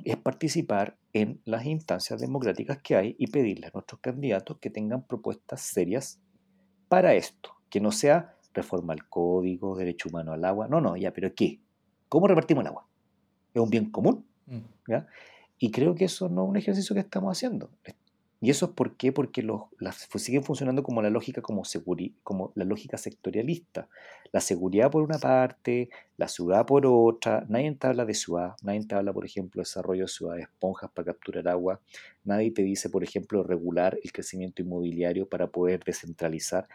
es 0.05 0.15
participar 0.15 0.97
en 1.11 1.41
las 1.43 1.65
instancias 1.65 2.21
democráticas 2.21 2.81
que 2.81 2.95
hay 2.95 3.15
y 3.19 3.27
pedirle 3.27 3.67
a 3.67 3.71
nuestros 3.73 3.99
candidatos 3.99 4.57
que 4.59 4.69
tengan 4.69 5.05
propuestas 5.05 5.59
serias 5.59 6.21
para 6.87 7.13
esto, 7.13 7.55
que 7.69 7.81
no 7.81 7.91
sea 7.91 8.36
reforma 8.57 8.93
al 8.93 9.07
código, 9.07 9.77
derecho 9.77 10.09
humano 10.09 10.33
al 10.33 10.43
agua, 10.43 10.67
no, 10.67 10.81
no, 10.81 10.97
ya, 10.97 11.13
pero 11.13 11.33
¿qué? 11.33 11.61
¿Cómo 12.09 12.27
repartimos 12.27 12.63
el 12.63 12.67
agua? 12.67 12.87
¿Es 13.53 13.61
un 13.61 13.69
bien 13.69 13.89
común? 13.89 14.25
Mm. 14.45 14.59
¿Ya? 14.89 15.07
Y 15.59 15.71
creo 15.71 15.95
que 15.95 16.05
eso 16.05 16.29
no 16.29 16.43
es 16.43 16.49
un 16.49 16.57
ejercicio 16.57 16.93
que 16.93 17.01
estamos 17.01 17.35
haciendo. 17.35 17.69
¿Y 18.39 18.51
eso 18.51 18.67
es 18.67 18.71
por 18.73 18.97
qué? 18.97 19.11
Porque 19.11 19.41
los, 19.41 19.63
las, 19.79 20.07
siguen 20.15 20.43
funcionando 20.43 20.83
como 20.83 21.01
la 21.01 21.09
lógica 21.09 21.41
como, 21.41 21.63
como 22.23 22.51
la 22.53 22.65
lógica 22.65 22.97
sectorialista. 22.97 23.89
La 24.31 24.41
seguridad 24.41 24.91
por 24.91 25.01
una 25.01 25.17
parte, 25.17 25.89
la 26.17 26.27
ciudad 26.27 26.65
por 26.67 26.85
otra. 26.85 27.45
Nadie 27.49 27.73
te 27.75 27.87
habla 27.87 28.05
de 28.05 28.13
ciudad, 28.13 28.53
nadie 28.61 28.85
te 28.85 28.93
habla, 28.93 29.11
por 29.11 29.25
ejemplo, 29.25 29.59
de 29.59 29.63
desarrollo 29.63 30.03
de 30.03 30.09
ciudades 30.09 30.43
esponjas 30.43 30.91
para 30.91 31.07
capturar 31.07 31.47
agua. 31.47 31.81
Nadie 32.23 32.51
te 32.51 32.61
dice, 32.61 32.91
por 32.91 33.03
ejemplo, 33.03 33.41
regular 33.41 33.97
el 34.03 34.11
crecimiento 34.11 34.61
inmobiliario 34.61 35.27
para 35.27 35.47
poder 35.47 35.83
descentralizar. 35.83 36.67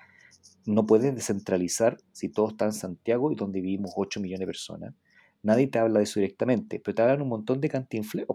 No 0.65 0.87
puedes 0.87 1.15
descentralizar 1.15 1.99
si 2.13 2.29
todo 2.29 2.49
está 2.49 2.67
en 2.67 2.73
Santiago 2.73 3.33
y 3.33 3.35
donde 3.35 3.61
vivimos 3.61 3.93
8 3.97 4.21
millones 4.21 4.41
de 4.41 4.47
personas. 4.47 4.95
Nadie 5.43 5.67
te 5.67 5.79
habla 5.79 5.99
de 5.99 6.05
eso 6.05 6.21
directamente, 6.21 6.79
pero 6.79 6.95
te 6.95 7.03
hablan 7.03 7.23
un 7.23 7.29
montón 7.29 7.61
de 7.61 7.69
cantinfleos, 7.69 8.29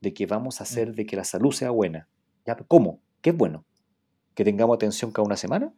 de 0.00 0.14
que 0.14 0.26
vamos 0.26 0.60
a 0.60 0.64
hacer 0.64 0.90
mm. 0.90 0.94
de 0.94 1.06
que 1.06 1.16
la 1.16 1.24
salud 1.24 1.52
sea 1.52 1.70
buena. 1.70 2.08
¿Ya? 2.46 2.56
¿Cómo? 2.56 3.00
¿Qué 3.20 3.30
es 3.30 3.36
bueno? 3.36 3.64
¿Que 4.34 4.44
tengamos 4.44 4.76
atención 4.76 5.10
cada 5.10 5.26
una 5.26 5.36
semana? 5.36 5.72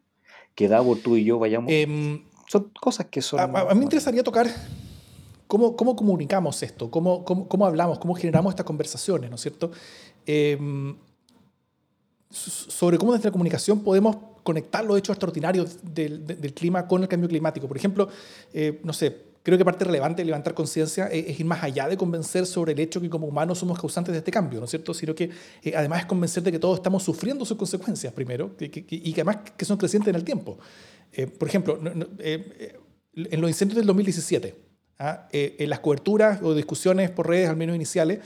¿Que 0.54 0.68
Davo, 0.68 0.96
tú 0.96 1.16
y 1.16 1.24
yo 1.24 1.38
vayamos? 1.38 1.72
Em, 1.72 2.22
son 2.46 2.70
cosas 2.78 3.06
que 3.06 3.22
son... 3.22 3.40
A, 3.40 3.46
mí 3.46 3.78
me 3.78 3.84
interesaría 3.84 4.22
tocar 4.22 4.46
cómo, 5.46 5.76
cómo 5.76 5.96
comunicamos 5.96 6.62
esto, 6.62 6.90
cómo, 6.90 7.24
cómo, 7.24 7.48
cómo, 7.48 7.66
hablamos, 7.66 7.98
cómo 7.98 8.14
generamos 8.14 8.52
estas 8.52 8.66
conversaciones, 8.66 9.30
¿no 9.30 9.36
es 9.36 9.42
cierto? 9.42 9.70
Em, 10.26 10.96
sobre 12.30 12.98
cómo 12.98 13.12
desde 13.12 13.28
la 13.28 13.32
comunicación 13.32 13.82
podemos 13.82 14.16
conectar 14.42 14.84
los 14.84 14.98
hechos 14.98 15.14
extraordinarios 15.14 15.78
del, 15.82 16.26
del, 16.26 16.54
clima 16.54 16.86
con 16.86 17.02
el 17.02 17.08
cambio 17.08 17.28
climático. 17.28 17.68
Por 17.68 17.76
ejemplo, 17.76 18.08
eh, 18.52 18.80
no 18.82 18.92
sé, 18.92 19.32
creo 19.42 19.58
que 19.58 19.64
parte 19.64 19.84
relevante 19.84 20.22
de 20.22 20.26
levantar 20.26 20.54
conciencia 20.54 21.06
es, 21.08 21.38
ir 21.38 21.46
más 21.46 21.62
allá 21.62 21.88
de 21.88 21.96
convencer 21.96 22.46
sobre 22.46 22.72
el 22.72 22.80
hecho 22.80 23.00
que 23.00 23.10
como 23.10 23.26
humanos 23.26 23.58
somos 23.58 23.78
causantes 23.78 24.12
de 24.12 24.18
este 24.18 24.30
cambio, 24.30 24.60
¿no 24.60 24.64
es 24.64 24.70
cierto? 24.70 24.94
Sino 24.94 25.14
que 25.14 25.30
eh, 25.62 25.72
además 25.76 26.00
es 26.00 26.06
convencer 26.06 26.42
de 26.42 26.52
que 26.52 26.58
todos 26.58 26.78
estamos 26.78 27.02
sufriendo 27.02 27.44
sus 27.44 27.56
consecuencias 27.56 28.12
primero 28.12 28.54
y 28.58 28.68
que 28.68 29.20
además 29.20 29.38
que 29.56 29.64
son 29.64 29.76
crecientes 29.76 30.08
en 30.08 30.16
el 30.16 30.24
tiempo. 30.24 30.58
Eh, 31.12 31.26
por 31.26 31.48
ejemplo, 31.48 31.78
eh, 32.18 32.78
en 33.14 33.40
los 33.40 33.50
incendios 33.50 33.76
del 33.76 33.86
2017, 33.86 34.54
¿ah? 34.98 35.28
en 35.32 35.68
las 35.68 35.80
coberturas 35.80 36.40
o 36.42 36.54
discusiones 36.54 37.10
por 37.10 37.28
redes, 37.28 37.48
al 37.48 37.56
menos 37.56 37.76
iniciales, 37.76 38.20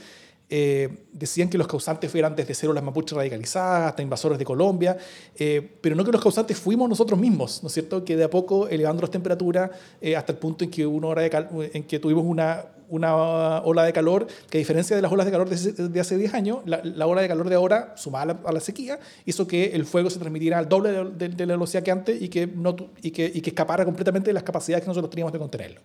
eh, 0.49 1.05
decían 1.11 1.49
que 1.49 1.57
los 1.57 1.67
causantes 1.67 2.13
eran 2.15 2.35
desde 2.35 2.53
células 2.53 2.81
mapuches 2.81 3.17
radicalizadas 3.17 3.89
hasta 3.89 4.01
invasores 4.01 4.39
de 4.39 4.45
Colombia, 4.45 4.97
eh, 5.35 5.77
pero 5.81 5.95
no 5.95 6.05
que 6.05 6.11
los 6.11 6.21
causantes 6.21 6.57
fuimos 6.57 6.87
nosotros 6.87 7.19
mismos, 7.19 7.61
¿no 7.63 7.67
es 7.67 7.73
cierto? 7.73 8.05
Que 8.05 8.15
de 8.15 8.23
a 8.23 8.29
poco 8.29 8.67
elevando 8.69 9.01
las 9.01 9.11
temperaturas 9.11 9.71
eh, 9.99 10.15
hasta 10.15 10.31
el 10.31 10.37
punto 10.37 10.63
en 10.63 10.71
que, 10.71 10.85
una 10.85 11.07
hora 11.07 11.21
de 11.21 11.69
en 11.73 11.83
que 11.83 11.99
tuvimos 11.99 12.23
una, 12.25 12.65
una 12.87 13.61
ola 13.61 13.83
de 13.83 13.91
calor 13.91 14.27
que 14.49 14.57
a 14.57 14.59
diferencia 14.59 14.95
de 14.95 15.01
las 15.01 15.11
olas 15.11 15.25
de 15.25 15.33
calor 15.33 15.49
de, 15.49 15.99
hace 15.99 16.17
10 16.17 16.33
años, 16.33 16.59
la, 16.65 16.81
la, 16.81 17.07
ola 17.07 17.21
de 17.21 17.27
calor 17.27 17.49
de 17.49 17.55
ahora, 17.55 17.93
sumada 17.97 18.39
a 18.45 18.51
la, 18.53 18.59
sequía, 18.61 18.99
hizo 19.25 19.47
que 19.47 19.71
el 19.71 19.85
fuego 19.85 20.09
se 20.09 20.19
transmitiera 20.19 20.59
al 20.59 20.69
doble 20.69 20.91
de, 20.91 21.29
de, 21.29 21.45
la 21.45 21.53
velocidad 21.55 21.83
que 21.83 21.91
antes 21.91 22.21
y 22.21 22.29
que, 22.29 22.47
no, 22.47 22.73
y, 23.01 23.11
que, 23.11 23.29
y 23.33 23.41
que 23.41 23.49
escapara 23.49 23.83
completamente 23.83 24.29
de 24.29 24.33
las 24.33 24.43
capacidades 24.43 24.83
que 24.83 24.87
nosotros 24.87 25.09
teníamos 25.09 25.33
de 25.33 25.39
contenerlo. 25.39 25.81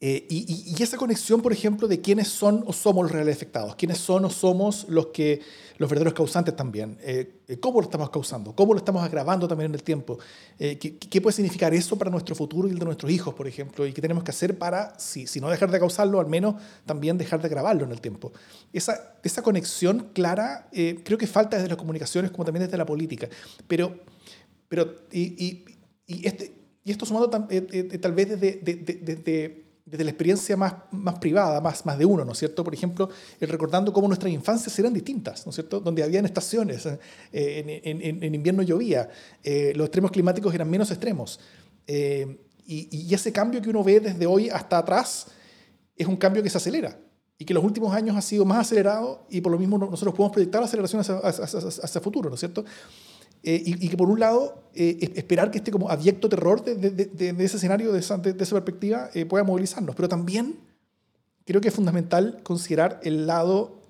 Eh, 0.00 0.26
y, 0.30 0.80
esa 0.80 0.96
conexión, 0.96 1.42
por 1.42 1.52
ejemplo, 1.52 1.88
de 1.88 2.00
quiénes 2.00 2.28
son 2.28 2.62
o 2.68 2.72
somos 2.72 3.02
los 3.02 3.10
reales 3.10 3.34
afectados, 3.34 3.74
quiénes 3.74 3.98
son 3.98 4.24
o 4.24 4.30
somos 4.30 4.86
los, 4.88 5.08
que, 5.08 5.40
los 5.76 5.90
verdaderos 5.90 6.14
causantes 6.14 6.54
también, 6.54 6.96
eh, 7.00 7.40
eh, 7.48 7.58
cómo 7.58 7.80
lo 7.80 7.86
estamos 7.86 8.08
causando, 8.10 8.54
cómo 8.54 8.74
lo 8.74 8.78
estamos 8.78 9.02
agravando 9.02 9.48
también 9.48 9.72
en 9.72 9.74
el 9.74 9.82
tiempo, 9.82 10.20
¿qué, 10.56 11.20
puede 11.20 11.34
significar 11.34 11.74
eso 11.74 11.98
para 11.98 12.12
nuestro 12.12 12.36
futuro 12.36 12.68
y 12.68 12.70
el 12.70 12.78
de 12.78 12.84
nuestros 12.84 13.10
hijos, 13.10 13.34
por 13.34 13.48
ejemplo, 13.48 13.84
y 13.88 13.92
qué 13.92 14.00
tenemos 14.00 14.22
que 14.22 14.30
hacer 14.30 14.56
para, 14.56 14.96
si, 15.00 15.26
si 15.26 15.40
no 15.40 15.50
dejar 15.50 15.68
de 15.68 15.80
causarlo, 15.80 16.20
al 16.20 16.28
menos 16.28 16.54
también 16.86 17.18
dejar 17.18 17.40
de 17.40 17.48
agravarlo 17.48 17.84
en 17.84 17.90
el 17.90 18.00
tiempo. 18.00 18.32
Esa, 18.72 19.16
esa 19.24 19.42
conexión 19.42 20.10
clara 20.12 20.68
creo 20.70 21.18
que 21.18 21.26
falta 21.26 21.56
desde 21.56 21.70
las 21.70 21.78
comunicaciones 21.78 22.30
como 22.30 22.44
también 22.44 22.66
desde 22.66 22.78
la 22.78 22.86
política, 22.86 23.28
pero, 23.66 23.98
pero 24.68 24.94
y, 25.10 25.64
y, 26.06 26.24
este, 26.24 26.52
y 26.84 26.92
esto 26.92 27.04
sumado 27.04 27.28
tal 27.28 28.12
vez 28.12 28.28
desde... 28.28 28.60
desde 28.62 29.67
desde 29.90 30.04
la 30.04 30.10
experiencia 30.10 30.56
más, 30.56 30.74
más 30.90 31.18
privada, 31.18 31.60
más, 31.60 31.86
más 31.86 31.98
de 31.98 32.04
uno, 32.04 32.24
¿no 32.24 32.32
es 32.32 32.38
cierto? 32.38 32.62
Por 32.62 32.74
ejemplo, 32.74 33.08
el 33.40 33.48
recordando 33.48 33.92
cómo 33.92 34.06
nuestras 34.06 34.32
infancias 34.32 34.78
eran 34.78 34.92
distintas, 34.92 35.46
¿no 35.46 35.50
es 35.50 35.56
cierto? 35.56 35.80
Donde 35.80 36.02
habían 36.02 36.24
estaciones, 36.26 36.86
eh, 36.86 37.80
en, 37.84 38.22
en, 38.22 38.34
invierno 38.34 38.62
llovía, 38.62 39.08
eh, 39.42 39.72
los 39.74 39.86
extremos 39.86 40.10
climáticos 40.10 40.54
eran 40.54 40.68
menos 40.68 40.90
extremos. 40.90 41.40
Eh, 41.86 42.44
y, 42.66 42.88
y, 42.90 43.14
ese 43.14 43.32
cambio 43.32 43.62
que 43.62 43.70
uno 43.70 43.82
ve 43.82 44.00
desde 44.00 44.26
hoy 44.26 44.50
hasta 44.50 44.76
atrás 44.76 45.28
es 45.96 46.06
un 46.06 46.16
cambio 46.16 46.42
que 46.42 46.50
se 46.50 46.58
acelera 46.58 46.98
y 47.38 47.44
que 47.44 47.52
en 47.52 47.56
los 47.56 47.64
últimos 47.64 47.94
años 47.94 48.14
ha 48.16 48.20
sido 48.20 48.44
más 48.44 48.58
acelerado 48.58 49.26
y 49.30 49.40
por 49.40 49.52
lo 49.52 49.58
mismo 49.58 49.78
nosotros 49.78 50.14
podemos 50.14 50.32
proyectar 50.32 50.60
la 50.60 50.66
aceleración 50.66 51.00
hacia, 51.00 51.16
hacia, 51.16 51.84
hacia, 51.84 52.00
futuro, 52.00 52.28
¿no 52.28 52.34
es 52.34 52.40
cierto? 52.40 52.64
Eh, 53.42 53.62
y, 53.64 53.88
que 53.88 53.96
por 53.96 54.10
un 54.10 54.20
lado, 54.20 54.64
eh, 54.74 55.12
esperar 55.14 55.50
que 55.50 55.58
este 55.58 55.70
como 55.70 55.90
abyecto 55.90 56.28
terror 56.28 56.64
de, 56.64 56.74
de, 56.90 57.32
de, 57.32 57.44
ese 57.44 57.56
escenario, 57.56 57.92
de 57.92 58.00
esa, 58.00 58.16
esa 58.16 58.54
perspectiva, 58.56 59.10
eh, 59.14 59.26
pueda 59.26 59.44
movilizarnos. 59.44 59.94
Pero 59.94 60.08
también 60.08 60.56
creo 61.44 61.60
que 61.60 61.68
es 61.68 61.74
fundamental 61.74 62.40
considerar 62.42 63.00
el 63.02 63.26
lado, 63.26 63.82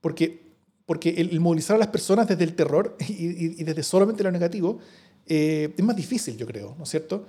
porque, 0.00 0.52
porque 0.86 1.10
el, 1.10 1.40
movilizar 1.40 1.76
a 1.76 1.78
las 1.78 1.88
personas 1.88 2.28
desde 2.28 2.44
el 2.44 2.54
terror 2.54 2.96
y, 3.08 3.60
y 3.60 3.64
desde 3.64 3.82
solamente 3.82 4.22
lo 4.22 4.30
negativo 4.30 4.78
es 5.26 5.84
más 5.84 5.96
difícil, 5.96 6.36
yo 6.36 6.46
creo, 6.46 6.74
¿no 6.76 6.84
es 6.84 6.90
cierto? 6.90 7.26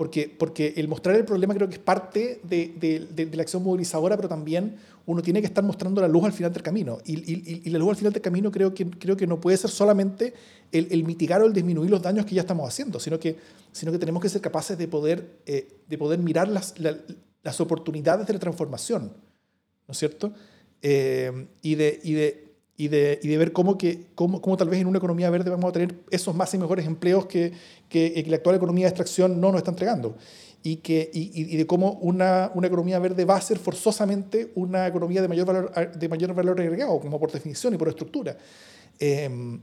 Porque, 0.00 0.34
porque 0.34 0.72
el 0.78 0.88
mostrar 0.88 1.14
el 1.14 1.26
problema 1.26 1.52
creo 1.52 1.68
que 1.68 1.74
es 1.74 1.78
parte 1.78 2.40
de, 2.42 3.06
de, 3.14 3.36
la 3.36 3.42
acción 3.42 3.62
movilizadora, 3.62 4.16
pero 4.16 4.30
también 4.30 4.78
uno 5.04 5.20
tiene 5.20 5.42
que 5.42 5.46
estar 5.46 5.62
mostrando 5.62 6.00
la 6.00 6.08
luz 6.08 6.24
al 6.24 6.32
final 6.32 6.50
del 6.50 6.62
camino. 6.62 6.96
Y, 7.04 7.18
y, 7.18 7.62
y 7.66 7.68
la 7.68 7.78
luz 7.78 7.90
al 7.90 7.96
final 7.96 8.12
del 8.14 8.22
camino 8.22 8.50
creo 8.50 8.72
que, 8.72 8.88
creo 8.88 9.14
que 9.14 9.26
no 9.26 9.38
puede 9.38 9.58
ser 9.58 9.68
solamente 9.68 10.32
el, 10.72 10.88
el, 10.90 11.04
mitigar 11.04 11.42
o 11.42 11.44
el 11.44 11.52
disminuir 11.52 11.90
los 11.90 12.00
daños 12.00 12.24
que 12.24 12.34
ya 12.34 12.40
estamos 12.40 12.66
haciendo, 12.66 12.98
sino 12.98 13.20
que, 13.20 13.36
sino 13.72 13.92
que 13.92 13.98
tenemos 13.98 14.22
que 14.22 14.30
ser 14.30 14.40
capaces 14.40 14.78
de 14.78 14.88
poder, 14.88 15.42
eh, 15.44 15.68
de 15.86 15.98
poder 15.98 16.18
mirar 16.18 16.48
las, 16.48 16.76
las 16.78 17.60
oportunidades 17.60 18.26
de 18.26 18.32
la 18.32 18.38
transformación, 18.38 19.12
¿no 19.86 19.92
es 19.92 19.98
cierto? 19.98 20.32
Eh, 20.80 21.46
y, 21.60 21.74
de, 21.74 22.00
y, 22.02 22.12
de, 22.14 22.49
y, 22.80 22.88
de, 22.88 23.20
y 23.22 23.28
de 23.28 23.36
ver 23.36 23.52
cómo, 23.52 23.76
que, 23.76 24.06
cómo, 24.14 24.40
cómo, 24.40 24.56
tal 24.56 24.70
vez 24.70 24.80
en 24.80 24.86
una 24.86 24.96
economía 24.96 25.28
verde 25.28 25.50
vamos 25.50 25.68
a 25.68 25.72
tener 25.72 25.94
esos 26.10 26.34
más 26.34 26.54
y 26.54 26.58
mejores 26.58 26.86
empleos 26.86 27.26
que, 27.26 27.52
que, 27.90 28.24
la 28.26 28.36
actual 28.36 28.56
economía 28.56 28.86
de 28.86 28.88
extracción 28.88 29.38
no 29.38 29.52
nos 29.52 29.58
está 29.58 29.70
entregando. 29.70 30.16
Y, 30.62 30.76
que, 30.76 31.10
y, 31.12 31.30
y 31.34 31.56
de 31.58 31.66
cómo 31.66 31.92
una, 32.00 32.50
una, 32.54 32.68
economía 32.68 32.98
verde 32.98 33.26
va 33.26 33.36
a 33.36 33.40
ser 33.42 33.58
forzosamente 33.58 34.50
una 34.54 34.86
economía 34.86 35.20
de 35.20 35.28
mayor 35.28 35.46
valor, 35.46 35.92
de 35.94 36.08
mayor 36.08 36.32
valor 36.32 36.58
agregado, 36.58 36.98
como 37.00 37.20
por 37.20 37.30
definición 37.30 37.74
y 37.74 37.76
por 37.76 37.88
estructura. 37.88 38.38
Em, 38.98 39.60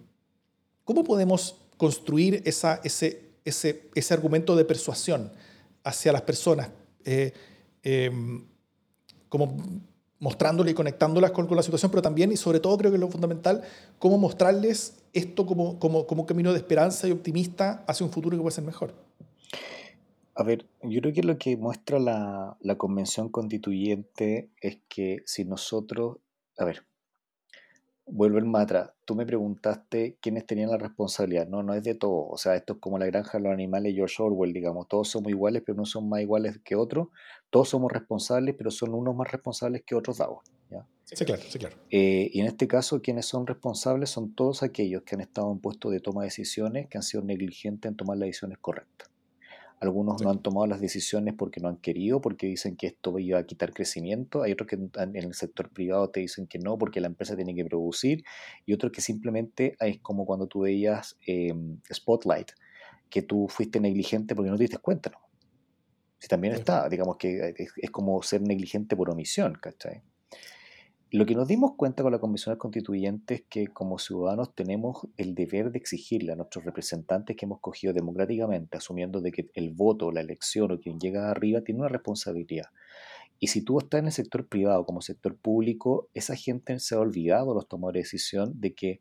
¿Cómo 0.84 1.04
podemos 1.04 1.56
construir 1.76 2.44
esa, 2.46 2.82
ese, 2.84 3.32
ese, 3.44 3.90
ese 3.96 4.14
argumento 4.14 4.56
de 4.56 4.64
persuasión 4.64 5.32
hacia 5.84 6.12
las 6.12 6.22
personas, 6.22 6.70
eh, 7.04 7.34
em, 7.82 8.46
como 9.28 9.58
mostrándole 10.20 10.72
y 10.72 10.74
conectándolas 10.74 11.32
con, 11.32 11.48
la 11.56 11.64
situación, 11.64 11.92
pero 11.92 12.02
también 12.02 12.32
y 12.32 12.38
sobre 12.38 12.60
todo 12.60 12.78
creo 12.78 12.92
que 12.92 12.98
lo 12.98 13.08
fundamental, 13.08 13.62
cómo 14.00 14.18
mostrarles 14.18 15.04
esto 15.14 15.46
como, 15.46 15.80
como, 15.80 16.08
como 16.08 16.22
un 16.24 16.28
camino 16.28 16.52
de 16.52 16.58
esperanza 16.58 17.08
y 17.08 17.12
optimista 17.12 17.84
hacia 17.88 18.06
un 18.06 18.12
futuro 18.12 18.36
que 18.36 18.42
puede 18.42 18.56
ser 18.56 18.64
mejor. 18.64 18.94
A 20.36 20.44
ver, 20.44 20.68
yo 20.84 21.02
creo 21.02 21.14
que 21.14 21.24
lo 21.24 21.38
que 21.38 21.58
muestra 21.58 22.00
la, 22.00 22.58
la 22.62 22.78
convención 22.78 23.30
constituyente 23.30 24.52
es 24.62 24.80
que 24.88 25.24
si 25.26 25.46
nosotros, 25.46 26.18
a 26.58 26.66
ver, 26.66 26.86
vuelvo 28.08 28.38
el 28.38 28.46
matra. 28.46 28.94
Tú 29.06 29.16
me 29.16 29.26
preguntaste 29.26 30.18
quiénes 30.22 30.46
tenían 30.46 30.72
la 30.72 30.78
responsabilidad. 30.78 31.48
No, 31.48 31.64
no 31.64 31.74
es 31.74 31.84
de 31.84 31.96
todo. 31.96 32.28
O 32.28 32.38
sea, 32.38 32.56
esto 32.56 32.74
es 32.74 32.80
como 32.80 32.98
la 32.98 33.06
granja 33.06 33.38
de 33.38 33.44
los 33.44 33.54
animales 33.54 33.94
George 33.94 34.22
Orwell, 34.22 34.54
digamos. 34.54 34.88
Todos 34.88 35.10
somos 35.10 35.30
iguales, 35.30 35.64
pero 35.66 35.78
no 35.78 35.86
son 35.86 36.10
más 36.10 36.22
iguales 36.22 36.60
que 36.64 36.76
otros. 36.76 37.10
Todos 37.50 37.70
somos 37.70 37.92
responsables, 37.92 38.56
pero 38.58 38.72
son 38.72 38.94
unos 38.94 39.16
más 39.16 39.32
responsables 39.32 39.84
que 39.86 39.96
otros 39.96 40.18
dados. 40.18 40.40
Sí, 41.04 41.24
claro, 41.24 41.42
sí, 41.48 41.58
claro. 41.58 41.78
Eh, 41.90 42.30
y 42.34 42.42
en 42.42 42.48
este 42.48 42.68
caso, 42.68 43.02
quienes 43.02 43.26
son 43.26 43.48
responsables 43.48 44.10
son 44.10 44.36
todos 44.36 44.62
aquellos 44.62 45.04
que 45.04 45.16
han 45.16 45.22
estado 45.22 45.50
en 45.54 45.60
puestos 45.60 45.94
de 45.94 46.02
toma 46.02 46.24
de 46.24 46.28
decisiones, 46.28 46.90
que 46.90 46.98
han 46.98 47.04
sido 47.04 47.24
negligentes 47.24 47.90
en 47.90 47.96
tomar 47.96 48.18
las 48.18 48.28
decisiones 48.28 48.58
correctas. 48.58 49.10
Algunos 49.80 50.24
no 50.24 50.32
han 50.32 50.42
tomado 50.42 50.66
las 50.66 50.82
decisiones 50.82 51.36
porque 51.38 51.60
no 51.60 51.70
han 51.70 51.78
querido, 51.78 52.20
porque 52.20 52.48
dicen 52.48 52.76
que 52.76 52.88
esto 52.88 53.20
iba 53.20 53.38
a 53.38 53.46
quitar 53.46 53.74
crecimiento. 53.74 54.42
Hay 54.42 54.52
otros 54.52 54.68
que 54.68 54.76
en 54.76 55.16
el 55.16 55.34
sector 55.36 55.70
privado 55.70 56.10
te 56.10 56.22
dicen 56.22 56.48
que 56.48 56.58
no, 56.58 56.80
porque 56.80 57.00
la 57.00 57.08
empresa 57.08 57.36
tiene 57.36 57.54
que 57.54 57.64
producir. 57.64 58.24
Y 58.66 58.74
otros 58.74 58.92
que 58.92 59.02
simplemente 59.02 59.76
es 59.80 60.00
como 60.00 60.26
cuando 60.26 60.48
tú 60.48 60.62
veías 60.62 61.18
em, 61.28 61.80
Spotlight, 61.94 62.52
que 63.10 63.22
tú 63.22 63.48
fuiste 63.50 63.80
negligente 63.80 64.36
porque 64.36 64.50
no 64.50 64.58
te 64.58 64.64
diste 64.64 64.80
cuenta. 64.80 65.12
¿no? 65.12 65.20
Si 66.18 66.28
también 66.28 66.56
está, 66.56 66.90
digamos 66.90 67.18
que 67.18 67.54
es, 67.56 67.72
es, 67.76 67.92
como 67.92 68.24
ser 68.24 68.42
negligente 68.42 68.96
por 68.96 69.12
omisión, 69.12 69.54
¿cachai? 69.62 70.02
Lo 71.10 71.26
que 71.26 71.36
nos 71.36 71.48
dimos 71.48 71.76
cuenta 71.78 72.04
con 72.04 72.12
la 72.12 72.20
Convención 72.20 72.58
Constituyente 72.58 73.36
es 73.36 73.44
que 73.48 73.68
como 73.68 73.98
ciudadanos 73.98 74.54
tenemos 74.54 75.08
el 75.16 75.36
deber 75.36 75.72
de 75.72 75.78
exigirle 75.78 76.34
a 76.34 76.36
nuestros 76.36 76.66
representantes 76.66 77.38
que 77.38 77.46
hemos 77.46 77.62
cogido 77.62 77.94
democráticamente, 77.94 78.76
asumiendo 78.76 79.22
de 79.22 79.32
que 79.32 79.50
el 79.54 79.70
voto, 79.70 80.12
la 80.12 80.20
elección 80.20 80.70
o 80.70 80.82
quien 80.82 81.00
llega 81.00 81.32
arriba 81.32 81.62
tiene 81.62 81.80
una 81.80 81.88
responsabilidad. 81.88 82.66
Y 83.40 83.48
si 83.48 83.62
tú 83.62 83.80
estás 83.80 84.00
en 84.00 84.08
el 84.08 84.12
sector 84.12 84.48
privado 84.48 84.86
como 84.86 85.02
sector 85.02 85.38
público, 85.38 86.10
esa 86.14 86.36
gente 86.36 86.78
se 86.80 86.96
ha 86.96 87.00
olvidado, 87.00 87.54
los 87.54 87.70
tomadores 87.70 88.00
de 88.02 88.04
decisión, 88.04 88.60
de 88.60 88.74
que 88.74 89.00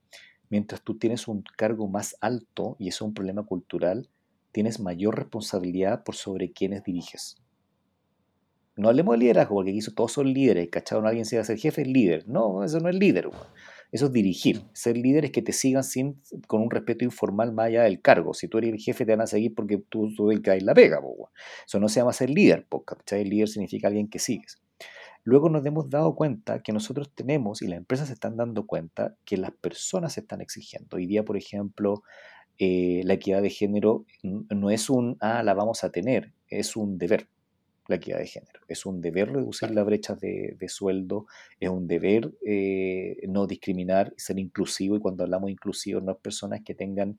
mientras 0.48 0.82
tú 0.82 0.98
tienes 0.98 1.26
un 1.26 1.42
cargo 1.57 1.88
más 1.88 2.16
alto, 2.20 2.76
y 2.78 2.86
eso 2.86 3.04
es 3.04 3.09
un 3.09 3.14
problema 3.14 3.42
cultural, 3.42 4.09
tienes 4.52 4.78
mayor 4.78 5.16
responsabilidad 5.16 6.04
por 6.04 6.14
sobre 6.14 6.52
quienes 6.52 6.84
diriges. 6.84 7.36
No 8.77 8.89
hablemos 8.89 9.14
de 9.14 9.18
liderazgo, 9.20 9.55
porque 9.55 9.70
aquí 9.70 9.81
todos 9.95 10.12
son 10.12 10.33
líderes, 10.33 10.68
¿cachado? 10.68 11.01
No 11.01 11.09
alguien 11.09 11.24
se 11.24 11.37
va 11.37 11.43
a 11.43 11.45
ser 11.47 11.59
jefe, 11.59 11.83
es 11.83 11.89
líder. 11.89 12.29
No, 12.29 12.62
eso 12.62 12.79
no 12.79 12.91
es 12.91 12.95
líder, 12.95 13.31
Eso 13.91 14.07
es 14.07 14.12
dirigir. 14.12 14.62
Ser 14.74 14.99
líder 14.99 15.24
es 15.24 15.31
que 15.31 15.41
te 15.41 15.53
sigan 15.53 15.83
sin, 15.83 16.20
con 16.47 16.61
un 16.61 16.70
respeto 16.70 17.05
informal 17.05 17.53
más 17.53 17.68
allá 17.68 17.85
del 17.85 18.03
cargo. 18.03 18.35
Si 18.35 18.49
tú 18.49 18.59
eres 18.59 18.72
el 18.72 18.79
jefe, 18.79 19.07
te 19.07 19.12
van 19.12 19.22
a 19.22 19.27
seguir 19.27 19.55
porque 19.55 19.79
tú, 19.79 20.14
tú 20.14 20.31
el 20.31 20.43
que 20.43 20.61
la 20.61 20.74
pega, 20.74 21.01
Eso 21.66 21.81
no 21.81 21.89
se 21.89 22.01
llama 22.01 22.12
ser 22.12 22.29
líder, 22.29 22.66
¿cachai? 22.85 23.22
El 23.22 23.31
líder 23.31 23.49
significa 23.49 23.89
alguien 23.89 24.09
que 24.09 24.18
sigues. 24.18 24.61
Luego 25.24 25.49
nos 25.49 25.64
hemos 25.64 25.89
dado 25.89 26.14
cuenta 26.14 26.62
que 26.62 26.72
nosotros 26.72 27.11
tenemos, 27.14 27.62
y 27.62 27.68
las 27.68 27.79
empresas 27.79 28.09
se 28.09 28.14
están 28.14 28.37
dando 28.37 28.66
cuenta, 28.66 29.16
que 29.24 29.39
las 29.39 29.53
personas 29.53 30.12
se 30.12 30.20
están 30.20 30.41
exigiendo. 30.41 30.99
Hoy 30.99 31.07
día, 31.07 31.24
por 31.24 31.37
ejemplo, 31.37 32.03
eh, 32.59 33.03
la 33.05 33.14
equidad 33.14 33.43
de 33.43 33.51
género 33.51 34.05
no 34.22 34.70
es 34.70 34.89
un, 34.91 35.16
ah, 35.20 35.43
la 35.43 35.55
vamos 35.55 35.83
a 35.83 35.91
tener, 35.91 36.33
es 36.49 36.77
un 36.77 36.99
deber 36.99 37.29
la 37.89 37.97
equidad 37.97 38.18
de 38.18 38.26
género. 38.26 38.61
Es 38.68 38.87
un 38.87 39.01
deber 39.01 39.32
reducir 39.32 39.70
la 39.70 39.84
brecha 39.84 40.14
de, 40.14 40.57
sueldo, 40.68 41.26
es 41.61 41.68
un 41.68 41.87
deber 41.87 42.32
eh, 42.45 43.16
no 43.28 43.47
discriminar, 43.47 44.12
ser 44.16 44.39
inclusivo, 44.39 44.97
y 44.97 45.01
cuando 45.01 45.24
hablamos 45.24 45.47
de 45.49 45.53
inclusivo 45.53 46.01
no 46.01 46.12
es 46.12 46.18
personas 46.18 46.61
que 46.64 46.74
tengan 46.74 47.18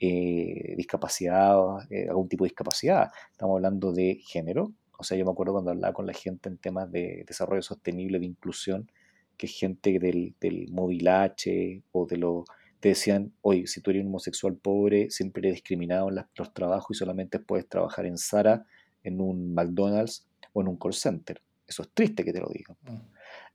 eh, 0.00 0.74
discapacidad, 0.76 1.56
eh, 1.90 2.08
algún 2.08 2.28
tipo 2.28 2.44
de 2.44 2.48
discapacidad, 2.48 3.10
estamos 3.30 3.56
hablando 3.56 3.92
de 3.92 4.20
género. 4.26 4.72
O 4.98 5.04
sea, 5.04 5.18
yo 5.18 5.24
me 5.24 5.30
acuerdo 5.30 5.52
cuando 5.52 5.72
hablaba 5.72 5.92
con 5.92 6.06
la 6.06 6.14
gente 6.14 6.48
en 6.48 6.58
temas 6.58 6.90
de 6.90 7.24
desarrollo 7.26 7.62
sostenible, 7.62 8.18
de 8.18 8.26
inclusión, 8.26 8.90
que 9.36 9.46
gente 9.46 9.98
del, 9.98 10.34
del 10.40 10.68
movilache 10.70 11.82
o 11.92 12.06
de 12.06 12.16
lo 12.16 12.44
te 12.80 12.90
decían, 12.90 13.32
oye, 13.40 13.66
si 13.66 13.80
tú 13.80 13.90
eres 13.90 14.02
un 14.02 14.08
homosexual 14.08 14.56
pobre, 14.56 15.10
siempre 15.10 15.40
eres 15.40 15.54
discriminado 15.54 16.08
en 16.10 16.16
los 16.36 16.52
trabajos 16.52 16.96
y 16.96 16.98
solamente 16.98 17.38
puedes 17.38 17.68
trabajar 17.68 18.06
en 18.06 18.18
Sara 18.18 18.66
en 19.06 19.20
un 19.20 19.54
McDonald's 19.54 20.26
o 20.52 20.60
en 20.60 20.68
un 20.68 20.76
call 20.76 20.92
center. 20.92 21.40
Eso 21.66 21.82
es 21.82 21.90
triste 21.94 22.24
que 22.24 22.32
te 22.32 22.40
lo 22.40 22.48
diga. 22.48 22.76
Mm. 22.82 22.96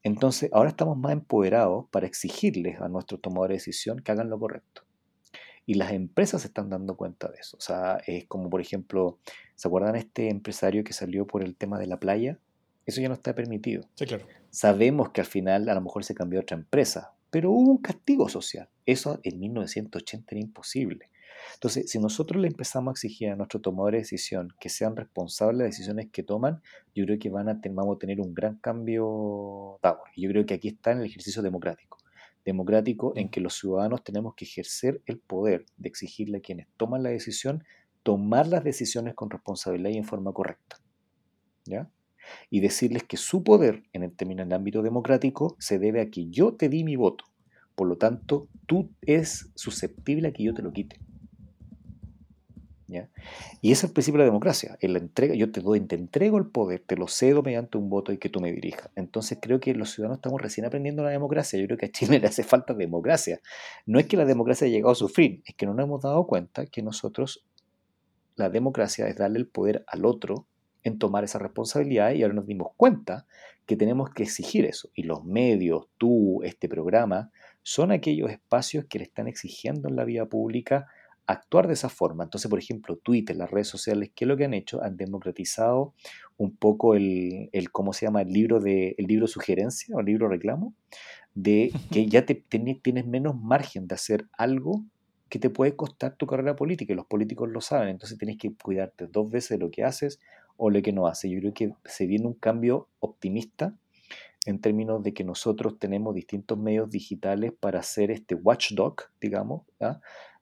Entonces, 0.04 0.50
ahora 0.54 0.70
estamos 0.70 0.98
más 0.98 1.12
empoderados 1.12 1.86
para 1.92 2.08
exigirles 2.08 2.82
a 2.82 2.88
nuestros 2.88 3.22
tomadores 3.22 3.56
de 3.56 3.60
decisión 3.60 4.00
que 4.00 4.12
hagan 4.12 4.30
lo 4.30 4.40
correcto. 4.40 4.84
Y 5.66 5.76
las 5.76 5.92
empresas 5.92 6.42
se 6.42 6.48
están 6.48 6.70
dando 6.70 6.96
cuenta 6.96 7.30
de 7.30 7.38
eso. 7.40 7.58
O 7.58 7.62
sea, 7.62 8.02
es 8.08 8.26
como, 8.26 8.50
por 8.50 8.62
ejemplo, 8.62 9.20
¿se 9.56 9.68
acuerdan 9.68 9.96
este 9.96 10.30
empresario 10.30 10.84
que 10.84 10.94
salió 10.94 11.28
por 11.28 11.44
el 11.44 11.56
tema 11.56 11.78
de 11.78 11.88
la 11.88 12.00
playa? 12.00 12.40
Eso 12.86 13.00
ya 13.00 13.10
no 13.10 13.14
está 13.14 13.36
permitido. 13.36 13.84
Sí, 13.96 14.06
claro. 14.06 14.26
Sabemos 14.50 15.12
que 15.12 15.22
al 15.22 15.28
final 15.28 15.70
a 15.70 15.76
lo 15.76 15.82
mejor 15.82 16.04
se 16.04 16.16
cambió 16.16 16.40
a 16.40 16.42
otra 16.42 16.58
empresa, 16.58 17.14
pero 17.30 17.52
hubo 17.52 17.70
un 17.72 17.78
castigo 17.78 18.28
social. 18.28 18.70
Eso 18.86 19.20
en 19.24 19.40
1980 19.40 20.28
era 20.32 20.42
imposible. 20.42 21.10
Entonces, 21.56 21.90
si 21.90 22.00
nosotros 22.00 22.42
le 22.42 22.48
empezamos 22.48 22.90
a 22.90 22.94
exigir 22.94 23.30
a 23.30 23.36
nuestros 23.36 23.62
tomadores 23.62 24.00
de 24.00 24.04
decisión 24.04 24.54
que 24.60 24.70
sean 24.70 24.96
responsables 24.96 25.58
de 25.58 25.64
las 25.66 25.72
decisiones 25.72 26.10
que 26.12 26.24
toman, 26.24 26.62
yo 26.96 27.06
creo 27.06 27.20
que 27.20 27.30
van 27.30 27.50
a 27.50 27.60
vamos 27.72 27.96
a 27.96 28.00
tener 28.00 28.20
un 28.20 28.34
gran 28.34 28.58
cambio 28.58 29.80
Y 30.16 30.24
yo 30.24 30.30
creo 30.30 30.46
que 30.46 30.56
aquí 30.56 30.70
está 30.70 30.92
en 30.92 31.00
el 31.00 31.06
ejercicio 31.06 31.42
democrático. 31.42 31.98
Democrático 32.44 33.14
en 33.16 33.30
que 33.30 33.40
los 33.40 33.58
ciudadanos 33.58 34.04
tenemos 34.04 34.34
que 34.36 34.46
ejercer 34.46 35.02
el 35.06 35.20
poder 35.20 35.66
de 35.78 35.90
exigirle 35.90 36.40
a 36.40 36.42
quienes 36.42 36.68
toman 36.78 37.04
la 37.04 37.10
decisión 37.10 37.64
tomar 38.04 38.48
las 38.48 38.64
decisiones 38.64 39.14
con 39.14 39.30
responsabilidad 39.30 39.92
y 39.92 39.98
en 39.98 40.06
forma 40.06 40.34
correcta. 40.34 40.78
¿Ya? 41.66 41.90
Y 42.50 42.60
decirles 42.60 43.04
que 43.04 43.18
su 43.18 43.44
poder 43.44 43.84
en 43.94 44.04
el, 44.04 44.14
en 44.18 44.40
el 44.40 44.54
ámbito 44.54 44.82
democrático 44.82 45.56
se 45.60 45.80
debe 45.80 46.02
a 46.02 46.10
que 46.10 46.30
yo 46.30 46.56
te 46.56 46.70
di 46.70 46.84
mi 46.84 46.96
voto. 46.96 47.26
Por 47.76 47.88
lo 47.88 47.98
tanto, 47.98 48.48
tú 48.66 48.92
es 49.02 49.52
susceptible 49.56 50.28
a 50.28 50.34
que 50.34 50.44
yo 50.44 50.54
te 50.54 50.62
lo 50.62 50.72
quite. 50.72 51.00
Y 53.62 53.72
ese 53.72 53.86
es 53.86 53.90
el 53.90 53.94
principio 53.94 54.20
de 54.20 54.26
la 54.26 54.32
democracia. 54.32 54.78
En 54.82 54.94
la 54.94 55.00
entrega, 55.00 55.36
yo 55.36 55.52
te 55.52 55.62
doy, 55.62 55.80
te 55.82 55.96
entrego 55.96 56.38
el 56.38 56.48
poder, 56.48 56.84
te 56.86 56.96
lo 56.96 57.08
cedo 57.08 57.42
mediante 57.42 57.78
un 57.78 57.90
voto 57.90 58.12
y 58.12 58.18
que 58.18 58.30
tú 58.30 58.40
me 58.42 58.52
dirijas. 58.52 58.90
Entonces 58.96 59.38
creo 59.42 59.60
que 59.60 59.74
los 59.74 59.92
ciudadanos 59.92 60.18
estamos 60.18 60.42
recién 60.42 60.66
aprendiendo 60.66 61.04
la 61.04 61.10
democracia. 61.10 61.60
Yo 61.60 61.66
creo 61.68 61.78
que 61.78 61.86
a 61.88 61.92
Chile 61.92 62.20
le 62.22 62.28
hace 62.28 62.44
falta 62.44 62.74
democracia. 62.74 63.40
No 63.86 64.00
es 64.00 64.08
que 64.08 64.18
la 64.18 64.26
democracia 64.26 64.66
haya 64.66 64.76
llegado 64.76 64.92
a 64.92 64.96
su 64.96 65.08
fin, 65.08 65.42
es 65.46 65.56
que 65.56 65.66
no 65.66 65.74
nos 65.74 65.86
hemos 65.86 66.02
dado 66.02 66.26
cuenta 66.28 66.66
que 66.66 66.82
nosotros, 66.82 67.46
la 68.36 68.50
democracia 68.50 69.08
es 69.08 69.16
darle 69.16 69.40
el 69.40 69.48
poder 69.48 69.84
al 69.88 70.06
otro 70.06 70.48
en 70.84 70.98
tomar 70.98 71.24
esa 71.24 71.40
responsabilidad 71.40 72.12
y 72.14 72.24
ahora 72.24 72.34
nos 72.34 72.48
dimos 72.48 72.70
cuenta 72.76 73.28
que 73.66 73.76
tenemos 73.76 74.10
que 74.10 74.24
exigir 74.24 74.66
eso. 74.66 74.90
Y 74.96 75.04
los 75.04 75.24
medios, 75.24 75.88
tú, 75.98 76.42
este 76.44 76.68
programa, 76.68 77.32
son 77.64 77.92
aquellos 77.92 78.32
espacios 78.32 78.86
que 78.86 78.98
le 78.98 79.06
están 79.06 79.28
exigiendo 79.28 79.88
en 79.88 79.96
la 79.96 80.04
vida 80.04 80.26
pública 80.26 80.88
actuar 81.32 81.68
de 81.68 81.74
esa 81.74 81.90
forma. 81.90 82.24
Entonces, 82.24 82.50
por 82.50 82.60
ejemplo, 82.60 82.98
Twitter, 82.98 83.36
las 83.36 83.52
redes 83.52 83.68
sociales, 83.68 84.12
¿qué 84.16 84.26
es 84.26 84.28
lo 84.28 84.38
que 84.38 84.46
han 84.46 84.54
hecho? 84.54 84.82
Han 84.84 84.98
democratizado 84.98 85.94
un 86.38 86.56
poco 86.56 86.96
el, 86.96 87.50
el 87.52 87.72
¿cómo 87.72 87.94
se 87.94 88.06
llama? 88.06 88.22
El 88.22 88.34
libro 88.34 88.60
de 88.60 88.96
el 88.98 89.08
libro 89.08 89.28
sugerencia 89.28 89.96
o 89.96 90.00
el 90.00 90.06
libro 90.06 90.28
reclamo, 90.28 90.74
de 91.34 91.72
que 91.92 92.08
ya 92.08 92.26
te, 92.26 92.36
tienes 92.36 93.06
menos 93.06 93.36
margen 93.36 93.88
de 93.88 93.96
hacer 93.96 94.28
algo 94.38 94.84
que 95.30 95.40
te 95.40 95.50
puede 95.50 95.76
costar 95.76 96.16
tu 96.18 96.28
carrera 96.28 96.56
política 96.56 96.92
y 96.92 96.96
los 96.96 97.06
políticos 97.06 97.50
lo 97.50 97.62
saben, 97.62 97.90
entonces 97.90 98.18
tienes 98.18 98.38
que 98.38 98.54
cuidarte 98.54 99.08
dos 99.08 99.32
veces 99.32 99.52
de 99.52 99.58
lo 99.60 99.72
que 99.72 99.84
haces 99.84 100.20
o 100.58 100.70
lo 100.70 100.82
que 100.82 100.92
no 100.92 101.08
haces. 101.08 101.32
Yo 101.32 101.40
creo 101.40 101.54
que 101.54 101.74
se 101.86 102.06
viene 102.06 102.28
un 102.28 102.34
cambio 102.34 102.90
optimista 103.00 103.74
en 104.46 104.60
términos 104.60 105.04
de 105.04 105.14
que 105.14 105.24
nosotros 105.24 105.80
tenemos 105.80 106.16
distintos 106.16 106.58
medios 106.58 106.90
digitales 106.90 107.54
para 107.58 107.80
hacer 107.80 108.12
este 108.12 108.36
watchdog, 108.36 108.96
digamos, 109.22 109.62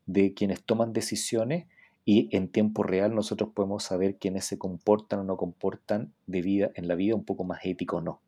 de 0.10 0.34
quienes 0.34 0.64
toman 0.64 0.92
decisiones 0.92 1.68
y 2.04 2.36
en 2.36 2.48
tiempo 2.48 2.82
real 2.82 3.14
nosotros 3.14 3.52
podemos 3.54 3.84
saber 3.84 4.18
quiénes 4.18 4.46
se 4.46 4.58
comportan 4.58 5.20
o 5.20 5.24
no 5.24 5.38
comportan 5.38 6.12
de 6.26 6.42
vida, 6.42 6.72
en 6.74 6.88
la 6.88 6.96
vida 6.96 7.14
un 7.14 7.26
poco 7.26 7.44
más 7.44 7.60
ético 7.64 7.98
o 7.98 8.02
no. 8.02 8.20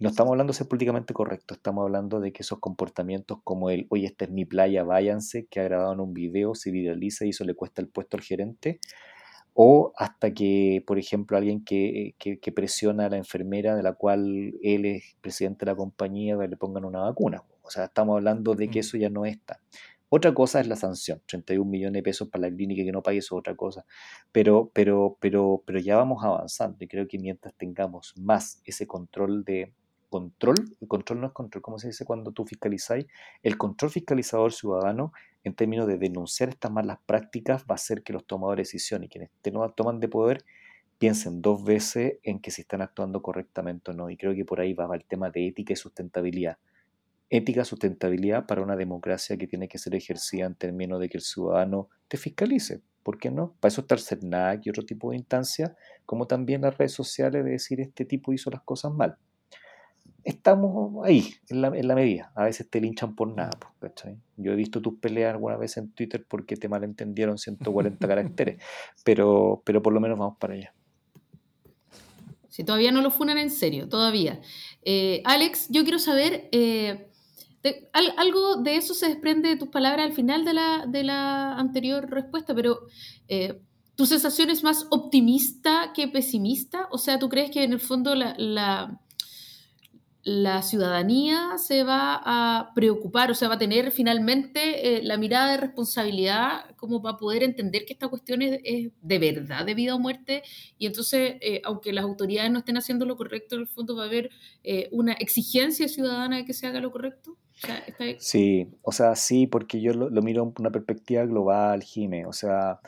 No 0.00 0.08
estamos 0.08 0.32
hablando 0.32 0.52
de 0.52 0.58
ser 0.58 0.66
políticamente 0.66 1.14
correcto, 1.14 1.54
estamos 1.54 1.84
hablando 1.84 2.18
de 2.18 2.32
que 2.32 2.42
esos 2.42 2.58
comportamientos 2.58 3.38
como 3.44 3.70
el, 3.70 3.86
oye, 3.90 4.06
esta 4.06 4.24
es 4.24 4.32
mi 4.32 4.44
playa, 4.44 4.82
váyanse, 4.82 5.46
que 5.46 5.60
ha 5.60 5.62
grabado 5.62 5.92
en 5.92 6.00
un 6.00 6.14
video, 6.14 6.56
se 6.56 6.72
viraliza 6.72 7.24
y 7.24 7.28
eso 7.28 7.44
le 7.44 7.54
cuesta 7.54 7.80
el 7.80 7.86
puesto 7.86 8.16
al 8.16 8.24
gerente, 8.24 8.80
o 9.52 9.92
hasta 9.96 10.34
que, 10.34 10.82
por 10.84 10.98
ejemplo, 10.98 11.36
alguien 11.36 11.64
que, 11.64 12.16
que, 12.18 12.52
presiona 12.52 13.06
a 13.06 13.10
la 13.10 13.18
enfermera 13.18 13.76
de 13.76 13.84
la 13.84 13.92
cual 13.92 14.54
él 14.64 14.84
es 14.84 15.16
presidente 15.20 15.64
de 15.64 15.70
la 15.70 15.76
compañía, 15.76 16.36
le 16.36 16.56
pongan 16.56 16.84
una 16.84 17.02
vacuna. 17.02 17.44
O 17.62 17.70
sea, 17.70 17.84
estamos 17.84 18.16
hablando 18.16 18.54
de 18.56 18.68
que 18.68 18.80
eso 18.80 18.96
ya 18.96 19.10
no 19.10 19.24
está 19.24 19.60
Otra 20.16 20.32
cosa 20.32 20.60
es 20.60 20.68
la 20.68 20.76
sanción, 20.76 21.20
31 21.26 21.68
millones 21.68 21.94
de 21.94 22.02
pesos 22.04 22.28
para 22.28 22.42
la 22.42 22.54
clínica 22.54 22.84
que 22.84 22.92
no 22.92 23.02
pague, 23.02 23.18
eso 23.18 23.34
es 23.34 23.38
otra 23.40 23.56
cosa. 23.56 23.84
Pero, 24.30 24.70
pero, 24.72 25.16
pero, 25.18 25.64
pero 25.66 25.80
ya 25.80 25.96
vamos 25.96 26.22
avanzando 26.22 26.76
y 26.84 26.86
creo 26.86 27.08
que 27.08 27.18
mientras 27.18 27.52
tengamos 27.56 28.14
más 28.16 28.62
ese 28.64 28.86
control 28.86 29.42
de 29.44 29.72
control, 30.10 30.54
el 30.80 30.86
control 30.86 31.20
no 31.20 31.26
es 31.26 31.32
control, 31.32 31.62
¿cómo 31.62 31.80
se 31.80 31.88
dice 31.88 32.04
cuando 32.04 32.30
tú 32.30 32.46
fiscalizáis? 32.46 33.06
El 33.42 33.58
control 33.58 33.90
fiscalizador 33.90 34.52
ciudadano 34.52 35.12
en 35.42 35.54
términos 35.54 35.88
de 35.88 35.98
denunciar 35.98 36.50
estas 36.50 36.70
malas 36.70 37.00
prácticas 37.04 37.62
va 37.62 37.72
a 37.72 37.74
hacer 37.74 38.04
que 38.04 38.12
los 38.12 38.24
tomadores 38.24 38.68
de 38.68 38.76
decisiones 38.76 39.10
quienes 39.10 39.30
toman 39.74 39.98
de 39.98 40.06
poder 40.06 40.44
piensen 40.96 41.42
dos 41.42 41.64
veces 41.64 42.18
en 42.22 42.38
que 42.38 42.52
si 42.52 42.60
están 42.60 42.82
actuando 42.82 43.20
correctamente 43.20 43.90
o 43.90 43.94
no. 43.94 44.08
Y 44.10 44.16
creo 44.16 44.32
que 44.32 44.44
por 44.44 44.60
ahí 44.60 44.74
va 44.74 44.88
el 44.94 45.04
tema 45.06 45.30
de 45.30 45.48
ética 45.48 45.72
y 45.72 45.76
sustentabilidad 45.76 46.56
ética, 47.36 47.64
sustentabilidad 47.64 48.46
para 48.46 48.62
una 48.62 48.76
democracia 48.76 49.36
que 49.36 49.46
tiene 49.46 49.68
que 49.68 49.78
ser 49.78 49.94
ejercida 49.94 50.46
en 50.46 50.54
términos 50.54 51.00
de 51.00 51.08
que 51.08 51.18
el 51.18 51.22
ciudadano 51.22 51.88
te 52.08 52.16
fiscalice. 52.16 52.82
¿Por 53.02 53.18
qué 53.18 53.30
no? 53.30 53.54
Para 53.60 53.70
eso 53.70 53.82
está 53.82 53.94
el 53.94 54.00
CERNAC 54.00 54.66
y 54.66 54.70
otro 54.70 54.84
tipo 54.84 55.10
de 55.10 55.16
instancias, 55.16 55.72
como 56.06 56.26
también 56.26 56.62
las 56.62 56.78
redes 56.78 56.92
sociales 56.92 57.44
de 57.44 57.50
decir 57.50 57.80
este 57.80 58.04
tipo 58.04 58.32
hizo 58.32 58.50
las 58.50 58.62
cosas 58.62 58.92
mal. 58.92 59.16
Estamos 60.22 61.04
ahí, 61.04 61.34
en 61.50 61.60
la, 61.60 61.68
en 61.68 61.86
la 61.86 61.94
medida. 61.94 62.32
A 62.34 62.44
veces 62.44 62.70
te 62.70 62.80
linchan 62.80 63.14
por 63.14 63.28
nada. 63.28 63.50
¿cachai? 63.78 64.16
Yo 64.38 64.52
he 64.52 64.56
visto 64.56 64.80
tus 64.80 64.98
peleas 64.98 65.34
alguna 65.34 65.58
vez 65.58 65.76
en 65.76 65.90
Twitter 65.90 66.24
porque 66.26 66.56
te 66.56 66.68
malentendieron 66.68 67.36
140 67.36 68.08
caracteres, 68.08 68.62
pero, 69.04 69.62
pero 69.66 69.82
por 69.82 69.92
lo 69.92 70.00
menos 70.00 70.18
vamos 70.18 70.36
para 70.38 70.54
allá. 70.54 70.72
Si 72.48 72.62
todavía 72.62 72.92
no 72.92 73.02
lo 73.02 73.10
funan 73.10 73.36
en 73.36 73.50
serio, 73.50 73.88
todavía. 73.88 74.40
Eh, 74.82 75.22
Alex, 75.24 75.66
yo 75.70 75.82
quiero 75.82 75.98
saber, 75.98 76.48
eh, 76.52 77.08
algo 77.92 78.56
de 78.56 78.76
eso 78.76 78.94
se 78.94 79.08
desprende 79.08 79.48
de 79.48 79.56
tus 79.56 79.68
palabras 79.68 80.06
al 80.06 80.12
final 80.12 80.44
de 80.44 80.54
la, 80.54 80.84
de 80.86 81.02
la 81.02 81.54
anterior 81.54 82.10
respuesta, 82.10 82.54
pero 82.54 82.80
eh, 83.28 83.60
¿tu 83.94 84.06
sensación 84.06 84.50
es 84.50 84.62
más 84.62 84.86
optimista 84.90 85.92
que 85.94 86.08
pesimista? 86.08 86.88
O 86.90 86.98
sea, 86.98 87.18
¿tú 87.18 87.28
crees 87.28 87.50
que 87.50 87.64
en 87.64 87.72
el 87.72 87.80
fondo 87.80 88.14
la, 88.14 89.00
la, 90.24 90.62
ciudadanía 90.62 91.56
se 91.56 91.84
va 91.84 92.20
a 92.22 92.72
preocupar, 92.74 93.30
o 93.30 93.34
sea, 93.34 93.48
va 93.48 93.54
a 93.54 93.58
tener 93.58 93.92
finalmente 93.92 94.98
eh, 94.98 95.02
la 95.02 95.16
mirada 95.16 95.52
de 95.52 95.56
responsabilidad 95.58 96.74
como 96.76 97.00
para 97.00 97.16
poder 97.16 97.42
entender 97.42 97.84
que 97.86 97.94
esta 97.94 98.08
cuestión 98.08 98.42
es, 98.42 98.90
de 99.00 99.18
verdad 99.18 99.64
de 99.64 99.74
vida 99.74 99.94
o 99.94 99.98
muerte? 99.98 100.42
Y 100.78 100.86
entonces, 100.86 101.36
eh, 101.40 101.62
aunque 101.64 101.94
las 101.94 102.04
autoridades 102.04 102.50
no 102.52 102.58
estén 102.58 102.76
haciendo 102.76 103.06
lo 103.06 103.16
correcto, 103.16 103.54
en 103.54 103.62
el 103.62 103.68
fondo 103.68 103.96
va 103.96 104.02
a 104.04 104.06
haber 104.06 104.30
una 104.90 105.12
exigencia 105.14 105.88
ciudadana 105.88 106.36
de 106.36 106.44
que 106.44 106.52
se 106.52 106.66
haga 106.66 106.80
lo 106.80 106.90
correcto. 106.90 107.38
Sí, 108.18 108.68
o 108.82 108.92
sea, 108.92 109.14
sí, 109.16 109.46
porque 109.46 109.80
yo 109.80 109.92
lo, 109.92 110.22
miro 110.22 110.42
en 110.42 110.52
una 110.58 110.70
perspectiva 110.70 111.24
global, 111.24 111.82
Jime. 111.82 112.26
O 112.26 112.32
sea, 112.32 112.80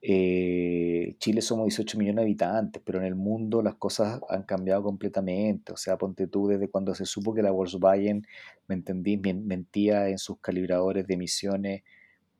eh, 0.00 1.14
Chile 1.18 1.42
somos 1.42 1.66
18 1.66 1.98
millones 1.98 2.16
de 2.16 2.22
habitantes, 2.22 2.82
pero 2.84 2.98
en 2.98 3.04
el 3.04 3.14
mundo 3.14 3.62
las 3.62 3.76
cosas 3.76 4.20
han 4.28 4.42
cambiado 4.42 4.82
completamente. 4.82 5.72
O 5.72 5.76
sea, 5.76 5.96
ponte 5.98 6.26
tú 6.26 6.48
desde 6.48 6.68
cuando 6.68 6.94
se 6.94 7.06
supo 7.06 7.34
que 7.34 7.42
la 7.42 7.50
Volkswagen, 7.50 8.26
me 8.68 8.74
entendí, 8.74 9.16
mentía 9.16 10.08
en 10.08 10.18
sus 10.18 10.38
calibradores 10.40 11.06
de 11.06 11.14
emisiones 11.14 11.82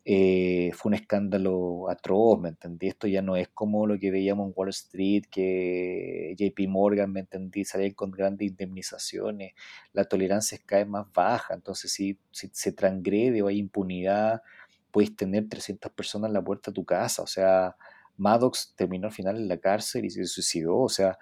eh, 0.05 0.73
fue 0.75 0.91
un 0.91 0.95
escándalo 0.95 1.89
atroz, 1.89 2.41
¿me 2.41 2.49
entendí? 2.49 2.89
Esto 2.89 3.07
ya 3.07 3.23
no 3.23 3.37
es 3.37 3.49
como 3.49 3.87
lo 3.87 3.99
que 3.99 4.11
veíamos 4.11 4.49
en 4.49 4.53
Wall 4.57 4.71
Street, 4.71 5.25
que 5.31 6.35
JP 6.37 6.69
Morgan, 6.69 7.13
¿me 7.13 7.21
entendí? 7.21 7.65
Salían 7.65 7.93
con 7.93 8.11
grandes 8.11 8.49
indemnizaciones, 8.49 9.53
la 9.93 10.05
tolerancia 10.05 10.57
es 10.57 10.65
cada 10.65 10.85
más 10.87 11.07
baja, 11.13 11.55
entonces 11.55 11.93
si, 11.93 12.19
si 12.33 12.51
se 12.53 12.73
transgrede 12.73 13.43
o 13.43 13.49
hay 13.49 13.59
impunidad, 13.59 14.43
puedes 14.91 15.15
tener 15.15 15.49
300 15.49 15.93
personas 15.93 16.29
en 16.29 16.35
la 16.35 16.43
puerta 16.43 16.71
de 16.71 16.75
tu 16.75 16.85
casa, 16.85 17.23
o 17.23 17.29
sea, 17.29 17.77
Maddox 18.17 18.75
terminó 18.77 19.07
al 19.07 19.13
final 19.13 19.37
en 19.37 19.49
la 19.49 19.59
cárcel 19.59 20.05
y 20.05 20.11
se 20.11 20.25
suicidó, 20.27 20.79
o 20.79 20.89
sea, 20.89 21.17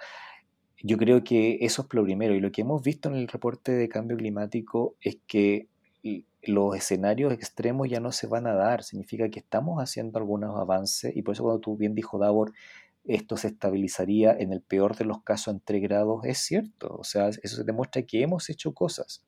yo 0.83 0.97
creo 0.97 1.23
que 1.23 1.59
eso 1.61 1.83
es 1.83 1.95
lo 1.95 2.05
primero, 2.05 2.35
y 2.35 2.41
lo 2.41 2.51
que 2.51 2.63
hemos 2.63 2.83
visto 2.83 3.11
en 3.11 3.17
el 3.17 3.29
reporte 3.29 3.73
de 3.73 3.89
cambio 3.91 4.17
climático 4.17 4.97
es 5.03 5.19
que 5.27 5.69
los 6.43 6.77
escenarios 6.77 7.33
extremos 7.33 7.89
ya 7.89 8.01
no 8.01 8.13
se 8.13 8.27
van 8.27 8.47
a 8.47 8.55
dar. 8.55 8.83
Significa 8.83 9.29
que 9.29 9.41
estamos 9.41 9.81
haciendo 9.81 10.19
algunos 10.19 10.59
avances 10.59 11.15
y 11.15 11.23
por 11.23 11.35
eso 11.35 11.43
cuando 11.43 11.61
tú 11.61 11.77
bien 11.77 11.95
dijo 11.95 12.19
Davor, 12.19 12.53
esto 13.05 13.37
se 13.37 13.49
estabilizaría 13.49 14.33
en 14.33 14.53
el 14.53 14.61
peor 14.61 14.97
de 14.97 15.05
los 15.05 15.23
casos 15.23 15.55
en 15.55 15.61
3 15.61 15.83
grados, 15.83 16.25
es 16.25 16.39
cierto. 16.39 16.97
O 16.99 17.05
sea, 17.05 17.29
eso 17.29 17.57
se 17.57 17.65
demuestra 17.65 18.03
que 18.03 18.23
hemos 18.23 18.49
hecho 18.51 18.73
cosas. 18.73 19.25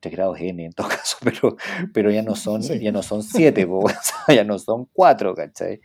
3 0.00 0.12
grados 0.14 0.38
N 0.40 0.64
en 0.64 0.72
todo 0.72 0.88
caso, 0.88 1.16
pero, 1.22 1.56
pero 1.92 2.10
ya 2.10 2.22
no 2.22 2.34
son 2.36 2.62
ya 2.62 2.92
no 2.92 3.02
son 3.02 3.22
7, 3.22 3.66
ya 4.28 4.44
no 4.44 4.58
son 4.58 4.86
4, 4.92 5.34
¿cachai? 5.34 5.80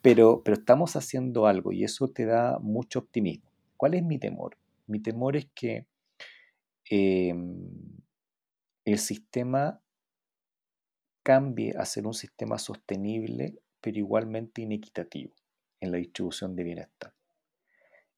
Pero, 0.00 0.42
pero 0.44 0.56
estamos 0.56 0.96
haciendo 0.96 1.46
algo 1.46 1.72
y 1.72 1.84
eso 1.84 2.08
te 2.08 2.26
da 2.26 2.58
mucho 2.60 2.98
optimismo. 2.98 3.50
¿Cuál 3.76 3.94
es 3.94 4.02
mi 4.02 4.18
temor? 4.18 4.56
Mi 4.86 5.00
temor 5.00 5.36
es 5.36 5.46
que 5.54 5.86
em, 6.90 7.68
el 8.84 8.98
sistema 8.98 9.80
cambie 11.22 11.74
a 11.76 11.84
ser 11.84 12.06
un 12.06 12.14
sistema 12.14 12.58
sostenible, 12.58 13.58
pero 13.80 13.98
igualmente 13.98 14.62
inequitativo 14.62 15.34
en 15.80 15.92
la 15.92 15.98
distribución 15.98 16.56
de 16.56 16.64
bienestar. 16.64 17.14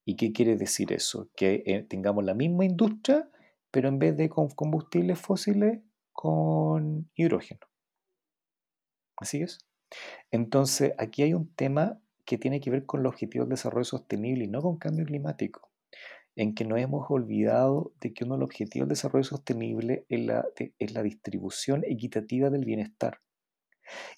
¿Y 0.05 0.15
qué 0.15 0.31
quiere 0.31 0.55
decir 0.55 0.91
eso? 0.93 1.29
Que 1.35 1.63
eh, 1.65 1.83
tengamos 1.83 2.23
la 2.23 2.33
misma 2.33 2.65
industria, 2.65 3.29
pero 3.71 3.89
en 3.89 3.99
vez 3.99 4.15
de 4.17 4.29
con 4.29 4.49
combustibles 4.49 5.19
fósiles, 5.19 5.81
con 6.13 7.09
hidrógeno. 7.15 7.67
¿Así 9.17 9.41
es? 9.41 9.59
Entonces, 10.31 10.93
aquí 10.97 11.23
hay 11.23 11.33
un 11.33 11.53
tema 11.55 11.99
que 12.25 12.37
tiene 12.37 12.59
que 12.59 12.71
ver 12.71 12.85
con 12.85 13.03
los 13.03 13.13
objetivos 13.13 13.47
de 13.47 13.53
desarrollo 13.53 13.85
sostenible 13.85 14.45
y 14.45 14.47
no 14.47 14.61
con 14.61 14.77
cambio 14.77 15.05
climático 15.05 15.74
en 16.35 16.53
que 16.53 16.65
nos 16.65 16.79
hemos 16.79 17.09
olvidado 17.09 17.93
de 18.01 18.13
que 18.13 18.25
uno 18.25 18.35
de 18.35 18.41
los 18.41 18.47
objetivos 18.47 18.87
del 18.87 18.95
desarrollo 18.95 19.23
sostenible 19.23 20.05
es 20.09 20.93
la, 20.93 21.03
distribución 21.03 21.83
equitativa 21.85 22.49
del 22.49 22.65
bienestar. 22.65 23.21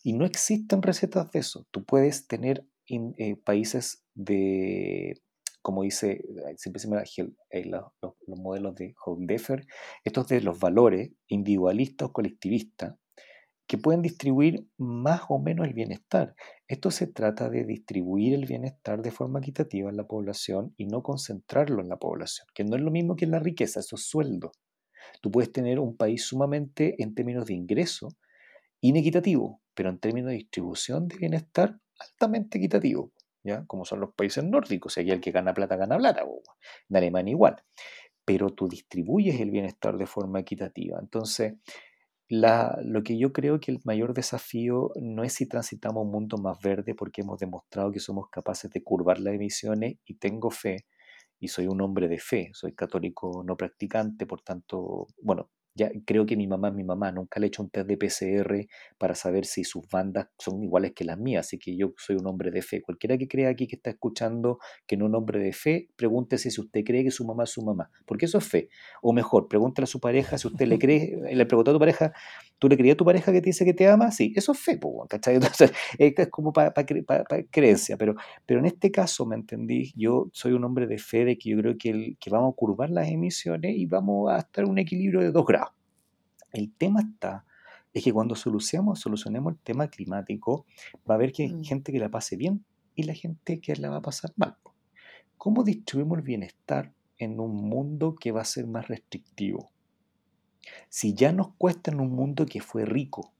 Y 0.03 0.13
no 0.13 0.25
existen 0.25 0.81
recetas 0.81 1.31
de 1.31 1.39
eso. 1.39 1.67
Tú 1.71 1.83
puedes 1.85 2.27
tener 2.27 2.65
eh, 2.89 3.35
países 3.43 4.03
de, 4.15 5.21
como 5.61 5.83
dice, 5.83 6.23
siempre 6.55 6.79
se 6.79 6.87
me 6.87 6.97
eh, 7.51 7.65
los, 7.65 7.83
los, 8.01 8.39
modelos 8.39 8.75
de 8.75 8.95
Holdeffer, 9.05 9.67
estos 10.03 10.27
de 10.27 10.41
los 10.41 10.59
valores 10.59 11.11
individualistas 11.27 12.07
o 12.07 12.13
colectivistas, 12.13 12.95
que 13.67 13.77
pueden 13.77 14.01
distribuir 14.01 14.65
más 14.77 15.23
o 15.27 15.39
menos 15.39 15.67
el 15.67 15.73
bienestar. 15.73 16.35
Esto 16.67 16.89
se 16.89 17.07
trata 17.07 17.49
de 17.49 17.65
distribuir 17.65 18.33
el 18.33 18.45
bienestar 18.45 19.01
de 19.01 19.11
forma 19.11 19.39
equitativa 19.39 19.89
en 19.89 19.97
la 19.97 20.07
población 20.07 20.73
y 20.77 20.85
no 20.85 21.03
concentrarlo 21.03 21.81
en 21.81 21.89
la 21.89 21.97
población, 21.97 22.47
que 22.53 22.63
no 22.63 22.77
es 22.77 22.81
lo 22.81 22.91
mismo 22.91 23.15
que 23.15 23.27
la 23.27 23.39
riqueza, 23.39 23.81
esos 23.81 24.03
sueldos. 24.03 24.51
Tú 25.21 25.31
puedes 25.31 25.51
tener 25.51 25.79
un 25.79 25.97
país 25.97 26.23
sumamente, 26.23 27.01
en 27.01 27.13
términos 27.13 27.45
de 27.45 27.53
ingreso, 27.53 28.09
inequitativo, 28.81 29.61
pero 29.73 29.89
en 29.89 29.99
términos 29.99 30.29
de 30.29 30.37
distribución 30.37 31.07
de 31.07 31.17
bienestar, 31.17 31.79
altamente 31.99 32.57
equitativo, 32.57 33.11
¿ya? 33.43 33.65
Como 33.65 33.85
son 33.85 33.99
los 33.99 34.13
países 34.13 34.43
nórdicos, 34.43 34.97
aquí 34.97 35.11
el 35.11 35.21
que 35.21 35.31
gana 35.31 35.53
plata, 35.53 35.75
gana 35.75 35.97
plata, 35.97 36.23
en 36.89 36.95
Alemania 36.95 37.31
igual. 37.31 37.63
Pero 38.23 38.49
tú 38.49 38.67
distribuyes 38.67 39.39
el 39.39 39.51
bienestar 39.51 39.97
de 39.97 40.05
forma 40.05 40.39
equitativa. 40.39 40.99
Entonces, 40.99 41.53
lo 42.29 43.03
que 43.03 43.17
yo 43.17 43.31
creo 43.33 43.59
que 43.59 43.71
el 43.71 43.79
mayor 43.85 44.13
desafío 44.13 44.91
no 45.01 45.23
es 45.23 45.33
si 45.33 45.47
transitamos 45.47 46.05
un 46.05 46.11
mundo 46.11 46.37
más 46.37 46.59
verde, 46.61 46.95
porque 46.95 47.21
hemos 47.21 47.39
demostrado 47.39 47.91
que 47.91 47.99
somos 47.99 48.29
capaces 48.29 48.71
de 48.71 48.83
curvar 48.83 49.19
las 49.19 49.33
emisiones 49.35 49.97
y 50.05 50.15
tengo 50.15 50.51
fe, 50.51 50.85
y 51.39 51.49
soy 51.49 51.67
un 51.67 51.81
hombre 51.81 52.07
de 52.07 52.19
fe, 52.19 52.49
soy 52.53 52.73
católico 52.73 53.43
no 53.45 53.55
practicante, 53.57 54.25
por 54.25 54.41
tanto, 54.41 55.07
bueno, 55.21 55.51
ya 55.77 55.91
creo 56.05 56.25
que 56.25 56.35
mi 56.35 56.47
mamá 56.47 56.69
es 56.69 56.73
mi 56.73 56.83
mamá, 56.83 57.11
nunca 57.11 57.39
le 57.39 57.45
he 57.45 57.49
hecho 57.49 57.61
un 57.61 57.69
test 57.69 57.87
de 57.87 57.97
PCR 57.97 58.67
para 58.97 59.13
saber 59.13 59.45
si 59.45 59.63
sus 59.63 59.87
bandas 59.87 60.27
son 60.39 60.63
iguales 60.63 60.93
que 60.93 61.05
las 61.05 61.17
mías, 61.19 61.45
así 61.45 61.59
que 61.59 61.77
yo 61.77 61.93
soy 61.97 62.15
un 62.15 62.25
hombre 62.27 62.51
de 62.51 62.61
fe. 62.61 62.81
Cualquiera 62.81 63.17
que 63.17 63.27
crea 63.27 63.49
aquí 63.49 63.67
que 63.67 63.75
está 63.75 63.91
escuchando 63.91 64.57
que 64.87 64.97
no 64.97 65.05
es 65.05 65.09
un 65.09 65.15
hombre 65.15 65.39
de 65.39 65.53
fe, 65.53 65.89
pregúntese 65.95 66.49
si 66.49 66.59
usted 66.59 66.83
cree 66.83 67.03
que 67.03 67.11
su 67.11 67.25
mamá 67.25 67.43
es 67.43 67.51
su 67.51 67.61
mamá, 67.61 67.91
porque 68.05 68.25
eso 68.25 68.39
es 68.39 68.45
fe. 68.45 68.69
O 69.01 69.13
mejor, 69.13 69.47
pregúntale 69.47 69.83
a 69.83 69.87
su 69.87 69.99
pareja 69.99 70.37
si 70.37 70.47
usted 70.47 70.67
le 70.67 70.79
cree, 70.79 71.15
le 71.31 71.45
preguntó 71.45 71.71
a 71.71 71.73
tu 71.75 71.79
pareja, 71.79 72.13
¿tú 72.59 72.67
le 72.67 72.77
creías 72.77 72.95
a 72.95 72.97
tu 72.97 73.05
pareja 73.05 73.31
que 73.31 73.41
te 73.41 73.49
dice 73.49 73.65
que 73.65 73.73
te 73.73 73.87
ama? 73.87 74.11
Sí, 74.11 74.33
eso 74.35 74.51
es 74.51 74.59
fe, 74.59 74.79
¿cachai? 75.09 75.35
Entonces, 75.57 75.71
es 75.97 76.29
como 76.29 76.53
para 76.53 76.73
creencia, 77.51 77.97
pero, 77.97 78.15
pero 78.45 78.59
en 78.59 78.65
este 78.65 78.91
caso, 78.91 79.25
¿me 79.25 79.35
entendí? 79.35 79.91
Yo 79.95 80.29
soy 80.33 80.53
un 80.53 80.63
hombre 80.63 80.87
de 80.87 80.97
fe 80.97 81.25
de 81.25 81.37
que 81.37 81.49
yo 81.49 81.57
creo 81.57 81.77
que, 81.77 81.89
el, 81.89 82.17
que 82.19 82.29
vamos 82.29 82.53
a 82.53 82.55
curvar 82.55 82.89
las 82.89 83.07
emisiones 83.09 83.75
y 83.77 83.85
vamos 83.85 84.31
a 84.31 84.39
estar 84.39 84.65
en 84.65 84.71
un 84.71 84.79
equilibrio 84.79 85.21
de 85.21 85.31
dos 85.31 85.45
grados. 85.45 85.73
El 86.53 86.73
tema 86.73 87.01
está, 87.01 87.45
es 87.93 88.03
que 88.03 88.13
cuando 88.13 88.35
solucionemos, 88.35 88.99
solucionemos 88.99 89.53
el 89.53 89.59
tema 89.59 89.87
climático, 89.87 90.65
va 91.09 91.15
a 91.15 91.17
haber 91.17 91.31
que 91.31 91.47
mm. 91.47 91.63
gente 91.63 91.91
que 91.91 91.99
la 91.99 92.09
pase 92.09 92.35
bien 92.35 92.63
y 92.95 93.03
la 93.03 93.13
gente 93.13 93.59
que 93.59 93.75
la 93.75 93.89
va 93.89 93.97
a 93.97 94.01
pasar 94.01 94.31
mal. 94.35 94.55
¿Cómo 95.37 95.63
distribuimos 95.63 96.17
el 96.17 96.23
bienestar 96.23 96.93
en 97.17 97.39
un 97.39 97.55
mundo 97.55 98.15
que 98.15 98.31
va 98.31 98.41
a 98.41 98.45
ser 98.45 98.65
más 98.67 98.87
restrictivo? 98.87 99.71
Si 100.89 101.13
ya 101.13 101.31
nos 101.31 101.53
cuesta 101.57 101.91
en 101.91 101.99
un 101.99 102.11
mundo 102.11 102.45
que 102.45 102.61
fue 102.61 102.85
rico, 102.85 103.31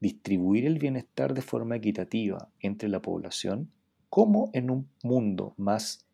distribuir 0.00 0.66
el 0.66 0.78
bienestar 0.78 1.34
de 1.34 1.42
forma 1.42 1.76
equitativa 1.76 2.48
entre 2.60 2.88
la 2.88 3.02
población, 3.02 3.70
¿cómo 4.08 4.50
en 4.52 4.70
un 4.70 4.88
mundo 5.02 5.54
más 5.56 6.06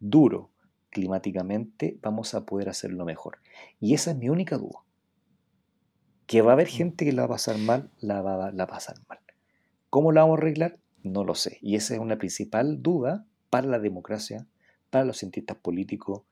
duro 0.00 0.50
climáticamente 0.90 1.98
vamos 2.02 2.34
a 2.34 2.46
poder 2.46 2.68
hacerlo 2.68 3.04
mejor? 3.04 3.38
Y 3.78 3.94
esa 3.94 4.12
es 4.12 4.16
mi 4.16 4.28
única 4.28 4.56
duda. 4.56 4.80
Que 6.26 6.42
va 6.42 6.52
a 6.52 6.54
haber 6.54 6.68
mm. 6.68 6.70
gente 6.70 7.04
que 7.04 7.12
la 7.12 7.22
va 7.22 7.26
a 7.26 7.36
pasar 7.36 7.58
mal, 7.58 7.90
la 8.00 8.22
va, 8.22 8.48
a 8.48 8.66
pasar 8.66 8.96
mal. 9.08 9.18
¿Cómo 9.90 10.12
la 10.12 10.22
vamos 10.22 10.38
a 10.38 10.40
arreglar? 10.40 10.78
No 11.02 11.22
lo 11.22 11.34
sé. 11.34 11.58
Y 11.60 11.76
esa 11.76 11.94
es 11.94 12.00
una 12.00 12.18
principal 12.18 12.82
duda 12.82 13.26
para 13.50 13.68
la 13.68 13.78
democracia, 13.78 14.46
para 14.90 15.04
los 15.04 15.18
cientistas 15.18 15.56
políticos, 15.58 16.22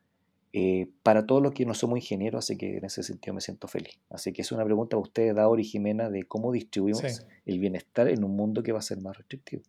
eh, 0.57 0.87
para 1.03 1.27
todos 1.27 1.43
los 1.43 1.53
que 1.53 1.67
no 1.67 1.75
somos 1.75 1.99
ingenieros, 1.99 2.45
así 2.45 2.57
que 2.57 2.77
en 2.77 2.85
ese 2.85 3.03
sentido 3.03 3.35
me 3.35 3.41
siento 3.41 3.67
feliz. 3.67 3.99
Así 4.09 4.33
que 4.33 4.43
es 4.43 4.53
una 4.53 4.65
pregunta 4.65 4.91
para 4.91 5.03
ustedes, 5.03 5.35
Daor 5.35 5.59
y 5.59 5.65
Jimena, 5.65 6.11
de 6.11 6.23
cómo 6.29 6.53
distribuimos 6.53 7.27
el 7.45 7.59
bienestar 7.59 8.07
en 8.07 8.23
un 8.23 8.37
mundo 8.37 8.63
que 8.63 8.71
va 8.71 8.79
a 8.79 8.83
ser 8.83 9.01
más 9.01 9.17
restrictivo. 9.17 9.65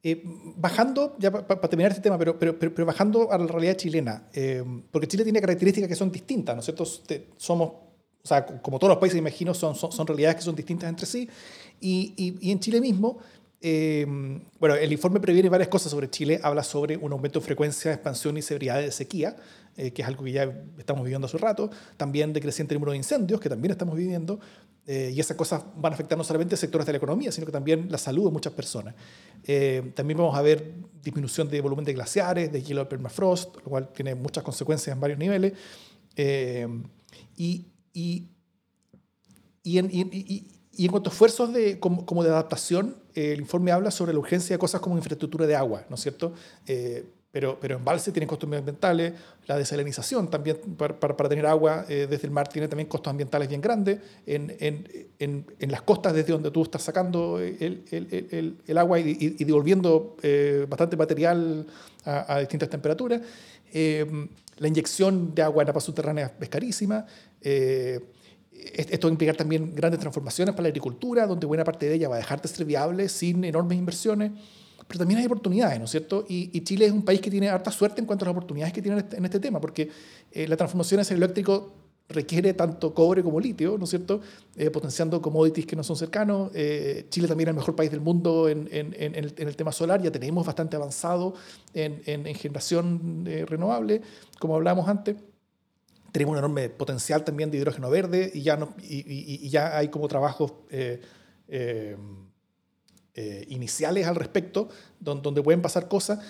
Eh, 0.00 0.22
bajando, 0.56 1.16
ya 1.18 1.32
para 1.32 1.60
terminar 1.62 1.90
este 1.90 2.02
tema, 2.02 2.16
pero, 2.18 2.38
pero, 2.38 2.56
pero, 2.56 2.86
bajando 2.86 3.32
a 3.32 3.38
la 3.38 3.48
realidad 3.48 3.74
chilena, 3.74 4.28
eh, 4.32 4.62
porque 4.92 5.08
Chile 5.08 5.24
tiene 5.24 5.40
características 5.40 5.88
que 5.88 5.96
son 5.96 6.12
distintas, 6.12 6.54
¿no 6.54 6.60
es 6.60 6.64
cierto? 6.64 6.84
Somos, 7.36 7.68
o 7.68 8.28
sea, 8.28 8.46
como 8.46 8.78
todos 8.78 8.90
los 8.90 8.98
países, 8.98 9.18
imagino, 9.18 9.54
son, 9.54 9.74
son, 9.74 9.90
son 9.90 10.06
realidades 10.06 10.36
que 10.36 10.42
son 10.42 10.54
distintas 10.54 10.88
entre 10.88 11.04
sí, 11.04 11.28
y, 11.80 12.14
y, 12.16 12.48
y 12.48 12.52
en 12.52 12.60
Chile 12.60 12.80
mismo 12.80 13.18
eh, 13.62 14.04
bueno, 14.58 14.74
el 14.74 14.92
informe 14.92 15.20
previene 15.20 15.48
varias 15.48 15.68
cosas 15.68 15.90
sobre 15.92 16.10
Chile. 16.10 16.40
Habla 16.42 16.62
sobre 16.62 16.96
un 16.96 17.12
aumento 17.12 17.38
de 17.38 17.44
frecuencia, 17.44 17.92
expansión 17.92 18.36
y 18.36 18.42
severidad 18.42 18.80
de 18.80 18.90
sequía, 18.90 19.36
eh, 19.76 19.92
que 19.92 20.02
es 20.02 20.08
algo 20.08 20.24
que 20.24 20.32
ya 20.32 20.52
estamos 20.78 21.04
viviendo 21.04 21.26
hace 21.26 21.38
rato. 21.38 21.70
También 21.96 22.32
de 22.32 22.40
creciente 22.40 22.74
número 22.74 22.92
de 22.92 22.98
incendios, 22.98 23.40
que 23.40 23.48
también 23.48 23.70
estamos 23.70 23.96
viviendo. 23.96 24.40
Eh, 24.84 25.12
y 25.14 25.20
esas 25.20 25.36
cosas 25.36 25.62
van 25.76 25.92
a 25.92 25.94
afectar 25.94 26.18
no 26.18 26.24
solamente 26.24 26.56
sectores 26.56 26.84
de 26.86 26.92
la 26.92 26.96
economía, 26.96 27.30
sino 27.30 27.46
que 27.46 27.52
también 27.52 27.86
la 27.88 27.98
salud 27.98 28.24
de 28.24 28.30
muchas 28.32 28.52
personas. 28.52 28.94
también 29.94 30.18
vamos 30.18 30.36
a 30.36 30.42
ver 30.42 30.74
disminución 31.02 31.48
de 31.48 31.60
volumen 31.60 31.84
de 31.84 31.92
glaciares, 31.92 32.50
de 32.50 32.62
hielo 32.62 32.80
de 32.80 32.86
permafrost, 32.86 33.56
lo 33.56 33.62
cual 33.64 33.92
tiene 33.92 34.16
muchas 34.16 34.42
consecuencias 34.42 34.92
en 34.92 35.00
varios 35.00 35.18
niveles. 35.18 35.52
y, 37.36 37.66
y, 37.94 38.28
y, 39.62 39.78
en, 39.78 39.88
y 39.92 40.48
y 40.74 40.86
en 40.86 40.90
cuanto 40.90 41.10
a 41.10 41.12
esfuerzos 41.12 41.52
de, 41.52 41.78
como, 41.78 42.22
de 42.22 42.30
adaptación, 42.30 42.96
el 43.14 43.40
informe 43.40 43.72
habla 43.72 43.90
sobre 43.90 44.12
la 44.12 44.18
urgencia 44.18 44.54
de 44.54 44.58
cosas 44.58 44.80
como 44.80 44.96
infraestructura 44.96 45.46
de 45.46 45.54
agua, 45.54 45.84
¿no 45.88 45.96
es 45.96 46.02
cierto? 46.02 46.32
Eh, 46.66 47.04
pero, 47.30 47.58
pero 47.58 47.76
embalse 47.76 48.12
tiene 48.12 48.26
costos 48.26 48.52
ambientales, 48.52 49.14
la 49.46 49.56
desalinización 49.56 50.28
también 50.28 50.58
para, 50.76 50.98
para, 50.98 51.28
tener 51.30 51.46
agua 51.46 51.86
eh, 51.88 52.06
desde 52.08 52.26
el 52.26 52.30
mar 52.30 52.46
tiene 52.46 52.68
también 52.68 52.88
costos 52.88 53.10
ambientales 53.10 53.48
bien 53.48 53.62
grandes, 53.62 54.00
en, 54.26 54.54
en, 54.60 55.46
en, 55.58 55.70
las 55.70 55.80
costas 55.80 56.12
desde 56.12 56.32
donde 56.32 56.50
tú 56.50 56.62
estás 56.62 56.82
sacando 56.82 57.40
el, 57.40 57.84
el, 57.90 58.58
el, 58.66 58.78
agua 58.78 59.00
y, 59.00 59.44
devolviendo 59.44 60.16
eh, 60.22 60.66
bastante 60.68 60.94
material 60.96 61.66
a, 62.04 62.34
a 62.34 62.40
distintas 62.40 62.68
temperaturas. 62.68 63.22
la 63.72 64.68
inyección 64.68 65.34
de 65.34 65.40
agua 65.40 65.62
en 65.62 65.68
la 65.68 65.72
paz 65.72 65.84
subterránea 65.84 66.34
es 66.38 66.48
carísima. 66.50 67.06
Esto 68.74 69.08
va 69.08 69.10
a 69.10 69.12
implicar 69.12 69.36
también 69.36 69.74
grandes 69.74 70.00
transformaciones 70.00 70.54
para 70.54 70.64
la 70.64 70.68
agricultura, 70.68 71.26
donde 71.26 71.46
buena 71.46 71.64
parte 71.64 71.88
de 71.88 71.94
ella 71.94 72.08
va 72.08 72.16
a 72.16 72.18
dejar 72.18 72.40
de 72.40 72.48
ser 72.48 72.64
viable 72.64 73.08
sin 73.08 73.44
enormes 73.44 73.78
inversiones. 73.78 74.32
Pero 74.86 74.98
también 74.98 75.20
hay 75.20 75.26
oportunidades, 75.26 75.78
¿no 75.78 75.86
es 75.86 75.90
cierto? 75.90 76.24
Y, 76.28 76.60
Chile 76.64 76.86
es 76.86 76.92
un 76.92 77.02
país 77.02 77.20
que 77.20 77.30
tiene 77.30 77.48
harta 77.48 77.70
suerte 77.70 78.00
en 78.00 78.06
cuanto 78.06 78.24
a 78.24 78.28
las 78.28 78.32
oportunidades 78.32 78.72
que 78.72 78.82
tiene 78.82 78.98
en 78.98 79.04
este, 79.04 79.24
este 79.24 79.40
tema, 79.40 79.60
porque 79.60 79.88
eh, 80.30 80.46
la 80.48 80.56
transformación 80.56 81.00
hacia 81.00 81.14
el 81.14 81.22
eléctrico 81.22 81.72
requiere 82.08 82.52
tanto 82.52 82.92
cobre 82.92 83.22
como 83.22 83.40
litio, 83.40 83.78
¿no 83.78 83.84
es 83.84 83.90
cierto? 83.90 84.20
Eh, 84.56 84.70
potenciando 84.70 85.22
commodities 85.22 85.66
que 85.66 85.76
no 85.76 85.82
son 85.82 85.96
cercanos. 85.96 86.50
Eh, 86.54 87.06
Chile 87.08 87.26
también 87.26 87.48
es 87.48 87.52
el 87.52 87.56
mejor 87.56 87.74
país 87.74 87.90
del 87.90 88.00
mundo 88.00 88.48
en, 88.48 88.68
en, 88.70 88.94
en, 88.98 89.14
el, 89.14 89.34
en, 89.36 89.48
el, 89.48 89.56
tema 89.56 89.72
solar, 89.72 90.02
ya 90.02 90.10
tenemos 90.10 90.44
bastante 90.44 90.76
avanzado 90.76 91.34
en, 91.72 92.02
generación 92.34 93.24
renovable, 93.46 94.02
como 94.38 94.56
hablábamos 94.56 94.88
antes 94.88 95.16
tenemos 96.12 96.32
un 96.32 96.38
enorme 96.38 96.68
potencial 96.68 97.24
también 97.24 97.50
de 97.50 97.56
hidrógeno 97.56 97.88
verde 97.90 98.30
y 98.32 98.42
ya, 98.42 98.56
no, 98.56 98.74
y, 98.78 99.48
ya 99.48 99.76
hay 99.76 99.88
como 99.88 100.06
trabajos 100.06 100.52
eh, 100.70 101.00
eh, 101.48 101.96
eh, 103.14 103.46
iniciales 103.48 104.06
al 104.06 104.16
respecto 104.16 104.68
donde, 105.00 105.22
donde 105.22 105.42
pueden 105.42 105.62
pasar 105.62 105.88
cosas. 105.88 106.20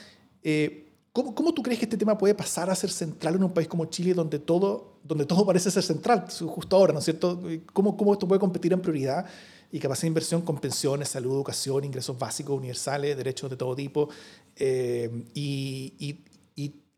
¿cómo, 1.13 1.35
¿cómo, 1.35 1.53
tú 1.53 1.63
crees 1.63 1.79
que 1.81 1.85
este 1.85 1.97
tema 1.97 2.17
puede 2.17 2.35
pasar 2.35 2.71
a 2.71 2.75
ser 2.75 2.91
central 2.91 3.35
en 3.35 3.45
un 3.45 3.53
país 3.53 3.69
como 3.69 3.85
Chile 3.87 4.15
donde 4.15 4.39
todo, 4.39 5.01
donde 5.03 5.27
todo 5.27 5.45
parece 5.45 5.71
ser 5.71 5.83
central 5.83 6.27
justo 6.47 6.77
ahora, 6.77 6.93
¿no 6.93 7.01
es 7.01 7.05
cierto? 7.05 7.43
¿Cómo, 7.73 7.97
cómo 7.97 8.13
esto 8.13 8.27
puede 8.27 8.41
competir 8.41 8.73
en 8.73 8.81
prioridad? 8.81 9.27
y 9.75 9.79
capacidad 9.79 10.03
de 10.03 10.09
inversión 10.09 10.43
con 10.43 10.59
pensiones, 10.59 11.09
salud, 11.09 11.33
educación, 11.33 11.83
ingresos 11.85 12.19
básicos, 12.19 12.59
universales, 12.59 13.17
derechos 13.17 13.49
de 13.49 13.57
todo 13.57 13.75
tipo, 13.75 14.11
y, 14.55 15.95
y 15.99 16.19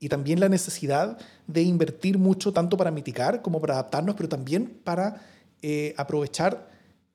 también 0.09 0.41
la 0.41 0.49
necesidad 0.49 1.19
de 1.47 1.63
invertir 1.63 2.19
mucho 2.19 2.53
tanto 2.53 2.77
para 2.77 2.91
mitigar 2.91 3.43
como 3.43 3.61
para 3.61 3.75
adaptarnos, 3.75 4.15
pero 4.15 4.29
también 4.29 4.81
para 4.85 5.23
eh, 5.63 5.95
aprovechar 5.97 6.69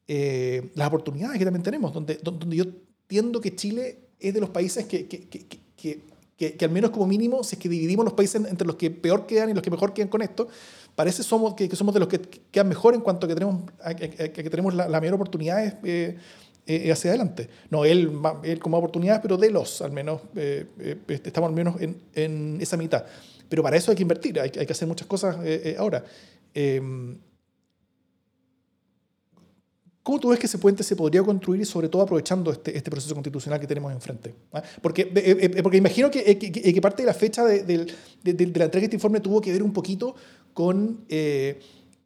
eh, 0.08 0.72
las 0.76 0.88
oportunidades 0.88 1.38
que 1.38 1.46
también 1.46 1.64
tenemos, 1.64 1.94
donde, 1.94 2.16
donde 2.16 2.56
yo 2.56 2.64
entiendo 2.64 3.42
que 3.42 3.56
Chile 3.56 4.00
es 4.20 4.34
de 4.34 4.42
los 4.42 4.50
países 4.50 4.86
que, 4.86 5.08
que, 5.08 5.28
que, 5.28 6.02
que, 6.38 6.66
al 6.66 6.72
menos 6.72 6.92
como 6.92 7.06
mínimo, 7.06 7.44
si 7.44 7.56
es 7.56 7.62
que 7.62 7.70
dividimos 7.70 8.06
los 8.06 8.14
países 8.14 8.42
entre 8.46 8.66
los 8.66 8.76
que 8.76 8.90
peor 8.90 9.26
quedan 9.26 9.50
y 9.50 9.54
los 9.54 9.62
que 9.62 9.70
mejor 9.70 9.94
quedan 9.94 10.08
con 10.08 10.22
esto, 10.22 10.48
parece 10.96 11.22
somos, 11.22 11.54
que, 11.54 11.74
somos 11.76 11.94
de 11.94 12.00
los 12.00 12.10
que 12.10 12.20
quedan 12.20 12.70
mejor 12.70 12.96
en 12.96 13.02
cuanto 13.02 13.26
a 13.26 13.30
que 13.30 13.36
tenemos, 13.36 13.64
que 14.16 14.50
tenemos 14.50 14.74
la, 14.74 14.88
la 14.88 15.00
mayor. 15.00 15.20
Eh, 15.84 16.18
eh, 16.72 16.92
hacia 16.92 17.10
adelante. 17.10 17.50
No 17.72 17.84
él, 17.84 18.12
él 18.44 18.60
como 18.60 18.78
oportunidades, 18.78 19.24
pero 19.24 19.38
de 19.38 19.50
los, 19.50 19.82
al 19.82 19.92
menos, 19.92 20.22
eh, 20.36 20.68
eh, 20.78 20.98
este, 21.08 21.30
estamos 21.30 21.48
al 21.48 21.56
menos 21.56 21.82
en, 21.82 22.00
en, 22.14 22.60
esa 22.62 22.78
mitad. 22.78 23.06
Pero 23.50 23.64
para 23.64 23.76
eso 23.76 23.90
hay 23.90 23.98
que 23.98 24.04
invertir, 24.04 24.40
hay, 24.40 24.52
hay 24.56 24.68
que 24.68 24.72
hacer 24.72 24.88
muchas 24.88 25.08
cosas 25.08 25.36
ahora. 25.80 26.04
Em, 26.54 27.18
¿Cómo 30.04 30.20
tú 30.20 30.30
ves 30.30 30.38
que 30.38 30.46
ese 30.46 30.60
puente 30.60 30.84
se 30.84 30.96
podría 30.96 31.24
construir 31.24 31.60
y 31.60 31.66
sobre 31.66 31.90
todo 31.90 32.04
aprovechando 32.04 32.52
este, 32.52 32.78
este 32.78 32.92
proceso 32.92 33.16
constitucional 33.16 33.60
que 33.60 33.66
tenemos 33.66 33.92
enfrente? 33.92 34.36
¿Ah? 34.54 34.62
Porque, 34.80 35.08
porque 35.64 35.78
imagino 35.78 36.12
que, 36.12 36.38
que, 36.38 36.82
parte 36.82 37.02
de 37.02 37.08
la 37.08 37.16
fecha 37.16 37.44
de, 37.46 37.64
de, 37.64 37.78
de, 38.24 38.46
la 38.46 38.66
entrega 38.66 38.82
de 38.82 38.84
este 38.86 38.96
informe 38.96 39.22
tuvo 39.22 39.42
que 39.42 39.52
ver 39.52 39.64
un 39.64 39.74
poquito 39.74 40.16
con 40.54 41.04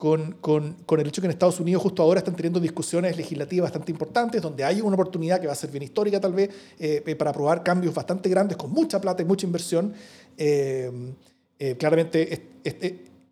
con, 0.03 0.33
con, 0.41 0.73
con, 0.85 0.99
el 0.99 1.07
hecho 1.07 1.21
que 1.21 1.27
en 1.27 1.31
Estados 1.31 1.61
Unidos 1.61 1.81
justo 1.81 2.03
ahora 2.03 2.17
están 2.17 2.35
teniendo 2.35 2.59
discusiones 2.59 3.15
legislativas 3.15 3.67
bastante 3.67 3.89
importantes, 3.89 4.41
donde 4.41 4.65
hay 4.65 4.81
una 4.81 4.95
oportunidad 4.95 5.39
que 5.39 5.47
va 5.47 5.53
a 5.53 5.55
ser 5.55 5.71
bien 5.71 5.81
histórica 5.81 6.19
tal 6.19 6.33
vez, 6.33 6.49
eh, 6.77 7.01
eh, 7.05 7.15
para 7.15 7.29
aprobar 7.29 7.63
cambios 7.63 7.95
bastante 7.95 8.27
grandes, 8.27 8.57
con 8.57 8.69
mucha 8.69 8.99
plata 8.99 9.21
y 9.21 9.25
mucha 9.25 9.45
inversión. 9.45 9.93
Eh, 10.35 11.15
claramente 11.79 12.49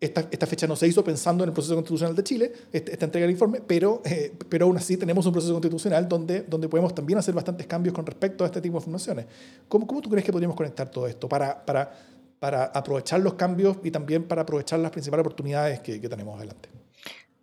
esta, 0.00 0.20
esta, 0.30 0.46
fecha 0.46 0.66
no 0.66 0.74
se 0.74 0.88
hizo 0.88 1.04
pensando 1.04 1.44
en 1.44 1.50
el 1.50 1.52
proceso 1.52 1.74
constitucional 1.74 2.16
de 2.16 2.24
Chile, 2.24 2.52
este, 2.72 2.92
esta 2.92 3.04
entrega 3.04 3.26
del 3.26 3.32
informe, 3.32 3.60
pero, 3.66 4.00
pero 4.48 4.64
aún 4.64 4.78
así 4.78 4.96
tenemos 4.96 5.26
un 5.26 5.32
proceso 5.32 5.52
constitucional 5.52 6.08
donde, 6.08 6.40
donde 6.40 6.70
podemos 6.70 6.94
también 6.94 7.18
hacer 7.18 7.34
bastantes 7.34 7.66
cambios 7.66 7.94
con 7.94 8.06
respecto 8.06 8.44
a 8.44 8.46
este 8.46 8.62
tipo 8.62 8.78
de 8.78 8.84
formaciones. 8.84 9.26
¿Cómo, 9.68 9.86
cómo 9.86 10.00
tú 10.00 10.08
crees 10.08 10.24
que 10.24 10.32
podríamos 10.32 10.56
conectar 10.56 10.90
todo 10.90 11.06
esto 11.06 11.28
para... 11.28 11.66
para 11.66 12.11
para 12.42 12.64
aprovechar 12.64 13.20
los 13.20 13.34
cambios 13.34 13.76
y 13.84 13.92
también 13.92 14.26
para 14.26 14.42
aprovechar 14.42 14.80
las 14.80 14.90
principales 14.90 15.24
oportunidades 15.24 15.78
que, 15.78 16.00
tenemos 16.00 16.36
adelante? 16.36 16.70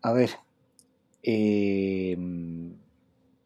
A 0.02 0.12
ver, 0.12 0.32
eh, 1.24 2.18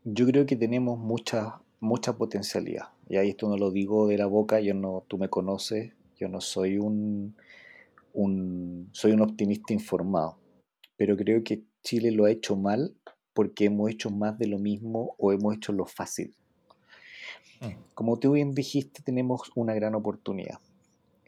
yo 0.03 0.25
creo 0.25 0.47
que 0.47 0.55
tenemos 0.55 0.97
mucha, 0.97 1.61
mucha 1.79 2.17
potencialidad. 2.17 2.87
Y 3.07 3.17
ahí 3.17 3.29
esto 3.29 3.47
no 3.49 3.57
lo 3.57 3.69
digo 3.69 4.07
de 4.07 4.17
la 4.17 4.25
boca, 4.25 4.61
yo 4.61 4.73
no, 4.73 5.03
tú 5.07 5.19
me 5.19 5.29
conoces, 5.29 5.93
yo 6.17 6.27
no 6.27 6.41
soy 6.41 6.79
un, 6.79 7.35
un, 8.13 8.89
soy 8.91 9.11
un 9.11 9.21
optimista 9.21 9.73
informado, 9.73 10.39
pero 10.97 11.15
creo 11.15 11.43
que 11.43 11.61
Chile 11.83 12.09
lo 12.09 12.25
ha 12.25 12.31
hecho 12.31 12.55
mal 12.55 12.95
porque 13.35 13.65
hemos 13.65 13.91
hecho 13.91 14.09
más 14.09 14.39
de 14.39 14.47
lo 14.47 14.57
mismo 14.57 15.13
o 15.19 15.31
hemos 15.31 15.55
hecho 15.55 15.71
lo 15.71 15.85
fácil. 15.85 16.33
Mm. 17.61 17.75
Como 17.93 18.17
tú 18.17 18.31
bien 18.31 18.55
dijiste, 18.55 19.03
tenemos 19.03 19.51
una 19.53 19.75
gran 19.75 19.93
oportunidad. 19.93 20.57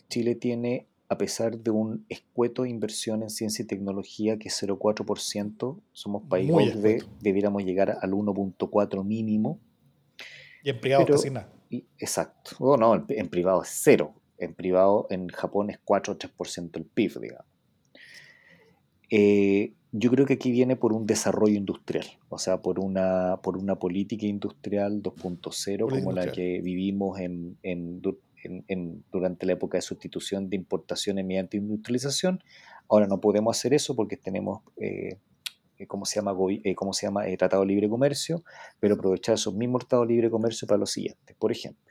Chile 0.10 0.36
tiene, 0.36 0.88
a 1.10 1.18
pesar 1.18 1.60
de 1.60 1.72
un 1.72 2.06
escueto 2.10 2.64
de 2.64 2.70
inversión 2.70 3.24
en 3.24 3.30
ciencia 3.30 3.64
y 3.64 3.68
tecnología 3.68 4.38
que 4.38 4.50
es 4.50 4.64
0,4%, 4.64 5.80
somos 5.92 6.24
país 6.30 6.82
de 6.82 7.04
debiéramos 7.22 7.64
llegar 7.64 7.98
al 8.02 8.12
1,4 8.12 9.04
mínimo. 9.04 9.60
Y 10.64 10.70
en 10.70 10.80
privado 10.80 11.06
casi 11.06 11.30
nada. 11.30 11.52
exacto. 12.00 12.56
Oh, 12.60 12.78
no, 12.78 13.06
en, 13.08 13.30
privado 13.30 13.64
es 13.64 13.70
cero. 13.72 14.14
En 14.38 14.54
privado 14.54 15.08
en 15.10 15.30
Japón 15.30 15.70
es 15.70 15.80
4 15.84 16.14
o 16.14 16.18
3% 16.18 16.78
el 16.78 16.86
PIB, 16.86 17.20
digamos. 17.22 17.46
Eh, 19.10 19.74
yo 19.98 20.12
creo 20.12 20.26
que 20.26 20.34
aquí 20.34 20.52
viene 20.52 20.76
por 20.76 20.92
un 20.92 21.06
desarrollo 21.06 21.56
industrial, 21.56 22.06
o 22.28 22.38
sea, 22.38 22.62
por 22.62 22.80
una, 22.80 23.40
por 23.42 23.58
una 23.58 23.80
política 23.80 24.26
industrial 24.26 25.02
2.0 25.02 25.90
como 25.90 26.12
la 26.12 26.34
que 26.34 26.60
vivimos 26.62 27.18
en, 27.20 27.58
en, 27.64 28.02
durante 29.12 29.46
la 29.46 29.54
época 29.54 29.78
de 29.78 29.82
sustitución 29.82 30.50
de 30.50 30.56
importaciones 30.56 31.26
mediante 31.26 31.58
industrialización. 31.58 32.44
Ahora 32.90 33.08
no 33.08 33.20
podemos 33.20 33.58
hacer 33.58 33.74
eso 33.74 33.96
porque 33.96 34.18
tenemos 34.18 34.62
eh, 34.78 35.20
¿cómo 35.88 36.06
se 36.06 36.16
llama? 36.16 36.34
¿cómo 36.76 36.94
se 36.94 37.08
llama? 37.08 37.26
Tratado 37.38 37.64
de 37.64 37.68
Libre 37.68 37.90
Comercio, 37.90 38.44
pero 38.80 38.96
aprovechar 38.96 39.36
esos 39.36 39.54
mismos 39.54 39.82
tratados 39.82 40.08
de 40.08 40.14
libre 40.14 40.30
comercio 40.30 40.68
para 40.68 40.78
lo 40.78 40.86
siguiente. 40.86 41.36
Por 41.38 41.52
ejemplo, 41.52 41.84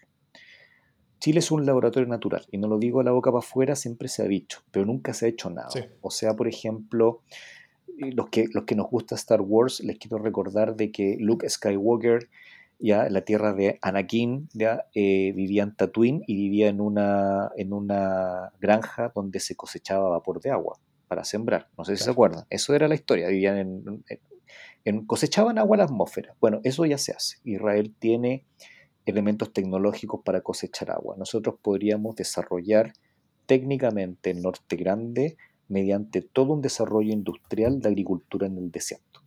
Chile 1.21 1.41
es 1.41 1.51
un 1.51 1.65
laboratorio 1.67 2.09
natural, 2.09 2.47
y 2.51 2.59
no 2.59 2.69
lo 2.69 2.79
digo 2.79 3.01
a 3.01 3.05
la 3.05 3.11
boca 3.11 3.31
para 3.31 3.41
afuera, 3.41 3.77
siempre 3.77 4.09
se 4.09 4.23
ha 4.23 4.27
dicho, 4.27 4.61
pero 4.71 4.87
nunca 4.87 5.13
se 5.15 5.27
ha 5.27 5.29
hecho 5.29 5.51
nada. 5.51 5.69
O 6.01 6.11
sea, 6.11 6.35
por 6.35 6.49
ejemplo, 6.49 7.23
los 7.97 8.29
que, 8.29 8.47
los 8.53 8.65
que 8.65 8.75
nos 8.75 8.91
gusta 8.91 9.15
Star 9.15 9.41
Wars, 9.41 9.81
les 9.81 9.99
quiero 9.99 10.19
recordar 10.19 10.77
de 10.77 10.91
que 10.91 11.17
Luke 11.19 11.49
Skywalker, 11.49 12.29
ya 12.85 13.07
en 13.07 13.14
la 13.14 13.22
tierra 13.22 13.55
de 13.55 13.78
Anakin, 13.80 14.51
ya 14.53 14.85
eh, 14.95 15.32
vivía 15.35 15.62
en 15.62 15.74
Tatooine 15.74 16.22
y 16.26 16.35
vivía 16.35 16.68
en 16.68 16.82
una, 16.82 17.51
en 17.57 17.72
una 17.72 18.53
granja 18.61 19.11
donde 19.14 19.41
se 19.41 19.57
cosechaba 19.57 20.11
vapor 20.11 20.43
de 20.43 20.51
agua 20.51 20.78
para 21.09 21.24
sembrar. 21.24 21.68
No 21.78 21.87
sé 21.87 21.97
si 21.97 22.05
se 22.05 22.11
acuerdan. 22.11 22.45
Eso 22.51 22.74
era 22.74 22.87
la 22.87 22.95
historia. 22.95 23.28
Vivían 23.28 23.57
en, 23.57 24.05
en, 24.85 25.07
cosechaban 25.07 25.59
agua 25.59 25.76
a 25.76 25.78
la 25.78 25.85
atmósfera. 25.85 26.35
Bueno, 26.41 26.61
eso 26.62 26.85
ya 26.85 26.99
se 26.99 27.12
hace. 27.12 27.39
Israel 27.45 27.95
tiene 27.99 28.45
elementos 29.07 29.55
tecnológicos 29.55 30.20
para 30.22 30.43
cosechar 30.43 30.91
agua. 30.91 31.16
Nosotros 31.16 31.55
podríamos 31.62 32.16
desarrollar 32.16 32.93
técnicamente 33.47 34.30
el 34.30 34.43
Norte 34.43 34.76
Grande 34.76 35.39
mediante 35.68 36.20
todo 36.20 36.53
un 36.53 36.61
desarrollo 36.61 37.14
industrial 37.14 37.80
de 37.80 37.89
agricultura 37.89 38.47
en 38.47 38.59
el 38.59 38.70
desierto. 38.70 39.24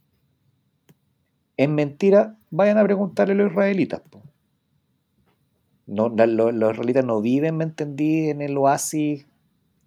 Es 1.58 1.70
mentira, 1.70 2.38
vayan 2.52 2.78
a 2.78 2.84
preguntarle 2.84 3.34
a 3.34 3.38
los 3.38 3.52
israelitas. 3.52 4.02
No, 5.86 6.10
los, 6.10 6.54
israelitas 6.54 7.06
no 7.06 7.22
viven, 7.22 7.58
me 7.58 7.64
entendí, 7.64 8.30
en 8.30 8.42
el 8.42 8.58
oasis 8.58 9.26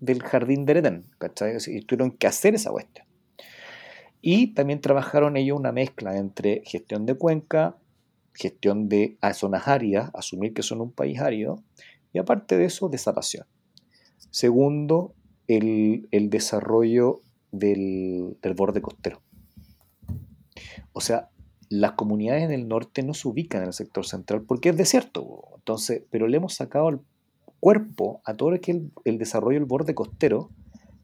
del 0.01 0.23
jardín 0.23 0.67
de 0.67 0.73
Edén. 0.73 1.05
Y 1.67 1.81
tuvieron 1.83 2.11
que 2.11 2.27
hacer 2.27 2.55
esa 2.55 2.71
cuestión. 2.71 3.07
Y 4.23 4.49
también 4.49 4.81
trabajaron 4.81 5.37
ellos 5.37 5.59
una 5.59 5.73
mezcla 5.73 6.17
entre 6.17 6.63
gestión 6.67 7.07
de 7.07 7.15
cuenca, 7.15 7.77
gestión 8.35 8.89
de 8.89 9.17
zonas 9.33 9.69
áridas, 9.69 10.11
asumir 10.15 10.53
que 10.53 10.63
son 10.63 10.81
un 10.81 10.93
país 10.93 11.21
árido, 11.21 11.63
y 12.13 12.19
aparte 12.19 12.57
de 12.57 12.67
eso, 12.67 12.89
desalación. 12.89 13.47
Segundo, 14.31 15.15
el, 15.47 16.29
desarrollo 16.31 17.23
del, 17.51 18.37
borde 18.57 18.83
costero. 18.83 19.23
O 20.93 21.01
sea, 21.01 21.31
las 21.71 21.93
comunidades 21.93 22.43
en 22.45 22.51
el 22.51 22.69
norte 22.69 23.03
no 23.03 23.15
se 23.15 23.29
ubican 23.29 23.63
en 23.63 23.69
el 23.69 23.73
sector 23.73 24.05
central 24.05 24.43
porque 24.43 24.69
es 24.69 24.77
desierto. 24.77 25.45
Entonces, 25.57 26.03
pero 26.11 26.29
le 26.29 26.37
hemos 26.37 26.55
sacado 26.55 26.91
el 26.91 27.01
cuerpo 27.61 28.21
a 28.25 28.35
todo 28.35 28.51
lo 28.51 28.61
que 28.61 28.83
el, 29.05 29.19
desarrollo 29.19 29.59
del 29.59 29.67
borde 29.67 29.95
costero, 29.95 30.51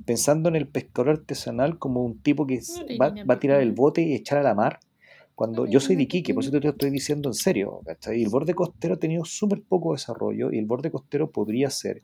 pensando 0.04 0.48
en 0.48 0.56
el 0.56 0.66
pescador 0.66 1.10
artesanal 1.10 1.78
como 1.78 2.04
un 2.04 2.18
tipo 2.18 2.46
que 2.46 2.60
va, 3.00 3.14
va, 3.28 3.34
a 3.34 3.38
tirar 3.40 3.62
el 3.62 3.72
bote 3.72 4.02
y 4.02 4.14
echar 4.14 4.38
a 4.38 4.42
la 4.42 4.54
mar 4.54 4.80
cuando 5.36 5.66
yo 5.66 5.80
soy 5.80 5.96
de 5.96 6.04
Iquique, 6.04 6.32
por 6.32 6.42
eso 6.42 6.50
te 6.50 6.60
lo 6.60 6.70
estoy 6.70 6.88
diciendo 6.88 7.28
en 7.28 7.34
serio, 7.34 7.82
Y 8.14 8.22
el 8.22 8.30
borde 8.30 8.54
costero 8.54 8.94
ha 8.94 8.98
tenido 8.98 9.26
súper 9.26 9.62
poco 9.62 9.92
desarrollo 9.92 10.50
y 10.50 10.58
el 10.58 10.64
borde 10.64 10.90
costero 10.90 11.30
podría 11.30 11.68
ser 11.68 12.02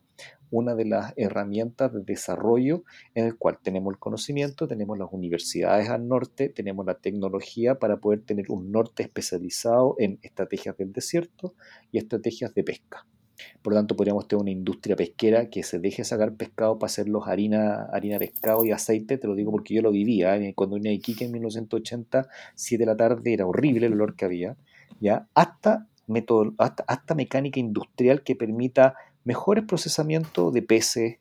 una 0.52 0.76
de 0.76 0.84
las 0.84 1.14
herramientas 1.16 1.92
de 1.92 2.02
desarrollo 2.02 2.84
en 3.14 3.26
el 3.26 3.36
cual 3.36 3.58
tenemos 3.60 3.92
el 3.92 3.98
conocimiento, 3.98 4.68
tenemos 4.68 4.96
las 4.98 5.08
universidades 5.10 5.88
al 5.88 6.06
norte, 6.06 6.48
tenemos 6.50 6.86
la 6.86 6.94
tecnología 6.94 7.80
para 7.80 7.96
poder 7.96 8.20
tener 8.20 8.50
un 8.50 8.70
norte 8.70 9.02
especializado 9.02 9.96
en 9.98 10.18
estrategias 10.22 10.76
del 10.76 10.92
desierto 10.92 11.54
y 11.90 11.98
estrategias 11.98 12.54
de 12.54 12.62
pesca. 12.62 13.06
Por 13.62 13.72
lo 13.72 13.78
tanto, 13.78 13.96
podríamos 13.96 14.28
tener 14.28 14.42
una 14.42 14.50
industria 14.50 14.94
pesquera 14.94 15.48
que 15.48 15.62
se 15.62 15.78
deje 15.78 16.04
sacar 16.04 16.34
pescado 16.34 16.78
para 16.78 16.86
hacerlos 16.86 17.26
harina, 17.26 17.84
harina 17.92 18.18
pescado 18.18 18.64
y 18.64 18.72
aceite. 18.72 19.18
Te 19.18 19.26
lo 19.26 19.34
digo 19.34 19.50
porque 19.50 19.74
yo 19.74 19.82
lo 19.82 19.90
vivía. 19.90 20.36
¿eh? 20.36 20.52
Cuando 20.54 20.76
vine 20.76 20.90
a 20.90 20.92
Iquique 20.92 21.24
en 21.24 21.32
1980, 21.32 22.28
7 22.54 22.82
de 22.82 22.86
la 22.86 22.96
tarde, 22.96 23.32
era 23.32 23.46
horrible 23.46 23.86
el 23.86 23.94
olor 23.94 24.14
que 24.14 24.26
había. 24.26 24.56
¿ya? 25.00 25.26
Hasta, 25.34 25.88
método, 26.06 26.54
hasta, 26.58 27.14
mecánica 27.14 27.60
industrial 27.60 28.22
que 28.22 28.36
permita 28.36 28.94
mejores 29.24 29.64
procesamientos 29.64 30.52
de 30.52 30.62
peces. 30.62 31.16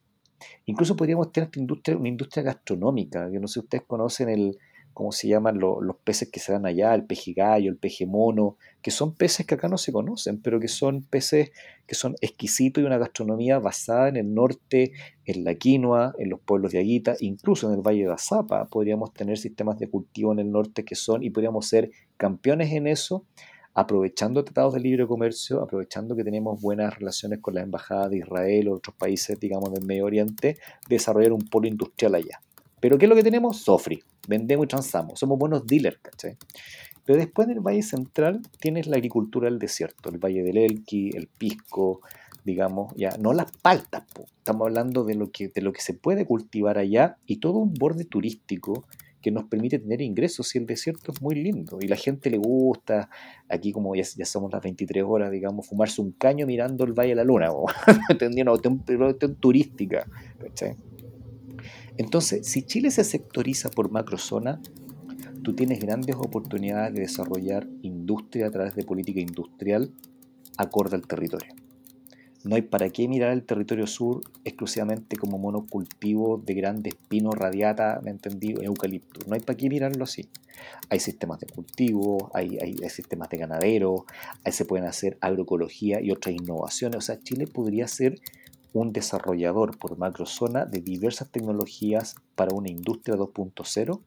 Incluso 0.66 0.96
podríamos 0.96 1.32
tener 1.32 1.50
industria, 1.56 1.98
una 1.98 2.10
industria 2.10 2.44
gastronómica. 2.44 3.30
Yo 3.32 3.40
no 3.40 3.48
sé 3.48 3.54
si 3.54 3.60
ustedes 3.60 3.84
conocen 3.86 4.30
el, 4.30 4.58
¿cómo 4.94 5.12
se 5.12 5.28
llaman 5.28 5.60
los 5.60 5.96
peces 6.04 6.30
que 6.32 6.40
se 6.40 6.52
dan 6.52 6.66
allá? 6.66 6.94
El 6.96 7.06
peje 7.06 7.34
gallo, 7.34 7.70
el 7.70 7.78
peje 7.78 8.06
mono, 8.06 8.58
que 8.82 8.92
son 8.92 9.16
peces 9.16 9.46
que 9.46 9.56
acá 9.56 9.68
no 9.68 9.78
se 9.78 9.92
conocen, 9.92 10.42
pero 10.42 10.60
que 10.60 10.68
son 10.68 11.04
peces 11.04 11.52
que 11.86 11.96
son 11.96 12.16
exquisitos 12.22 12.82
y 12.82 12.88
una 12.88 12.98
gastronomía 12.98 13.60
basada 13.60 14.10
en 14.10 14.18
el 14.18 14.34
norte, 14.34 14.94
en 15.26 15.44
la 15.44 15.56
quinoa, 15.56 16.14
en 16.18 16.30
los 16.30 16.40
pueblos 16.40 16.72
de 16.72 16.80
Aguita, 16.80 17.16
incluso 17.20 17.68
en 17.68 17.76
el 17.76 17.82
Valle 17.82 18.06
de 18.06 18.14
Azapa. 18.14 18.66
Podríamos 18.66 19.14
tener 19.14 19.38
sistemas 19.38 19.78
de 19.78 19.90
cultivo 19.90 20.32
en 20.32 20.40
el 20.40 20.52
norte 20.52 20.84
que 20.84 20.96
son 20.96 21.24
y 21.24 21.30
podríamos 21.30 21.68
ser 21.68 21.92
campeones 22.18 22.72
en 22.72 22.88
eso, 22.88 23.26
aprovechando 23.74 24.44
tratados 24.44 24.74
de 24.74 24.82
libre 24.82 25.08
comercio, 25.08 25.62
aprovechando 25.62 26.16
que 26.16 26.24
tenemos 26.24 26.62
buenas 26.62 26.98
relaciones 26.98 27.40
con 27.40 27.56
la 27.56 27.62
Embajada 27.62 28.10
de 28.10 28.18
Israel 28.18 28.70
o 28.70 28.76
otros 28.76 28.96
países, 28.96 29.40
digamos, 29.40 29.72
del 29.74 29.86
Medio 29.86 30.06
Oriente, 30.06 30.58
desarrollar 30.90 31.34
un 31.34 31.48
polo 31.48 31.68
industrial 31.68 32.16
allá. 32.16 32.42
Pero 32.80 32.98
¿qué 32.98 33.06
es 33.06 33.10
lo 33.10 33.16
que 33.16 33.24
tenemos? 33.24 33.62
Sofri. 33.62 34.02
Vendemos 34.28 34.66
y 34.66 34.68
transamos. 34.68 35.20
Somos 35.20 35.38
buenos 35.38 35.66
dealers, 35.66 36.00
¿cachai? 36.02 36.38
Pero 37.06 37.20
después 37.20 37.48
en 37.48 37.56
el 37.56 37.60
Valle 37.62 37.84
Central 37.84 38.42
tienes 38.60 38.88
la 38.88 38.98
agricultura 38.98 39.50
del 39.50 39.60
desierto, 39.60 40.10
el 40.10 40.18
Valle 40.18 40.44
del 40.44 40.58
Elqui, 40.58 41.10
el 41.14 41.28
Pisco, 41.28 42.02
digamos, 42.44 42.94
ya, 42.96 43.18
no 43.18 43.34
las 43.34 43.52
paltas, 43.62 44.04
estamos 44.38 44.68
hablando 44.68 45.04
de 45.04 45.16
lo, 45.16 45.32
que, 45.32 45.48
de 45.48 45.62
lo 45.62 45.74
que 45.74 45.82
se 45.82 45.94
puede 45.94 46.26
cultivar 46.26 46.78
allá 46.78 47.18
y 47.26 47.38
todo 47.38 47.60
un 47.60 47.74
borde 47.74 48.06
turístico 48.06 48.86
que 49.22 49.32
nos 49.32 49.46
permite 49.46 49.80
tener 49.80 50.02
ingresos 50.02 50.54
y 50.56 50.58
el 50.58 50.66
desierto 50.66 51.12
es 51.12 51.22
muy 51.22 51.36
lindo 51.36 51.78
y 51.82 51.88
la 51.88 51.96
gente 51.96 52.30
le 52.30 52.38
gusta, 52.38 53.10
aquí 53.48 53.72
como 53.72 53.96
ya, 53.96 54.04
somos 54.26 54.52
las 54.52 54.62
23 54.62 55.04
horas, 55.08 55.32
digamos, 55.32 55.68
fumarse 55.68 56.02
un 56.02 56.12
caño 56.12 56.46
mirando 56.46 56.84
el 56.84 56.94
Valle 56.94 57.10
de 57.10 57.16
la 57.16 57.24
Luna, 57.24 57.50
¿entendiendo? 58.10 58.54
Una 58.62 59.14
turística, 59.40 60.06
¿cachai? 60.40 60.76
Entonces, 61.98 62.48
si 62.48 62.64
Chile 62.64 62.90
se 62.92 63.04
sectoriza 63.04 63.70
por 63.70 63.92
macrozona, 63.92 64.62
tú 65.44 65.54
tienes 65.54 65.80
grandes 65.80 66.16
oportunidades 66.16 66.94
de 66.94 67.02
desarrollar 67.02 67.68
industria 67.82 68.48
a 68.48 68.52
través 68.52 68.76
de 68.76 68.84
política 68.84 69.20
industrial 69.20 69.92
acorde 70.58 70.96
al 70.96 71.08
territorio. 71.08 71.54
No 72.44 72.56
hay 72.56 72.64
para 72.64 72.90
qué 72.90 73.08
mirar 73.08 73.34
el 73.34 73.44
territorio 73.44 73.86
sur 73.86 74.22
exclusivamente 74.46 75.16
como 75.16 75.38
monocultivo 75.38 76.42
de 76.44 76.56
grandes 76.56 76.96
pinos 76.96 77.36
radiata, 77.36 78.00
¿me 78.04 78.10
entendí? 78.10 78.56
Eucalipto. 78.60 79.20
No 79.28 79.36
hay 79.36 79.42
para 79.42 79.56
qué 79.58 79.70
mirarlo 79.70 80.04
así. 80.04 80.28
Hay 80.90 81.00
sistemas 81.00 81.40
de 81.40 81.48
cultivo, 81.48 82.32
hay, 82.34 82.58
hay, 82.60 82.78
sistemas 82.90 83.30
de 83.30 83.38
ganadero, 83.38 84.06
ahí 84.44 84.52
se 84.52 84.66
pueden 84.66 84.88
hacer 84.88 85.18
agroecología 85.22 86.02
y 86.02 86.12
otras 86.12 86.36
innovaciones. 86.36 86.98
O 86.98 87.02
sea, 87.02 87.20
Chile 87.20 87.46
podría 87.46 87.88
ser 87.88 88.20
un 88.74 88.92
desarrollador 88.92 89.78
por 89.78 89.98
macrozona 89.98 90.66
de 90.66 90.82
diversas 90.82 91.30
tecnologías 91.30 92.16
para 92.36 92.56
una 92.56 92.70
industria 92.70 93.16
2.0 93.16 94.02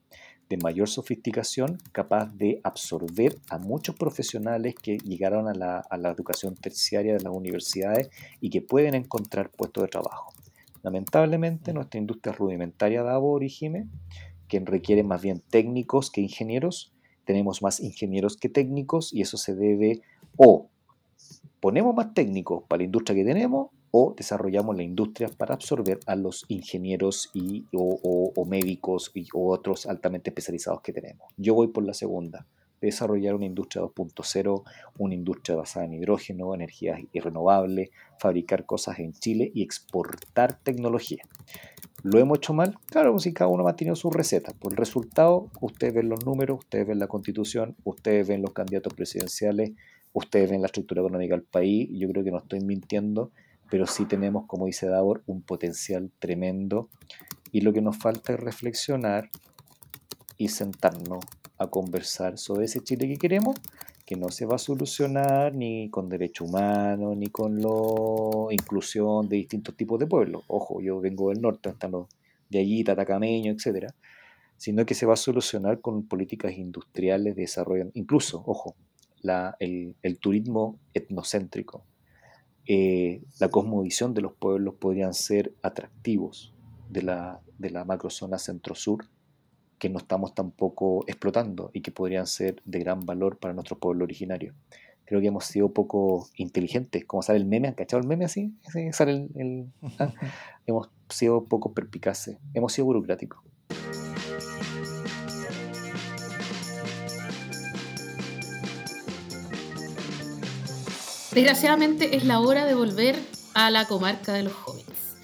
de 0.49 0.57
mayor 0.59 0.89
sofisticación, 0.89 1.79
capaz 1.93 2.27
de 2.37 2.61
absorber 2.65 3.37
a 3.49 3.59
muchos 3.59 3.97
profesionales 3.97 4.75
que 4.75 4.99
llegaron 4.99 5.49
a 5.49 5.55
la, 5.55 5.79
a 5.79 5.97
la 5.97 6.11
educación 6.11 6.55
terciaria 6.55 7.15
de 7.15 7.21
las 7.21 7.33
universidades 7.33 8.11
y 8.41 8.51
que 8.51 8.61
pueden 8.63 8.95
encontrar 8.95 9.51
puestos 9.51 9.85
de 9.85 9.89
trabajo. 9.89 10.33
Lamentablemente, 10.83 11.73
nuestra 11.73 11.99
industria 11.99 12.35
rudimentaria 12.35 13.03
de 13.03 13.11
origine, 13.11 13.89
que 14.49 14.61
requiere 14.61 15.03
más 15.03 15.23
bien 15.23 15.41
técnicos 15.41 16.11
que 16.11 16.21
ingenieros, 16.21 16.93
tenemos 17.25 17.63
más 17.63 17.81
ingenieros 17.81 18.37
que 18.37 18.49
técnicos 18.49 19.13
y 19.13 19.23
eso 19.23 19.39
se 19.39 19.55
debe 19.55 20.03
o 20.37 20.69
ponemos 21.61 21.95
más 21.95 22.13
técnicos 22.13 22.65
para 22.69 22.79
la 22.79 22.85
industria 22.85 23.17
que 23.17 23.25
tenemos 23.25 23.71
o 23.97 24.13
desarrollamos 24.17 24.77
la 24.77 24.83
industria 24.83 25.29
para 25.29 25.55
absorber 25.55 26.01
a 26.07 26.17
los 26.17 26.45
ingenieros 26.49 27.31
y, 27.33 27.65
o, 27.73 28.45
médicos 28.45 29.13
y, 29.15 29.29
o 29.33 29.53
otros 29.53 29.87
altamente 29.87 30.31
especializados 30.31 30.81
que 30.81 30.93
tenemos. 30.93 31.29
Yo 31.37 31.55
voy 31.55 31.69
por 31.69 31.85
la 31.85 31.95
segunda, 31.95 32.45
desarrollar 32.81 33.37
una 33.37 33.47
industria 33.47 33.85
2.0, 33.85 34.65
una 34.99 35.15
industria 35.15 35.55
basada 35.55 35.87
en 35.87 35.95
hidrógeno, 35.95 36.57
energías 36.57 37.03
renovables, 37.13 37.91
fabricar 38.19 38.67
cosas 38.67 38.99
en 38.99 39.13
Chile 39.13 39.53
y 39.55 39.63
exportar 39.63 40.59
tecnología. 40.59 41.23
¿Lo 42.03 42.19
hemos 42.19 42.39
hecho 42.39 42.53
mal? 42.53 42.77
Claro, 42.87 43.17
si 43.21 43.33
cada 43.33 43.49
uno 43.49 43.69
ha 43.69 43.77
tenido 43.77 43.95
su 43.95 44.11
receta. 44.11 44.53
Por 44.55 44.73
el 44.73 44.77
resultado, 44.77 45.53
ustedes 45.61 45.95
ven 45.95 46.09
los 46.09 46.27
números, 46.27 46.59
ustedes 46.59 46.89
ven 46.89 46.99
la 46.99 47.07
constitución, 47.07 47.77
ustedes 47.85 48.27
ven 48.27 48.43
los 48.43 48.53
candidatos 48.53 48.93
presidenciales, 48.93 49.71
ustedes 50.13 50.51
ven 50.51 50.63
la 50.63 50.67
estructura 50.67 51.01
económica 51.01 51.37
del 51.37 51.45
país. 51.45 51.89
Yo 51.93 52.09
creo 52.09 52.25
que 52.25 52.33
no 52.33 52.39
estoy 52.39 52.59
mintiendo 52.59 53.31
pero 53.75 53.89
sí 53.89 54.05
tenemos, 54.05 54.47
como 54.47 54.67
dice 54.67 54.87
Davor, 54.87 55.25
un 55.27 55.43
potencial 55.43 56.13
tremendo 56.21 56.91
y 57.51 57.63
lo 57.63 57.73
que 57.73 57.81
nos 57.81 57.99
falta 57.99 58.33
es 58.33 58.39
reflexionar 58.39 59.31
y 60.39 60.47
sentarnos 60.47 61.25
a 61.59 61.67
conversar 61.67 62.39
sobre 62.39 62.67
ese 62.67 62.85
Chile 62.85 63.09
que 63.09 63.17
queremos, 63.17 63.57
que 64.07 64.15
no 64.15 64.29
se 64.29 64.47
va 64.47 64.55
a 64.55 64.59
solucionar 64.59 65.57
ni 65.57 65.91
con 65.91 66.09
derecho 66.09 66.45
humano, 66.45 67.17
ni 67.17 67.31
con 67.31 67.61
la 67.61 68.55
inclusión 68.55 69.29
de 69.29 69.39
distintos 69.39 69.77
tipos 69.77 69.99
de 69.99 70.07
pueblos. 70.07 70.45
Ojo, 70.47 70.81
yo 70.81 71.01
vengo 71.01 71.31
del 71.31 71.43
norte, 71.43 71.71
hasta 71.71 71.89
los 71.89 72.07
de 72.49 72.61
allí, 72.61 72.85
Tatacameño, 72.85 73.51
etc. 73.51 73.93
sino 74.57 74.87
que 74.87 74.95
se 74.95 75.05
va 75.05 75.15
a 75.15 75.17
solucionar 75.17 75.81
con 75.81 76.07
políticas 76.07 76.53
industriales 76.53 77.35
de 77.35 77.43
desarrollo, 77.43 77.91
incluso, 77.95 78.41
ojo, 78.47 78.77
el, 79.59 80.19
turismo 80.21 80.79
etnocéntrico, 80.93 81.85
eh, 82.67 83.23
la 83.41 83.49
cosmovisión 83.49 84.15
de 84.15 84.23
los 84.23 84.33
pueblos 84.33 84.75
podrían 84.75 85.15
ser 85.15 85.53
atractivos 85.63 86.55
de 86.89 87.03
la, 87.03 87.41
de 87.59 87.71
la 87.71 87.85
macrozona 87.85 88.39
centro-sur 88.39 89.07
que 89.79 89.91
no 89.91 89.99
estamos 89.99 90.35
tampoco 90.35 91.05
explotando 91.07 91.71
y 91.75 91.83
que 91.83 91.91
podrían 91.91 92.27
ser 92.27 92.63
de 92.65 92.79
gran 92.79 93.05
valor 93.05 93.39
para 93.39 93.55
nuestro 93.55 93.79
pueblo 93.79 94.05
originario. 94.05 94.55
Creo 95.05 95.21
que 95.21 95.27
hemos 95.27 95.45
sido 95.45 95.75
poco 95.75 96.29
inteligentes, 96.37 97.05
como 97.05 97.23
sale 97.23 97.39
el 97.39 97.45
meme, 97.45 97.69
¿han 97.69 97.75
cachado 97.75 98.01
el 98.01 98.09
meme 98.09 98.25
así? 98.25 98.55
sale 98.93 99.29
el, 99.35 99.67
ah, 99.99 100.15
hemos 100.67 100.89
sido 101.11 101.45
poco 101.45 101.75
perpicaces, 101.75 102.39
hemos 102.55 102.73
sido 102.73 102.87
burocráticos. 102.87 103.43
Desgraciadamente 111.35 112.15
es 112.15 112.25
la 112.25 112.39
hora 112.39 112.65
de 112.65 112.75
volver 112.75 113.17
a 113.55 113.69
la 113.69 113.87
comarca 113.87 114.33
de 114.35 114.45
los 114.45 114.53
jóvenes. 114.53 115.17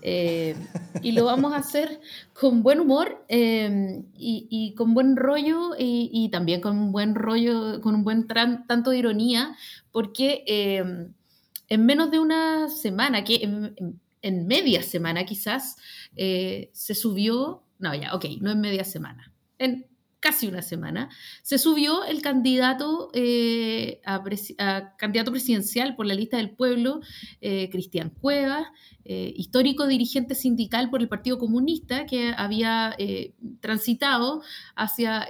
Eh, 0.00 0.56
y 1.02 1.12
lo 1.12 1.26
vamos 1.26 1.52
a 1.52 1.56
hacer 1.58 2.00
con 2.32 2.62
buen 2.62 2.80
humor 2.80 3.22
eh, 3.28 4.02
y, 4.16 4.74
con 4.76 4.94
buen 4.94 5.14
rollo 5.14 5.72
y, 5.78 6.30
también 6.32 6.62
con 6.62 6.78
un 6.78 6.90
buen 6.90 7.14
rollo, 7.14 7.82
con 7.82 7.94
un 7.94 8.02
buen 8.02 8.26
tanto 8.26 8.90
de 8.90 8.96
ironía, 8.96 9.56
porque 9.92 10.42
eh, 10.46 10.82
en 11.68 11.86
menos 11.86 12.10
de 12.10 12.18
una 12.18 12.70
semana, 12.70 13.22
que 13.22 13.42
en, 14.22 14.46
media 14.46 14.82
semana 14.82 15.26
quizás, 15.26 15.76
se 16.16 16.94
subió, 16.94 17.62
no, 17.78 17.94
ya, 17.94 18.14
ok, 18.14 18.24
no 18.40 18.52
en 18.52 18.60
media 18.62 18.84
semana, 18.84 19.34
en 19.58 19.86
casi 20.20 20.48
una 20.48 20.62
semana, 20.62 21.08
se 21.42 21.58
subió 21.58 22.04
el 22.04 22.22
candidato, 22.22 23.10
eh, 23.14 24.00
a, 24.04 24.96
candidato 24.96 25.30
presidencial 25.30 25.94
por 25.94 26.06
la 26.06 26.14
lista 26.14 26.38
del 26.38 26.50
pueblo, 26.50 27.00
eh, 27.40 27.68
Cristian 27.70 28.10
Cuevas, 28.10 28.66
eh, 29.04 29.32
histórico 29.36 29.86
dirigente 29.86 30.34
sindical 30.34 30.90
por 30.90 31.00
el 31.00 31.08
Partido 31.08 31.38
Comunista 31.38 32.04
que 32.04 32.34
había 32.36 32.96
transitado 33.60 34.42
hacia, 34.74 35.26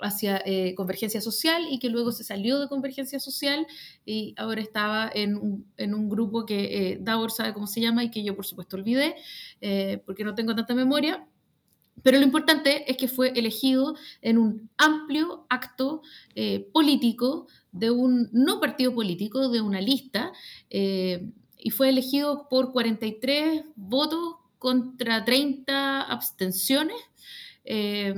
hacia 0.00 0.42
Convergencia 0.74 1.20
Social 1.20 1.66
y 1.70 1.78
que 1.78 1.90
luego 1.90 2.10
se 2.12 2.24
salió 2.24 2.58
de 2.58 2.68
Convergencia 2.68 3.20
Social 3.20 3.66
y 4.04 4.34
ahora 4.36 4.62
estaba 4.62 5.10
en 5.14 5.36
un, 5.36 5.66
en 5.76 5.94
un 5.94 6.08
grupo 6.08 6.44
que 6.44 6.98
Davor 7.00 7.30
sabe 7.30 7.52
cómo 7.52 7.66
se 7.66 7.80
llama 7.80 8.02
y 8.02 8.10
que 8.10 8.24
yo 8.24 8.34
por 8.34 8.46
supuesto 8.46 8.76
olvidé 8.76 9.14
porque 10.04 10.24
no 10.24 10.34
tengo 10.34 10.54
tanta 10.56 10.74
memoria 10.74 11.24
pero 12.02 12.18
lo 12.18 12.24
importante 12.24 12.90
es 12.90 12.96
que 12.96 13.08
fue 13.08 13.30
elegido 13.30 13.96
en 14.22 14.38
un 14.38 14.70
amplio 14.76 15.46
acto 15.48 16.02
eh, 16.34 16.68
político 16.72 17.46
de 17.72 17.90
un 17.90 18.28
no 18.32 18.60
partido 18.60 18.94
político, 18.94 19.48
de 19.48 19.60
una 19.60 19.80
lista, 19.80 20.32
eh, 20.70 21.30
y 21.58 21.70
fue 21.70 21.90
elegido 21.90 22.48
por 22.48 22.72
43 22.72 23.64
votos 23.76 24.36
contra 24.58 25.24
30 25.24 26.02
abstenciones. 26.02 26.96
Eh, 27.64 28.14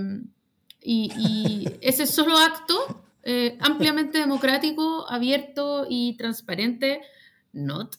y, 0.80 1.10
y, 1.16 1.68
ese 1.80 2.06
solo 2.06 2.38
acto, 2.38 3.04
ampliamente 3.60 4.18
democrático, 4.18 5.08
abierto 5.08 5.86
y 5.88 6.16
transparente, 6.16 7.00
not, 7.52 7.96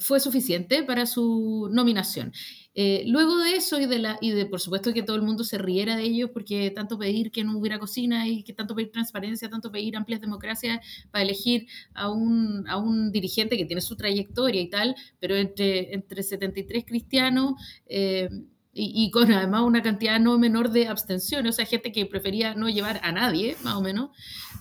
fue 0.00 0.20
suficiente 0.20 0.84
para 0.84 1.06
su 1.06 1.68
nominación. 1.72 2.32
Eh, 2.74 3.02
luego 3.06 3.38
de 3.38 3.56
eso 3.56 3.80
y 3.80 3.86
de, 3.86 3.98
la, 3.98 4.18
y 4.20 4.30
de, 4.30 4.46
por 4.46 4.60
supuesto, 4.60 4.92
que 4.92 5.02
todo 5.02 5.16
el 5.16 5.22
mundo 5.22 5.42
se 5.42 5.58
riera 5.58 5.96
de 5.96 6.04
ellos, 6.04 6.30
porque 6.32 6.70
tanto 6.70 6.98
pedir 6.98 7.30
que 7.32 7.42
no 7.42 7.58
hubiera 7.58 7.78
cocina 7.78 8.28
y 8.28 8.44
que 8.44 8.52
tanto 8.52 8.74
pedir 8.74 8.92
transparencia, 8.92 9.50
tanto 9.50 9.72
pedir 9.72 9.96
amplias 9.96 10.20
democracias 10.20 10.80
para 11.10 11.24
elegir 11.24 11.66
a 11.94 12.10
un, 12.10 12.68
a 12.68 12.76
un 12.76 13.10
dirigente 13.10 13.56
que 13.56 13.64
tiene 13.64 13.80
su 13.80 13.96
trayectoria 13.96 14.60
y 14.60 14.70
tal, 14.70 14.94
pero 15.18 15.36
entre, 15.36 15.94
entre 15.94 16.22
73 16.22 16.84
cristianos 16.84 17.54
eh, 17.86 18.28
y, 18.72 19.04
y, 19.04 19.10
con 19.10 19.32
además 19.32 19.62
una 19.62 19.82
cantidad 19.82 20.20
no 20.20 20.38
menor 20.38 20.70
de 20.70 20.86
abstenciones, 20.86 21.54
o 21.54 21.56
sea, 21.56 21.66
gente 21.66 21.90
que 21.90 22.06
prefería 22.06 22.54
no 22.54 22.68
llevar 22.68 23.00
a 23.02 23.10
nadie, 23.10 23.56
más 23.64 23.74
o 23.74 23.82
menos. 23.82 24.10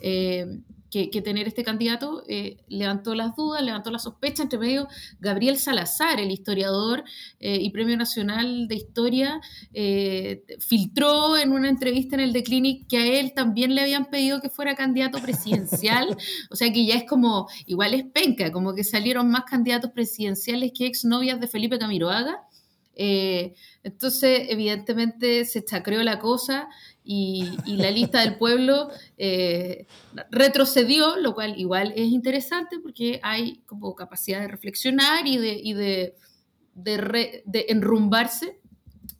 Eh, 0.01 0.47
que, 0.89 1.21
tener 1.21 1.47
este 1.47 1.63
candidato 1.63 2.23
eh, 2.27 2.57
levantó 2.67 3.13
las 3.13 3.35
dudas, 3.35 3.61
levantó 3.63 3.91
la 3.91 3.99
sospecha 3.99 4.43
entre 4.43 4.59
medio. 4.59 4.87
Gabriel 5.19 5.57
Salazar, 5.57 6.19
el 6.19 6.31
historiador 6.31 7.03
eh, 7.39 7.59
y 7.61 7.69
Premio 7.69 7.97
Nacional 7.97 8.67
de 8.67 8.75
Historia, 8.75 9.39
eh, 9.73 10.43
filtró 10.59 11.37
en 11.37 11.51
una 11.51 11.69
entrevista 11.69 12.15
en 12.15 12.21
el 12.21 12.33
The 12.33 12.43
Clinic 12.43 12.87
que 12.87 12.97
a 12.97 13.19
él 13.19 13.33
también 13.33 13.75
le 13.75 13.81
habían 13.81 14.05
pedido 14.05 14.41
que 14.41 14.49
fuera 14.49 14.75
candidato 14.75 15.19
presidencial. 15.19 16.17
o 16.49 16.55
sea 16.55 16.71
que 16.71 16.85
ya 16.85 16.95
es 16.95 17.03
como, 17.03 17.47
igual 17.65 17.93
es 17.93 18.05
penca, 18.05 18.51
como 18.51 18.73
que 18.73 18.83
salieron 18.83 19.29
más 19.29 19.43
candidatos 19.43 19.91
presidenciales 19.91 20.71
que 20.73 20.87
exnovias 20.87 21.39
de 21.39 21.47
Felipe 21.47 21.77
Camiroaga. 21.77 22.43
Entonces, 22.95 24.47
evidentemente, 24.49 25.45
se 25.45 25.63
chacreó 25.63 26.03
la 26.03 26.19
cosa 26.19 26.69
y, 27.11 27.43
la 27.65 27.89
lista 27.89 28.21
del 28.21 28.35
pueblo 28.35 28.89
eh, 29.17 29.87
retrocedió, 30.29 31.17
lo 31.17 31.33
cual 31.33 31.59
igual 31.59 31.91
es 31.95 32.11
interesante 32.11 32.77
porque 32.79 33.19
hay 33.23 33.63
como 33.65 33.95
capacidad 33.95 34.41
de 34.41 34.47
reflexionar 34.47 35.25
y 35.25 35.37
de, 35.37 35.59
y 35.63 35.73
de, 35.73 36.15
de, 36.75 37.65
enrumbarse. 37.69 38.59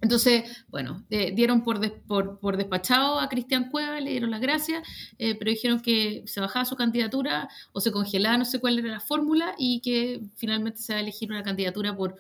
Entonces, 0.02 0.64
bueno, 0.70 1.04
dieron 1.10 1.64
por, 1.64 1.80
por, 2.04 2.40
por, 2.40 2.58
despachado 2.58 3.20
a 3.20 3.28
Cristian 3.28 3.72
Cueva, 3.72 4.00
le 4.00 4.12
dieron 4.12 4.30
las 4.30 4.40
gracias, 4.40 4.88
eh, 5.18 5.34
pero 5.34 5.50
dijeron 5.50 5.80
que 5.82 6.22
se 6.28 6.40
bajaba 6.40 6.66
su 6.66 6.76
candidatura 6.76 7.50
o 7.72 7.82
se 7.82 7.92
congelaba, 7.92 8.38
no 8.38 8.46
sé 8.46 8.60
cuál 8.60 8.78
era 8.78 8.90
la 8.90 9.00
fórmula, 9.00 9.56
y 9.58 9.82
que 9.82 10.22
finalmente 10.36 10.80
se 10.80 10.94
va 10.94 11.00
a 11.00 11.02
elegir 11.02 11.32
una 11.32 11.42
candidatura 11.42 11.98
por 11.98 12.18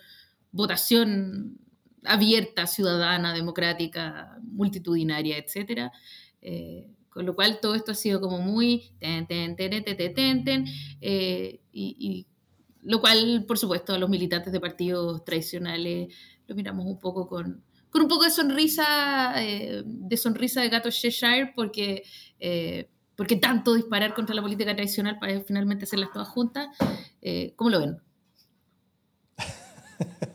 votación 0.52 1.60
abierta, 2.04 2.68
ciudadana, 2.68 3.34
democrática, 3.34 4.38
multitudinaria, 4.42 5.38
etc. 5.38 5.92
Eh, 6.42 6.88
con 7.10 7.26
lo 7.26 7.36
cual 7.36 7.60
todo 7.62 7.76
esto 7.76 7.92
ha 7.92 7.96
sido 7.96 8.22
como 8.22 8.40
muy 8.40 8.92
ten, 9.00 9.28
ten, 9.28 9.56
ten, 9.56 9.84
ten, 9.84 10.44
ten, 10.44 10.66
eh, 11.02 11.60
y, 11.72 12.26
lo 12.82 13.02
cual, 13.02 13.44
por 13.46 13.58
supuesto, 13.58 13.94
a 13.94 13.98
los 13.98 14.10
militantes 14.10 14.54
de 14.54 14.60
partidos 14.62 15.26
tradicionales 15.26 16.16
lo 16.48 16.56
miramos 16.56 16.86
un 16.86 16.98
poco 16.98 17.28
con, 17.28 17.62
con 17.90 18.02
un 18.02 18.08
poco 18.08 18.24
de 18.24 18.32
sonrisa, 18.32 19.34
eh, 19.44 19.84
de 19.86 20.18
sonrisa 20.18 20.62
de 20.62 20.70
gato 20.70 20.90
Cheshire, 20.90 21.52
porque, 21.56 22.04
porque 23.16 23.36
tanto 23.36 23.74
disparar 23.74 24.14
contra 24.14 24.34
la 24.34 24.42
política 24.42 24.74
tradicional 24.74 25.20
para 25.20 25.42
finalmente 25.42 25.84
hacerlas 25.84 26.12
todas 26.14 26.30
juntas. 26.30 26.70
¿Cómo 27.58 27.70
lo 27.70 27.80
ven? 27.80 27.98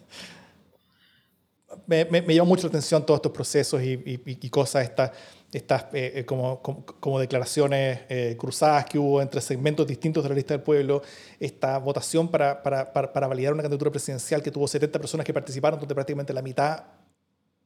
me, 1.86 2.04
me, 2.04 2.34
llama 2.34 2.48
mucho 2.48 2.62
la 2.62 2.68
atención 2.68 3.04
todos 3.04 3.18
estos 3.18 3.32
procesos 3.32 3.82
y, 3.82 4.20
y, 4.24 4.50
cosas, 4.50 4.84
estas, 4.84 5.10
estas 5.52 5.84
eh, 5.92 6.12
eh, 6.16 6.24
como, 6.24 6.60
como, 6.60 7.18
declaraciones 7.18 8.00
eh, 8.08 8.36
cruzadas 8.38 8.86
que 8.86 8.98
hubo 8.98 9.20
entre 9.20 9.40
segmentos 9.40 9.86
distintos 9.86 10.22
de 10.22 10.28
la 10.28 10.34
lista 10.34 10.54
del 10.54 10.62
pueblo, 10.62 11.02
esta 11.38 11.78
votación 11.78 12.28
para, 12.28 12.62
para, 12.62 12.92
para, 12.92 13.28
validar 13.28 13.52
una 13.52 13.62
candidatura 13.62 13.90
presidencial 13.90 14.42
que 14.42 14.50
tuvo 14.50 14.66
70 14.66 14.98
personas 14.98 15.26
que 15.26 15.34
participaron, 15.34 15.78
donde 15.78 15.94
prácticamente 15.94 16.32
la 16.32 16.42
mitad 16.42 16.84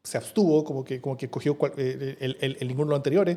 se 0.02 0.16
abstuvo, 0.16 0.64
como 0.64 0.84
que, 0.84 1.00
como 1.00 1.16
que 1.16 1.28
cogió 1.28 1.56
el, 1.76 2.36
el, 2.40 2.56
el, 2.60 2.68
ninguno 2.68 2.86
de 2.86 2.90
los 2.90 2.98
anteriores 2.98 3.36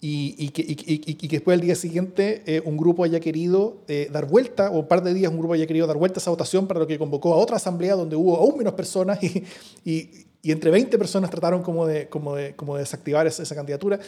y, 0.00 0.50
que, 0.50 0.76
que, 0.76 1.28
después 1.28 1.54
al 1.54 1.60
día 1.62 1.74
siguiente 1.74 2.42
eh, 2.46 2.62
un 2.64 2.76
grupo 2.76 3.02
haya 3.02 3.18
querido 3.18 3.82
eh, 3.88 4.08
dar 4.12 4.26
vuelta, 4.26 4.70
o 4.70 4.80
un 4.80 4.88
par 4.88 5.02
de 5.02 5.14
días 5.14 5.32
un 5.32 5.38
grupo 5.38 5.54
haya 5.54 5.66
querido 5.66 5.86
dar 5.86 5.96
vuelta 5.96 6.18
a 6.18 6.20
esa 6.20 6.30
votación 6.30 6.66
para 6.66 6.80
lo 6.80 6.86
que 6.86 6.98
convocó 6.98 7.32
a 7.32 7.36
otra 7.36 7.56
asamblea 7.56 7.94
donde 7.94 8.14
hubo 8.14 8.36
aún 8.36 8.58
menos 8.58 8.74
personas 8.74 9.18
y, 9.22 10.26
entre 10.42 10.70
20 10.70 10.96
personas 10.96 11.28
trataron 11.28 11.62
como 11.62 11.86
de, 11.86 12.08
como 12.08 12.36
de, 12.36 12.54
como 12.54 12.76
de 12.76 12.80
desactivar 12.80 13.26
esa, 13.26 13.52
candidatura. 13.56 13.98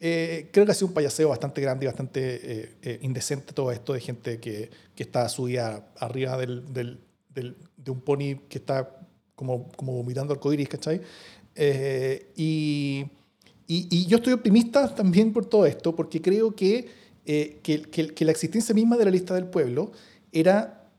Eh, 0.00 0.48
creo 0.50 0.64
que 0.64 0.72
ha 0.72 0.74
sido 0.74 0.86
un 0.86 0.94
payaseo 0.94 1.28
bastante 1.28 1.60
grande 1.60 1.84
y 1.84 1.86
bastante 1.86 2.98
indecente 3.02 3.52
todo 3.52 3.70
esto 3.70 3.92
de 3.92 4.00
gente 4.00 4.40
que, 4.40 4.70
que 4.94 5.02
está 5.02 5.28
subida 5.28 5.84
arriba 5.98 6.38
del, 6.38 6.72
del, 6.72 6.98
de 7.34 7.90
un 7.90 8.00
pony 8.00 8.40
que 8.48 8.56
está 8.56 8.96
como, 9.34 9.68
como 9.72 9.92
vomitando 9.92 10.32
arcoíris, 10.32 10.70
¿cachai? 10.70 11.02
y 12.36 13.04
y, 13.66 14.06
yo 14.06 14.18
estoy 14.18 14.32
optimista 14.32 14.94
también 14.94 15.32
por 15.32 15.46
todo 15.46 15.66
esto, 15.66 15.94
porque 15.94 16.20
creo 16.20 16.54
que, 16.54 16.88
eh, 17.24 17.60
que, 17.62 17.82
que, 17.82 18.24
la 18.24 18.32
existencia 18.32 18.74
misma 18.74 18.96
de 18.96 19.04
la 19.04 19.10
lista 19.10 19.34
del 19.34 19.46
pueblo 19.46 19.92
era, 20.32 20.90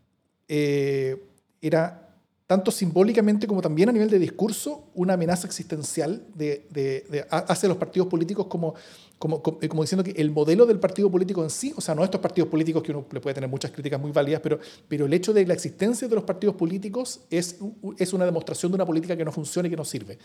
eh, 0.48 1.22
era 1.62 2.04
tanto 2.48 2.72
simbólicamente 2.72 3.48
como 3.48 3.62
también 3.62 3.90
a 3.90 3.92
nivel 3.92 4.10
de 4.10 4.20
discurso, 4.20 4.90
una 4.94 5.14
amenaza 5.14 5.48
existencial 5.48 6.26
de, 6.36 6.68
de, 6.70 7.26
hacia 7.30 7.70
los 7.70 7.78
partidos 7.78 8.08
políticos 8.08 8.48
como, 8.48 8.76
como, 9.18 9.42
eh, 9.62 9.68
como, 9.68 9.82
diciendo 9.82 10.04
que 10.04 10.12
el 10.12 10.32
modelo 10.32 10.66
del 10.66 10.80
partido 10.80 11.10
político 11.10 11.44
en 11.44 11.50
sí, 11.50 11.74
o 11.76 11.82
sea, 11.82 11.96
no 11.96 12.04
estos 12.04 12.22
partidos 12.22 12.50
políticos 12.50 12.84
que 12.84 12.92
uno 12.92 13.06
le 13.12 13.22
puede 13.22 13.34
tener 13.34 13.50
muchas 13.50 13.72
críticas 13.72 14.00
muy 14.00 14.12
válidas, 14.12 14.42
pero, 14.42 14.60
pero 14.88 15.06
el 15.06 15.14
hecho 15.14 15.34
de 15.34 15.46
la 15.46 15.54
existencia 15.54 16.08
de 16.08 16.16
los 16.16 16.24
partidos 16.24 16.56
políticos 16.56 17.22
es, 17.30 17.58
es 17.98 18.14
una 18.14 18.26
demostración 18.26 18.72
de 18.72 18.76
una 18.76 18.86
política 18.86 19.16
que 19.16 19.26
no 19.26 19.32
funciona 19.32 19.68
y 19.68 19.72
que 19.72 19.78
no 19.78 19.86
sirve. 19.86 20.18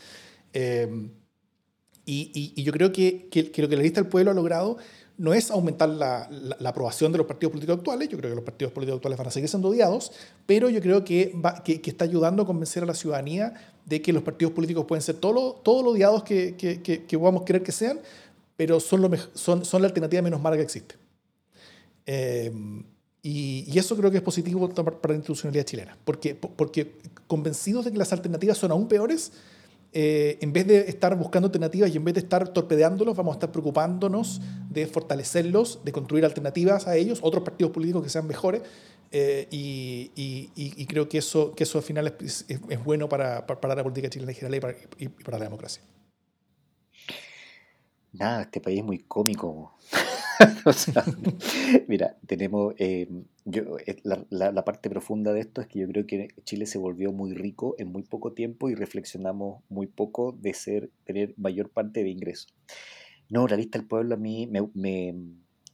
Eh, 0.53 1.09
y, 2.09 2.53
y, 2.57 2.63
yo 2.63 2.73
creo 2.73 2.91
que, 2.91 3.29
que, 3.31 3.51
que, 3.51 3.61
lo 3.61 3.69
que 3.69 3.77
la 3.77 3.83
lista 3.83 4.01
del 4.01 4.09
pueblo 4.09 4.31
ha 4.31 4.35
logrado 4.35 4.79
no 5.19 5.35
es 5.35 5.51
aumentar 5.51 5.89
la, 5.89 6.29
la, 6.31 6.71
aprobación 6.71 7.13
de 7.13 7.19
los 7.19 7.27
partidos 7.27 7.51
políticos 7.51 7.79
actuales, 7.79 8.09
yo 8.09 8.17
creo 8.17 8.31
que 8.31 8.37
los 8.37 8.45
partidos 8.45 8.73
políticos 8.73 8.99
actuales 8.99 9.19
van 9.19 9.27
a 9.27 9.31
seguir 9.31 9.49
siendo 9.49 9.69
odiados, 9.69 10.13
pero 10.47 10.71
yo 10.71 10.81
creo 10.81 11.05
que, 11.05 11.35
va, 11.45 11.63
que, 11.63 11.83
está 11.85 12.05
ayudando 12.05 12.45
a 12.45 12.47
convencer 12.47 12.83
a 12.83 12.87
la 12.87 12.95
ciudadanía 12.95 13.53
de 13.85 14.01
que 14.01 14.13
los 14.13 14.23
partidos 14.23 14.55
políticos 14.55 14.87
pueden 14.87 15.03
ser 15.03 15.17
todos 15.17 15.35
los 15.35 15.63
todo 15.63 15.83
lo 15.83 15.91
odiados 15.91 16.23
que, 16.23 16.55
que, 16.57 17.19
podamos 17.19 17.43
querer 17.43 17.63
que 17.63 17.73
sean, 17.73 18.01
pero 18.57 18.81
son, 18.81 19.03
lo 19.03 19.11
son, 19.35 19.65
son 19.65 19.83
la 19.83 19.89
alternativa 19.89 20.23
menos 20.23 20.41
mala 20.41 20.57
que 20.57 20.63
existe. 20.63 20.95
Eh, 22.07 22.51
y, 23.23 23.65
y, 23.67 23.79
eso 23.79 23.97
creo 23.97 24.11
que 24.11 24.19
es 24.19 24.23
positivo 24.23 24.67
para 24.71 24.97
la 25.09 25.15
institucionalidad 25.15 25.65
chilena, 25.65 25.99
porque, 26.05 26.35
porque 26.35 26.93
convencidos 27.27 27.85
de 27.85 27.93
que 27.93 27.99
las 27.99 28.13
alternativas 28.13 28.57
son 28.57 28.71
aún 28.71 28.89
peores, 28.89 29.33
eh, 29.93 30.39
en 30.43 30.53
vez 30.53 30.67
de 30.67 30.81
estar 30.89 31.17
buscando 31.17 31.47
alternativas 31.47 31.91
y 31.91 31.97
en 31.97 32.05
vez 32.05 32.15
de 32.15 32.21
estar 32.21 32.49
torpedeándolos, 32.49 33.17
vamos 33.17 33.33
a 33.33 33.37
estar 33.37 33.51
preocupándonos 33.51 34.41
de 34.69 34.87
fortalecerlos, 34.87 35.81
de 35.85 35.93
construir 35.93 36.25
alternativas 36.25 36.87
a 36.87 36.97
ellos, 36.97 37.21
otros 37.23 37.43
partidos 37.43 37.73
políticos 37.73 38.03
que 38.03 38.11
sean 38.11 38.27
mejores. 38.27 38.63
Eh, 39.11 39.49
y, 39.51 40.87
creo 40.87 41.09
que 41.09 41.19
eso, 41.19 41.55
que 41.55 41.65
eso 41.65 41.79
al 41.79 41.85
final 41.85 42.15
es, 42.21 42.45
es, 42.49 42.85
bueno 42.85 43.09
para, 43.09 43.47
para, 43.47 43.75
la 43.75 43.83
política 43.83 44.11
chilena 44.11 44.33
en 44.33 44.37
general 44.37 44.55
y 44.57 44.61
para, 44.61 44.77
y 44.99 45.09
para 45.09 45.39
la 45.39 45.45
democracia. 45.45 45.83
Nada, 48.13 48.43
este 48.43 48.61
país 48.61 48.81
es 48.81 48.85
muy 48.85 48.99
cómico. 48.99 49.75
mira, 51.89 52.17
tenemos. 52.27 52.75
Eh, 52.79 53.09
yo, 53.45 53.79
eh, 53.87 53.97
la, 54.03 54.53
la, 54.53 54.65
parte 54.65 54.91
profunda 54.91 55.33
de 55.33 55.41
esto 55.41 55.61
es 55.61 55.69
que 55.69 55.81
yo 55.81 55.89
creo 55.89 56.07
que 56.07 56.29
Chile 56.45 56.67
se 56.67 56.79
volvió 56.79 57.13
muy 57.13 57.35
rico 57.35 57.75
en 57.79 57.91
muy 57.91 58.03
poco 58.03 58.33
tiempo 58.33 58.69
y 58.69 58.75
reflexionamos 58.75 59.63
muy 59.69 59.87
poco 59.87 60.33
de 60.33 60.55
ser 60.55 60.91
tener 61.05 61.35
mayor 61.37 61.71
parte 61.71 62.03
de 62.03 62.11
ingresos. 62.11 62.55
No, 63.31 63.47
la 63.47 63.57
lista 63.57 63.79
del 63.79 63.89
pueblo 63.89 64.15
a 64.15 64.19
mí 64.19 64.47
me, 64.47 64.69
me, 64.75 65.15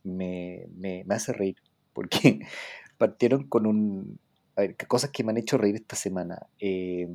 me, 0.03 0.67
me 1.05 1.15
hace 1.15 1.33
reír, 1.33 1.57
porque 1.93 2.41
partieron 2.99 3.49
con 3.49 3.67
un. 3.67 4.19
A 4.57 4.63
ver, 4.63 4.77
cosas 4.87 5.11
que 5.11 5.25
me 5.25 5.33
han 5.33 5.39
hecho 5.39 5.59
reír 5.59 5.75
esta 5.75 5.97
semana. 5.97 6.47
Eh, 6.61 7.09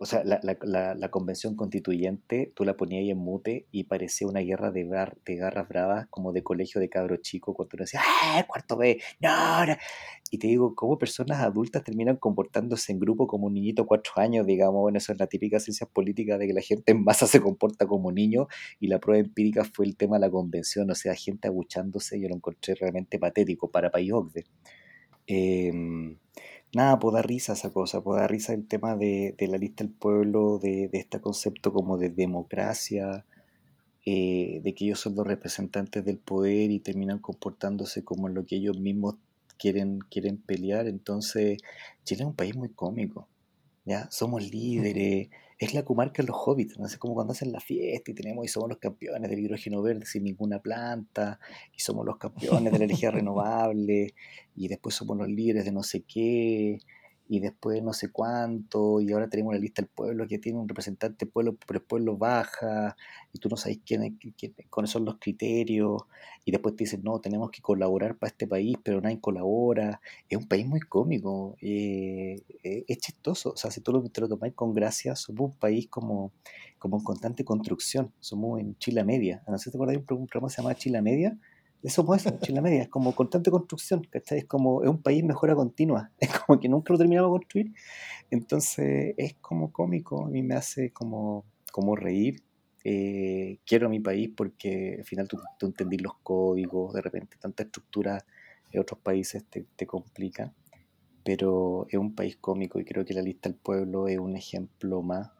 o 0.00 0.06
sea, 0.06 0.22
la, 0.24 0.40
la, 0.42 1.10
convención 1.10 1.56
constituyente, 1.56 2.52
tú 2.54 2.64
la 2.64 2.76
ponías 2.76 3.00
ahí 3.00 3.10
en 3.10 3.18
mute 3.18 3.66
y 3.72 3.84
parecía 3.84 4.28
una 4.28 4.40
guerra 4.40 4.70
de, 4.70 4.84
de 5.24 5.36
garras 5.36 5.68
bravas, 5.68 6.06
como 6.10 6.32
de 6.32 6.42
colegio 6.42 6.80
de 6.80 6.88
cabro 6.88 7.16
chico, 7.16 7.54
cuando 7.54 7.70
uno 7.74 7.84
decía, 7.84 8.00
¡ah, 8.04 8.44
cuarto 8.46 8.76
B! 8.76 9.00
¡No, 9.20 9.66
no! 9.66 9.76
Y 10.30 10.38
te 10.38 10.46
digo, 10.46 10.74
¿cómo 10.74 10.98
personas 10.98 11.40
adultas 11.40 11.82
terminan 11.82 12.16
comportándose 12.16 12.92
en 12.92 13.00
grupo 13.00 13.26
como 13.26 13.46
un 13.46 13.54
niñito 13.54 13.86
cuatro 13.86 14.12
años? 14.16 14.46
Digamos, 14.46 14.80
bueno, 14.80 14.98
eso 14.98 15.12
es 15.12 15.18
la 15.18 15.26
típica 15.26 15.58
ciencia 15.58 15.86
política 15.86 16.38
de 16.38 16.46
que 16.46 16.52
la 16.52 16.60
gente 16.60 16.92
en 16.92 17.02
masa 17.02 17.26
se 17.26 17.40
comporta 17.40 17.86
como 17.86 18.12
niño 18.12 18.46
y 18.78 18.88
la 18.88 19.00
prueba 19.00 19.20
empírica 19.20 19.64
fue 19.64 19.86
el 19.86 19.96
tema 19.96 20.16
de 20.16 20.20
la 20.20 20.30
convención, 20.30 20.90
o 20.90 20.94
sea, 20.94 21.14
gente 21.14 21.48
aguchándose, 21.48 22.20
yo 22.20 22.28
lo 22.28 22.36
encontré 22.36 22.74
realmente 22.74 23.18
patético 23.18 23.70
para 23.70 23.90
país 23.90 24.12
OCDE. 24.12 24.44
Eh, 25.26 25.72
nada, 26.74 26.98
pues 26.98 27.14
da 27.14 27.22
risa 27.22 27.52
esa 27.54 27.70
cosa, 27.70 28.02
pues 28.02 28.20
da 28.20 28.28
risa 28.28 28.52
el 28.54 28.66
tema 28.66 28.96
de, 28.96 29.34
de 29.38 29.48
la 29.48 29.58
lista 29.58 29.84
del 29.84 29.92
pueblo, 29.92 30.58
de, 30.58 30.88
de, 30.88 30.98
este 30.98 31.20
concepto 31.20 31.72
como 31.72 31.98
de 31.98 32.10
democracia, 32.10 33.24
eh, 34.04 34.60
de 34.62 34.74
que 34.74 34.86
ellos 34.86 35.00
son 35.00 35.16
los 35.16 35.26
representantes 35.26 36.04
del 36.04 36.18
poder 36.18 36.70
y 36.70 36.80
terminan 36.80 37.18
comportándose 37.18 38.04
como 38.04 38.28
lo 38.28 38.46
que 38.46 38.56
ellos 38.56 38.78
mismos 38.78 39.16
quieren, 39.58 39.98
quieren 40.10 40.38
pelear. 40.38 40.86
Entonces, 40.86 41.58
Chile 42.04 42.22
es 42.22 42.26
un 42.28 42.34
país 42.34 42.56
muy 42.56 42.70
cómico, 42.70 43.28
¿ya? 43.84 44.08
Somos 44.10 44.50
líderes 44.50 45.28
es 45.58 45.74
la 45.74 45.84
comarca 45.84 46.22
de 46.22 46.28
los 46.28 46.36
hobbits, 46.36 46.78
no 46.78 46.88
sé, 46.88 46.98
como 46.98 47.14
cuando 47.14 47.32
hacen 47.32 47.50
la 47.50 47.60
fiesta 47.60 48.10
y 48.10 48.14
tenemos 48.14 48.44
y 48.44 48.48
somos 48.48 48.68
los 48.68 48.78
campeones 48.78 49.28
del 49.28 49.40
hidrógeno 49.40 49.82
verde 49.82 50.06
sin 50.06 50.24
ninguna 50.24 50.60
planta, 50.60 51.40
y 51.76 51.80
somos 51.80 52.06
los 52.06 52.16
campeones 52.16 52.72
de 52.72 52.78
la 52.78 52.84
energía 52.84 53.10
renovable, 53.10 54.14
y 54.54 54.68
después 54.68 54.94
somos 54.94 55.16
los 55.16 55.28
líderes 55.28 55.64
de 55.64 55.72
no 55.72 55.82
sé 55.82 56.02
qué, 56.02 56.78
y 57.28 57.40
después 57.40 57.82
no 57.82 57.92
sé 57.92 58.10
cuánto, 58.10 59.00
y 59.00 59.12
ahora 59.12 59.28
tenemos 59.28 59.50
una 59.50 59.60
lista 59.60 59.82
del 59.82 59.90
pueblo 59.90 60.26
que 60.26 60.38
tiene 60.38 60.58
un 60.58 60.68
representante 60.68 61.26
pueblo, 61.26 61.56
pero 61.66 61.80
el 61.80 61.84
pueblo 61.84 62.16
baja, 62.16 62.96
y 63.32 63.38
tú 63.38 63.48
no 63.50 63.56
sabes 63.56 63.80
quién, 63.84 64.18
quién, 64.36 64.54
cuáles 64.70 64.90
son 64.90 65.04
los 65.04 65.18
criterios, 65.18 66.02
y 66.44 66.50
después 66.50 66.74
te 66.74 66.84
dicen, 66.84 67.02
no, 67.04 67.20
tenemos 67.20 67.50
que 67.50 67.60
colaborar 67.60 68.16
para 68.16 68.30
este 68.30 68.46
país, 68.46 68.78
pero 68.82 69.02
nadie 69.02 69.20
colabora. 69.20 70.00
Es 70.30 70.38
un 70.38 70.48
país 70.48 70.66
muy 70.66 70.80
cómico, 70.80 71.56
eh, 71.60 72.42
eh, 72.64 72.84
es 72.88 72.98
chistoso, 72.98 73.50
o 73.50 73.56
sea, 73.56 73.70
si 73.70 73.82
tú 73.82 73.92
lo, 73.92 74.02
te 74.08 74.20
lo 74.22 74.28
tomas 74.28 74.52
con 74.54 74.72
gracia, 74.72 75.14
somos 75.14 75.52
un 75.52 75.58
país 75.58 75.88
como, 75.88 76.32
como 76.78 76.98
en 76.98 77.04
constante 77.04 77.44
construcción, 77.44 78.12
somos 78.20 78.60
en 78.60 78.76
Chile 78.78 79.04
Media, 79.04 79.42
no 79.46 79.58
sé 79.58 79.64
si 79.64 79.70
te 79.72 79.76
acuerdas 79.76 79.94
de 79.94 79.98
un 79.98 80.26
programa 80.26 80.48
que 80.48 80.54
se 80.54 80.62
llama 80.62 80.74
Chile 80.74 81.02
Media, 81.02 81.38
eso 81.82 82.04
puede 82.04 82.20
ser 82.20 82.38
Chile 82.40 82.60
Media, 82.60 82.82
es 82.82 82.88
como 82.88 83.14
constante 83.14 83.50
construcción, 83.50 84.02
¿cachai? 84.10 84.38
Es 84.38 84.44
como, 84.46 84.82
es 84.82 84.88
un 84.88 85.02
país 85.02 85.24
mejora 85.24 85.54
continua, 85.54 86.10
es 86.18 86.30
como 86.30 86.58
que 86.58 86.68
nunca 86.68 86.92
lo 86.92 86.98
terminamos 86.98 87.30
de 87.30 87.38
construir, 87.38 87.74
entonces 88.30 89.14
es 89.16 89.34
como 89.40 89.72
cómico, 89.72 90.24
a 90.24 90.28
mí 90.28 90.42
me 90.42 90.54
hace 90.54 90.92
como, 90.92 91.44
como 91.72 91.96
reír, 91.96 92.42
eh, 92.84 93.58
quiero 93.66 93.86
a 93.86 93.90
mi 93.90 94.00
país 94.00 94.30
porque 94.36 94.96
al 94.98 95.04
final 95.04 95.28
tú, 95.28 95.38
tú 95.58 95.66
entendís 95.66 96.02
los 96.02 96.14
códigos, 96.22 96.94
de 96.94 97.02
repente 97.02 97.36
tanta 97.38 97.64
estructura 97.64 98.24
en 98.72 98.80
otros 98.80 99.00
países 99.00 99.44
te, 99.44 99.66
te 99.76 99.86
complica, 99.86 100.52
pero 101.24 101.86
es 101.90 101.98
un 101.98 102.14
país 102.14 102.36
cómico 102.36 102.80
y 102.80 102.84
creo 102.84 103.04
que 103.04 103.14
la 103.14 103.22
lista 103.22 103.48
del 103.48 103.58
pueblo 103.58 104.08
es 104.08 104.18
un 104.18 104.36
ejemplo 104.36 105.02
más 105.02 105.30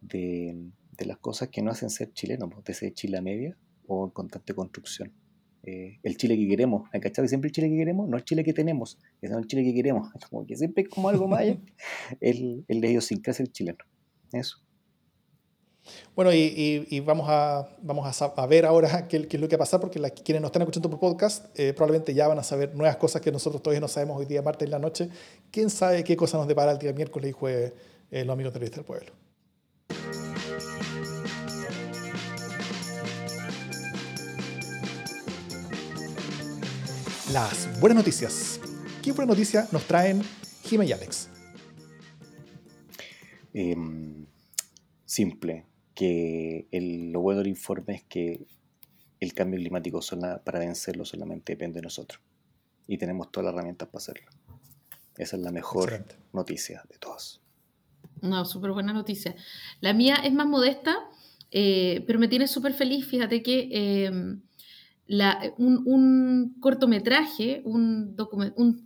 de, 0.00 0.70
de 0.96 1.06
las 1.06 1.18
cosas 1.18 1.48
que 1.48 1.62
no 1.62 1.70
hacen 1.70 1.90
ser 1.90 2.12
chilenos, 2.12 2.50
pues, 2.52 2.64
de 2.64 2.74
ser 2.74 2.94
Chile 2.94 3.20
media 3.20 3.56
o 3.86 4.04
en 4.04 4.10
constante 4.10 4.54
construcción. 4.54 5.12
Eh, 5.64 5.98
el 6.02 6.16
Chile 6.16 6.36
que 6.36 6.48
queremos. 6.48 6.88
¿Hay 6.92 7.00
cachado 7.00 7.24
que 7.24 7.28
siempre 7.28 7.48
el 7.48 7.52
Chile 7.52 7.68
que 7.68 7.76
queremos? 7.76 8.08
No 8.08 8.16
el 8.16 8.24
Chile 8.24 8.44
que 8.44 8.52
tenemos, 8.52 8.98
es 9.20 9.30
el 9.30 9.46
Chile 9.46 9.62
que 9.64 9.74
queremos. 9.74 10.08
Como 10.30 10.46
que 10.46 10.56
siempre 10.56 10.84
es 10.84 10.88
como 10.88 11.08
algo 11.08 11.28
más 11.28 11.42
el, 12.20 12.64
el 12.66 12.80
de 12.80 12.88
idiosincrasia 12.88 13.42
el 13.42 13.52
chileno. 13.52 13.78
Eso. 14.32 14.58
Bueno, 16.14 16.32
y, 16.32 16.86
y, 16.88 17.00
vamos, 17.00 17.26
a, 17.28 17.68
vamos 17.82 18.22
a, 18.22 18.24
a 18.24 18.46
ver 18.46 18.66
ahora 18.66 19.08
qué, 19.08 19.26
qué, 19.26 19.36
es 19.36 19.40
lo 19.40 19.48
que 19.48 19.56
va 19.56 19.62
a 19.62 19.66
pasar, 19.66 19.80
porque 19.80 19.98
la, 19.98 20.10
quienes 20.10 20.40
nos 20.40 20.48
están 20.50 20.62
escuchando 20.62 20.90
por 20.90 21.00
podcast 21.00 21.46
eh, 21.58 21.72
probablemente 21.72 22.14
ya 22.14 22.28
van 22.28 22.38
a 22.38 22.42
saber 22.42 22.74
nuevas 22.74 22.96
cosas 22.96 23.22
que 23.22 23.32
nosotros 23.32 23.62
todavía 23.62 23.80
no 23.80 23.88
sabemos 23.88 24.18
hoy 24.18 24.26
día, 24.26 24.42
martes 24.42 24.66
en 24.66 24.70
la 24.72 24.78
noche. 24.78 25.08
¿Quién 25.50 25.70
sabe 25.70 26.04
qué 26.04 26.16
cosa 26.16 26.38
nos 26.38 26.46
depara 26.46 26.72
el 26.72 26.78
día 26.78 26.92
miércoles 26.92 27.30
y 27.30 27.32
jueves 27.32 27.72
eh, 28.10 28.24
los 28.24 28.34
amigos 28.34 28.52
de 28.54 28.60
la 28.60 28.68
del 28.68 28.84
pueblo? 28.84 29.12
Las 37.32 37.80
buenas 37.80 37.98
noticias. 37.98 38.60
¿Qué 39.02 39.12
buena 39.12 39.30
noticia 39.32 39.68
nos 39.70 39.84
traen 39.84 40.22
Jimmy 40.64 40.86
y 40.86 40.92
Alex? 40.92 41.28
Em, 43.54 44.26
simple, 45.04 45.66
que 45.94 46.66
lo 47.12 47.20
bueno 47.20 47.38
del 47.38 47.48
informe 47.48 47.94
es 47.94 48.04
que 48.04 48.46
el 49.20 49.32
cambio 49.32 49.60
climático 49.60 50.00
para 50.44 50.58
vencerlo 50.58 51.04
solamente 51.04 51.52
depende 51.52 51.76
de 51.76 51.82
nosotros. 51.82 52.20
Y 52.88 52.98
tenemos 52.98 53.30
todas 53.30 53.44
las 53.44 53.54
herramientas 53.54 53.88
para 53.88 53.98
hacerlo. 53.98 54.30
Esa 55.16 55.36
es 55.36 55.42
la 55.42 55.52
mejor 55.52 56.04
noticia 56.32 56.82
de 56.90 56.98
todas. 56.98 57.40
No, 58.22 58.44
súper 58.44 58.72
buena 58.72 58.92
noticia. 58.92 59.36
La 59.80 59.92
mía 59.92 60.16
es 60.24 60.32
más 60.32 60.46
modesta, 60.46 60.96
eh, 61.52 62.02
pero 62.06 62.18
me 62.18 62.26
tiene 62.26 62.48
súper 62.48 62.74
feliz. 62.74 63.06
Fíjate 63.06 63.42
que 63.42 64.08
un, 65.58 66.56
cortometraje, 66.60 67.62
un, 67.64 68.14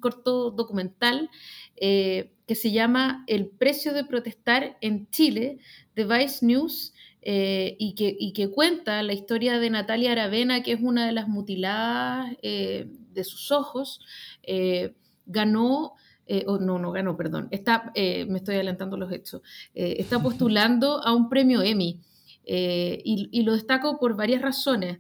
corto 0.01 0.51
documental 0.51 1.31
eh, 1.77 2.33
que 2.47 2.55
se 2.55 2.73
llama 2.73 3.25
El 3.27 3.49
precio 3.49 3.93
de 3.93 4.05
protestar 4.05 4.77
en 4.81 5.09
Chile, 5.11 5.59
de 5.95 6.05
Vice 6.05 6.45
News, 6.45 6.93
eh, 7.23 7.77
y, 7.79 7.95
que, 7.95 8.51
cuenta 8.51 9.03
la 9.03 9.15
historia 9.15 9.59
de 9.59 9.71
Natalia 9.71 10.13
Aravena, 10.13 10.63
que 10.63 10.73
es 10.73 10.81
una 10.83 11.07
de 11.07 11.13
las 11.13 11.29
mutiladas 11.29 12.33
eh, 12.43 12.87
de 13.13 13.25
sus 13.25 13.51
ojos, 13.51 14.01
ganó... 15.27 15.95
o 16.47 16.59
no, 16.59 16.79
no 16.79 16.91
ganó, 16.91 17.17
perdón, 17.17 17.49
me 17.51 18.37
estoy 18.39 18.55
adelantando 18.57 18.97
los 18.97 19.13
hechos, 19.13 19.43
está 19.75 20.23
postulando 20.23 21.03
a 21.03 21.15
un 21.15 21.29
premio 21.29 21.63
Emmy. 21.63 22.01
y, 22.47 23.43
lo 23.43 23.53
destaco 23.55 23.99
por 23.99 24.17
varias 24.17 24.43
razones. 24.43 24.99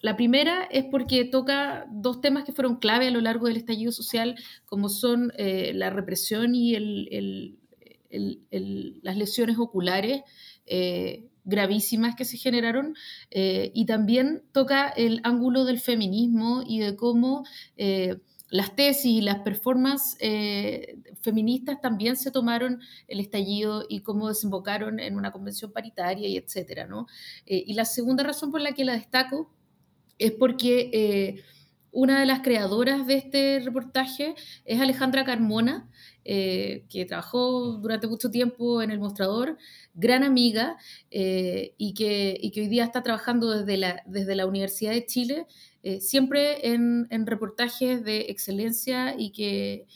La 0.00 0.16
primera 0.16 0.64
es 0.70 0.84
porque 0.84 1.24
toca 1.24 1.86
dos 1.90 2.20
temas 2.20 2.44
que 2.44 2.52
fueron 2.52 2.76
clave 2.76 3.08
a 3.08 3.10
lo 3.10 3.20
largo 3.20 3.46
del 3.46 3.56
estallido 3.56 3.92
social, 3.92 4.36
como 4.66 4.88
son 4.88 5.32
eh, 5.36 5.72
la 5.74 5.90
represión 5.90 6.54
y 6.54 6.76
las 9.02 9.16
lesiones 9.16 9.58
oculares 9.58 10.22
gravísimas 11.44 12.14
que 12.14 12.26
se 12.26 12.36
generaron 12.36 12.94
y 13.30 13.86
también 13.86 14.42
toca 14.52 14.88
el 14.88 15.20
ángulo 15.24 15.64
del 15.64 15.80
feminismo 15.80 16.62
y 16.66 16.78
de 16.80 16.94
cómo 16.96 17.44
las 18.50 18.74
tesis 18.74 19.04
y 19.04 19.20
las 19.20 19.40
performances 19.40 20.16
eh, 20.20 20.98
feministas 21.20 21.80
también 21.80 22.16
se 22.16 22.30
tomaron 22.30 22.80
el 23.06 23.20
estallido 23.20 23.84
y 23.88 24.00
cómo 24.00 24.28
desembocaron 24.28 25.00
en 25.00 25.16
una 25.16 25.32
convención 25.32 25.72
paritaria 25.72 26.28
y 26.28 26.36
etcétera. 26.36 26.88
Eh, 27.46 27.64
y 27.66 27.74
la 27.74 27.84
segunda 27.84 28.24
razón 28.24 28.50
por 28.50 28.60
la 28.60 28.72
que 28.72 28.84
la 28.84 28.94
destaco 28.94 29.50
es 30.18 30.32
porque 30.32 30.90
eh, 30.92 31.42
una 31.90 32.20
de 32.20 32.26
las 32.26 32.40
creadoras 32.40 33.06
de 33.06 33.14
este 33.14 33.60
reportaje 33.64 34.34
es 34.64 34.80
Alejandra 34.80 35.24
Carmona, 35.24 35.88
que 36.24 37.06
trabajó 37.08 37.78
durante 37.78 38.06
mucho 38.06 38.30
tiempo 38.30 38.82
en 38.82 38.90
El 38.90 38.98
Mostrador, 38.98 39.56
gran 39.94 40.22
amiga, 40.22 40.76
y, 41.10 41.94
que, 41.94 42.36
y, 42.38 42.50
que, 42.50 42.60
hoy 42.60 42.68
día 42.68 42.84
está 42.84 43.02
trabajando 43.02 43.64
desde 43.64 43.78
la, 43.78 44.46
Universidad 44.46 44.92
de 44.92 45.06
Chile 45.06 45.46
eh, 45.82 46.00
siempre 46.00 46.68
en, 46.68 47.26
reportajes 47.26 48.02
de 48.04 48.26
excelencia 48.28 49.14
y 49.16 49.30
que, 49.30 49.86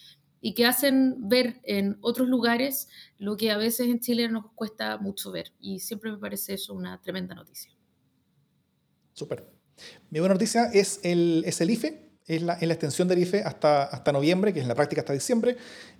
y 0.40 0.54
que 0.54 0.64
hacen 0.64 1.28
ver 1.28 1.60
en 1.64 1.98
otros 2.00 2.28
lugares 2.28 2.88
lo 3.18 3.36
que 3.36 3.50
a 3.50 3.56
veces 3.56 3.88
en 3.88 4.00
Chile 4.00 4.28
nos 4.28 4.52
cuesta 4.54 4.96
mucho 4.98 5.32
ver. 5.32 5.52
Y 5.60 5.80
siempre 5.80 6.10
me 6.12 6.18
parece 6.18 6.54
eso 6.54 6.72
una 6.72 7.00
tremenda 7.02 7.34
noticia. 7.34 7.72
Súper. 9.12 9.51
Mi 10.10 10.20
buena 10.20 10.34
noticia 10.34 10.66
es 10.72 11.00
el, 11.02 11.42
es 11.46 11.60
el 11.60 11.70
IFE, 11.70 12.12
es 12.26 12.42
la, 12.42 12.58
la, 12.60 12.72
extensión 12.72 13.08
del 13.08 13.18
IFE 13.18 13.42
hasta, 13.42 13.84
hasta 13.84 14.12
noviembre, 14.12 14.52
que 14.52 14.60
es 14.60 14.64
en 14.64 14.68
la 14.68 14.74
práctica 14.74 15.02
hasta 15.02 15.12
diciembre. 15.12 15.56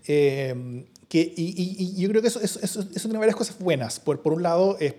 Eh, 0.06 0.84
que, 1.08 1.32
y, 1.36 2.00
yo 2.00 2.08
creo 2.08 2.22
que 2.22 2.28
eso, 2.28 2.40
eso, 2.40 2.60
eso, 2.62 2.84
tiene 2.90 3.18
varias 3.18 3.36
cosas 3.36 3.58
buenas. 3.58 4.00
Por, 4.00 4.22
por 4.22 4.32
un 4.32 4.42
lado, 4.42 4.76
es, 4.78 4.94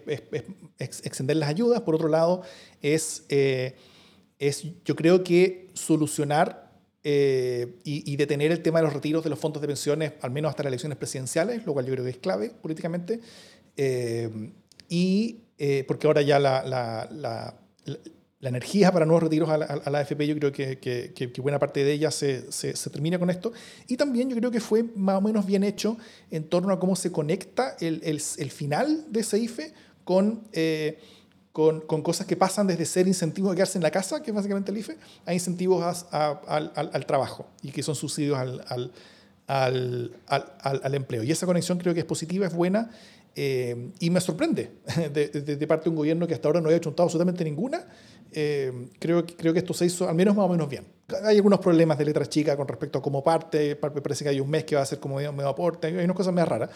extender 0.78 1.38
las 1.38 1.50
ayudas, 1.50 1.82
por 1.82 1.96
otro 1.96 2.08
lado, 2.08 2.42
es... 2.82 3.24
Eh, 3.30 3.76
es, 4.40 4.66
yo 4.84 4.96
creo 4.98 5.24
que 5.24 5.70
solucionar 5.74 6.74
eh, 7.04 7.80
y, 7.86 8.14
detener 8.18 8.52
el 8.52 8.62
tema 8.62 8.80
de 8.80 8.86
los 8.86 8.94
retiros 8.94 9.24
de 9.24 9.30
los 9.30 9.40
fondos 9.40 9.62
de 9.62 9.68
pensiones, 9.68 10.14
al 10.20 10.32
menos 10.32 10.50
hasta 10.50 10.64
las 10.64 10.70
elecciones 10.72 10.98
presidenciales, 10.98 11.66
lo 11.66 11.72
cual 11.72 11.86
yo 11.86 11.94
creo 11.94 12.04
que 12.04 12.10
es 12.10 12.18
clave 12.18 12.50
políticamente. 12.50 13.22
Y 14.90 15.40
porque 15.88 16.08
ahora 16.08 16.24
ya 16.24 16.40
la, 16.40 17.56
la, 18.44 18.50
energía 18.50 18.92
para 18.92 19.06
nuevos 19.06 19.24
retiros 19.24 19.50
a 19.50 19.58
la, 19.58 20.00
AFP, 20.00 20.28
yo 20.28 20.36
creo 20.36 20.52
que, 20.52 21.34
buena 21.42 21.60
parte 21.60 21.84
de 21.84 21.94
ella 21.94 22.12
se, 22.12 22.44
termina 22.92 23.18
con 23.18 23.30
esto. 23.30 23.54
Y 23.88 23.98
también 23.98 24.30
yo 24.30 24.36
creo 24.36 24.52
que 24.52 24.60
fue 24.60 24.84
más 24.96 25.18
o 25.18 25.22
menos 25.22 25.46
bien 25.46 25.64
hecho 25.64 25.98
en 26.30 26.44
torno 26.44 26.74
a 26.74 26.80
cómo 26.80 26.96
se 26.96 27.12
conecta 27.12 27.76
el, 27.80 28.20
final 28.52 29.06
de 29.10 29.20
ese 29.20 29.40
IFE 29.40 29.74
con 30.04 30.44
con, 31.54 31.82
con, 31.82 32.02
cosas 32.02 32.26
que 32.26 32.36
pasan 32.36 32.66
desde 32.66 32.84
ser 32.84 33.08
incentivos 33.08 33.52
a 33.52 33.56
quedarse 33.56 33.78
en 33.78 33.84
la 33.84 33.92
casa, 33.92 34.24
que 34.24 34.32
es 34.32 34.36
básicamente 34.36 34.72
el 34.72 34.78
IFE, 34.80 34.98
a 35.24 35.34
incentivos 35.36 36.08
al, 36.12 37.06
trabajo 37.06 37.46
y 37.62 37.72
que 37.72 37.84
son 37.84 37.96
subsidios 37.96 38.38
al, 38.38 38.92
al, 39.48 40.96
empleo. 40.96 41.24
Y 41.24 41.32
esa 41.32 41.46
conexión 41.46 41.78
creo 41.78 41.94
que 41.94 42.00
es 42.00 42.06
positiva, 42.06 42.48
es 42.48 42.54
buena 42.54 42.90
eh, 43.36 43.92
y 44.00 44.10
me 44.10 44.20
sorprende 44.20 44.72
de, 45.14 45.28
de, 45.30 45.68
parte 45.68 45.86
de 45.86 45.90
un 45.92 45.96
gobierno 45.96 46.28
que 46.28 46.34
hasta 46.34 46.48
ahora 46.48 46.60
no 46.60 46.68
había 46.68 46.82
chuntado 46.82 47.04
absolutamente 47.04 47.44
ninguna. 47.44 47.86
Eh, 48.36 48.90
creo, 49.00 49.26
creo 49.26 49.54
que 49.54 49.60
esto 49.60 49.74
se 49.74 49.86
hizo 49.86 50.08
al 50.10 50.16
menos 50.16 50.36
más 50.36 50.46
o 50.46 50.50
menos 50.50 50.70
bien. 50.70 50.86
Hay 51.24 51.36
algunos 51.36 51.60
problemas 51.60 51.98
de 51.98 52.06
letras 52.06 52.30
chicas 52.30 52.56
con 52.56 52.68
respecto 52.68 53.00
a 53.00 53.02
cómo 53.02 53.24
parte, 53.24 53.76
parece 53.76 54.24
que 54.24 54.30
hay 54.30 54.40
un 54.40 54.50
mes 54.50 54.64
que 54.64 54.76
va 54.76 54.82
a 54.82 54.86
ser 54.86 55.00
como 55.00 55.16
medio, 55.16 55.48
aporte, 55.48 55.88
hay 55.88 56.04
unas 56.04 56.16
cosas 56.16 56.34
más 56.34 56.48
raras, 56.48 56.70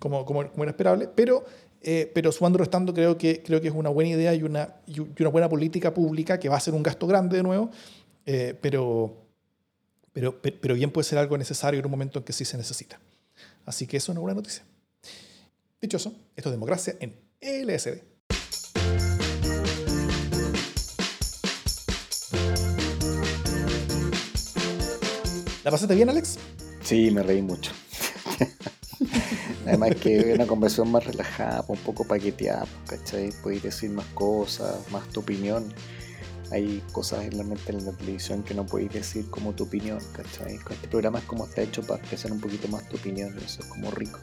como, 0.00 0.24
como, 0.24 0.50
como 0.50 0.64
era 0.64 0.70
esperable, 0.70 1.08
pero 1.14 1.44
eh, 1.86 2.10
pero 2.14 2.32
sumándolo 2.32 2.64
estando 2.64 2.94
creo 2.94 3.18
que, 3.18 3.42
creo 3.42 3.60
que 3.60 3.68
es 3.68 3.74
una 3.74 3.90
buena 3.90 4.08
idea 4.08 4.34
y 4.34 4.42
una, 4.42 4.76
y 4.86 5.00
una 5.00 5.28
buena 5.28 5.50
política 5.50 5.92
pública 5.92 6.40
que 6.40 6.48
va 6.48 6.56
a 6.56 6.60
ser 6.60 6.72
un 6.72 6.82
gasto 6.82 7.06
grande 7.06 7.36
de 7.36 7.42
nuevo, 7.42 7.70
eh, 8.24 8.58
pero, 8.58 9.14
pero, 10.14 10.40
pero 10.40 10.74
bien 10.74 10.90
puede 10.90 11.04
ser 11.04 11.18
algo 11.18 11.36
necesario 11.36 11.78
en 11.78 11.84
un 11.84 11.90
momento 11.90 12.20
en 12.20 12.24
que 12.24 12.32
sí 12.32 12.46
se 12.46 12.56
necesita. 12.56 12.98
Así 13.66 13.86
que 13.86 13.98
eso 13.98 14.12
es 14.12 14.14
una 14.14 14.20
buena 14.20 14.36
noticia. 14.36 14.64
Dicho 15.78 15.98
eso, 15.98 16.14
esto 16.34 16.48
es 16.48 16.54
democracia 16.54 16.96
en 17.00 17.14
LSD. 17.42 18.13
¿La 25.64 25.70
pasaste 25.70 25.94
bien, 25.94 26.10
Alex? 26.10 26.36
Sí, 26.82 27.10
me 27.10 27.22
reí 27.22 27.40
mucho. 27.40 27.72
Además 29.66 29.96
que 29.96 30.34
una 30.34 30.46
conversación 30.46 30.92
más 30.92 31.06
relajada, 31.06 31.64
un 31.68 31.78
poco 31.78 32.06
paqueteada, 32.06 32.66
¿cachai? 32.86 33.30
Podéis 33.42 33.62
decir 33.62 33.88
más 33.88 34.04
cosas, 34.12 34.76
más 34.90 35.08
tu 35.08 35.20
opinión. 35.20 35.72
Hay 36.52 36.82
cosas 36.92 37.24
en 37.24 37.38
la 37.38 37.44
mente 37.44 37.72
en 37.72 37.86
la 37.86 37.92
televisión 37.92 38.42
que 38.42 38.52
no 38.52 38.66
podéis 38.66 38.92
decir 38.92 39.30
como 39.30 39.54
tu 39.54 39.64
opinión, 39.64 40.00
¿cachai? 40.12 40.56
Este 40.70 40.86
programa 40.86 41.20
es 41.20 41.24
como 41.24 41.46
está 41.46 41.62
hecho 41.62 41.80
para 41.82 41.98
expresar 41.98 42.30
un 42.30 42.40
poquito 42.40 42.68
más 42.68 42.86
tu 42.90 42.96
opinión, 42.96 43.34
eso 43.38 43.62
es 43.62 43.66
como 43.66 43.90
rico. 43.90 44.20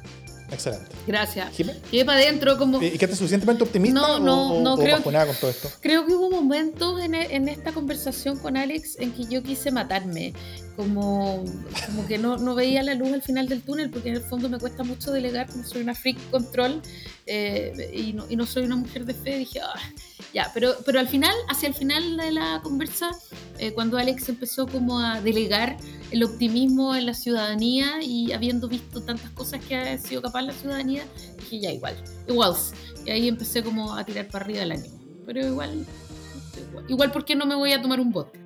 Excelente. 0.52 0.92
Gracias. 1.08 1.50
¿Qué 1.90 2.06
para 2.06 2.20
adentro 2.20 2.58
como... 2.58 2.82
¿Y 2.84 2.98
que 2.98 3.08
te 3.08 3.16
suficientemente 3.16 3.64
optimista 3.64 4.00
no, 4.00 4.20
no, 4.20 4.54
o, 4.54 4.62
no, 4.62 4.78
creo, 4.78 5.02
con 5.02 5.14
todo 5.14 5.50
esto? 5.50 5.70
Creo 5.80 6.06
que 6.06 6.14
hubo 6.14 6.30
momentos 6.30 7.02
en, 7.02 7.16
en, 7.16 7.48
esta 7.48 7.72
conversación 7.72 8.38
con 8.38 8.58
Alex 8.58 8.98
en 9.00 9.14
que 9.14 9.26
yo 9.26 9.42
quise 9.44 9.72
matarme. 9.72 10.34
Como, 10.82 11.46
como 11.86 12.08
que 12.08 12.18
no, 12.18 12.38
no, 12.38 12.56
veía 12.56 12.82
la 12.82 12.96
luz 12.96 13.14
al 13.14 13.22
final 13.22 13.48
del 13.48 13.62
túnel 13.62 13.92
porque 13.92 14.10
en 14.10 14.16
el 14.16 14.24
fondo 14.24 14.50
me 14.50 14.58
cuesta 14.58 14.84
mucho 14.84 15.12
delegar 15.12 15.46
como 15.48 15.64
soy 15.64 15.84
una 15.84 15.94
freak 15.94 16.18
control 16.32 16.82
eh, 17.28 17.92
y, 17.94 18.14
no, 18.14 18.26
y, 18.28 18.36
no, 18.36 18.48
soy 18.48 18.64
una 18.64 18.78
mujer 18.78 19.06
de 19.06 19.14
fe. 19.14 19.38
Dije, 19.38 19.60
ah, 19.62 19.80
ya, 20.34 20.50
pero, 20.56 20.74
pero 20.84 21.00
al 21.00 21.08
final, 21.08 21.36
hacia 21.50 21.68
el 21.68 21.76
final 21.76 22.18
de 22.18 22.32
la 22.32 22.62
conversa, 22.64 23.12
eh, 23.60 23.74
cuando 23.74 24.00
Alex 24.00 24.28
empezó 24.30 24.66
como 24.66 25.00
a 25.00 25.22
delegar 25.22 25.78
el 26.10 26.24
optimismo 26.24 26.96
en 26.96 27.06
la 27.06 27.14
ciudadanía 27.14 28.02
y 28.02 28.32
habiendo 28.32 28.68
visto 28.68 29.04
tantas 29.04 29.30
cosas 29.30 29.64
que 29.64 29.76
ha 29.76 30.00
sido 30.00 30.24
capaz 30.24 30.42
la 30.42 30.54
ciudadanía, 30.54 31.04
dije 31.38 31.60
ya 31.60 31.72
igual, 31.72 31.96
igual. 32.28 32.56
Y 33.06 33.12
ahí 33.12 33.28
empecé 33.28 33.62
como 33.62 33.94
a 33.94 34.04
tirar 34.04 34.28
para 34.30 34.46
arriba 34.46 34.64
el 34.64 34.72
ánimo. 34.72 35.00
Pero 35.28 35.46
igual, 35.46 35.86
igual, 36.70 36.86
igual 36.88 37.12
porque 37.12 37.36
no 37.36 37.46
me 37.46 37.54
voy 37.54 37.72
a 37.72 37.84
tomar 37.84 38.00
un 38.00 38.12
bote. 38.12 38.42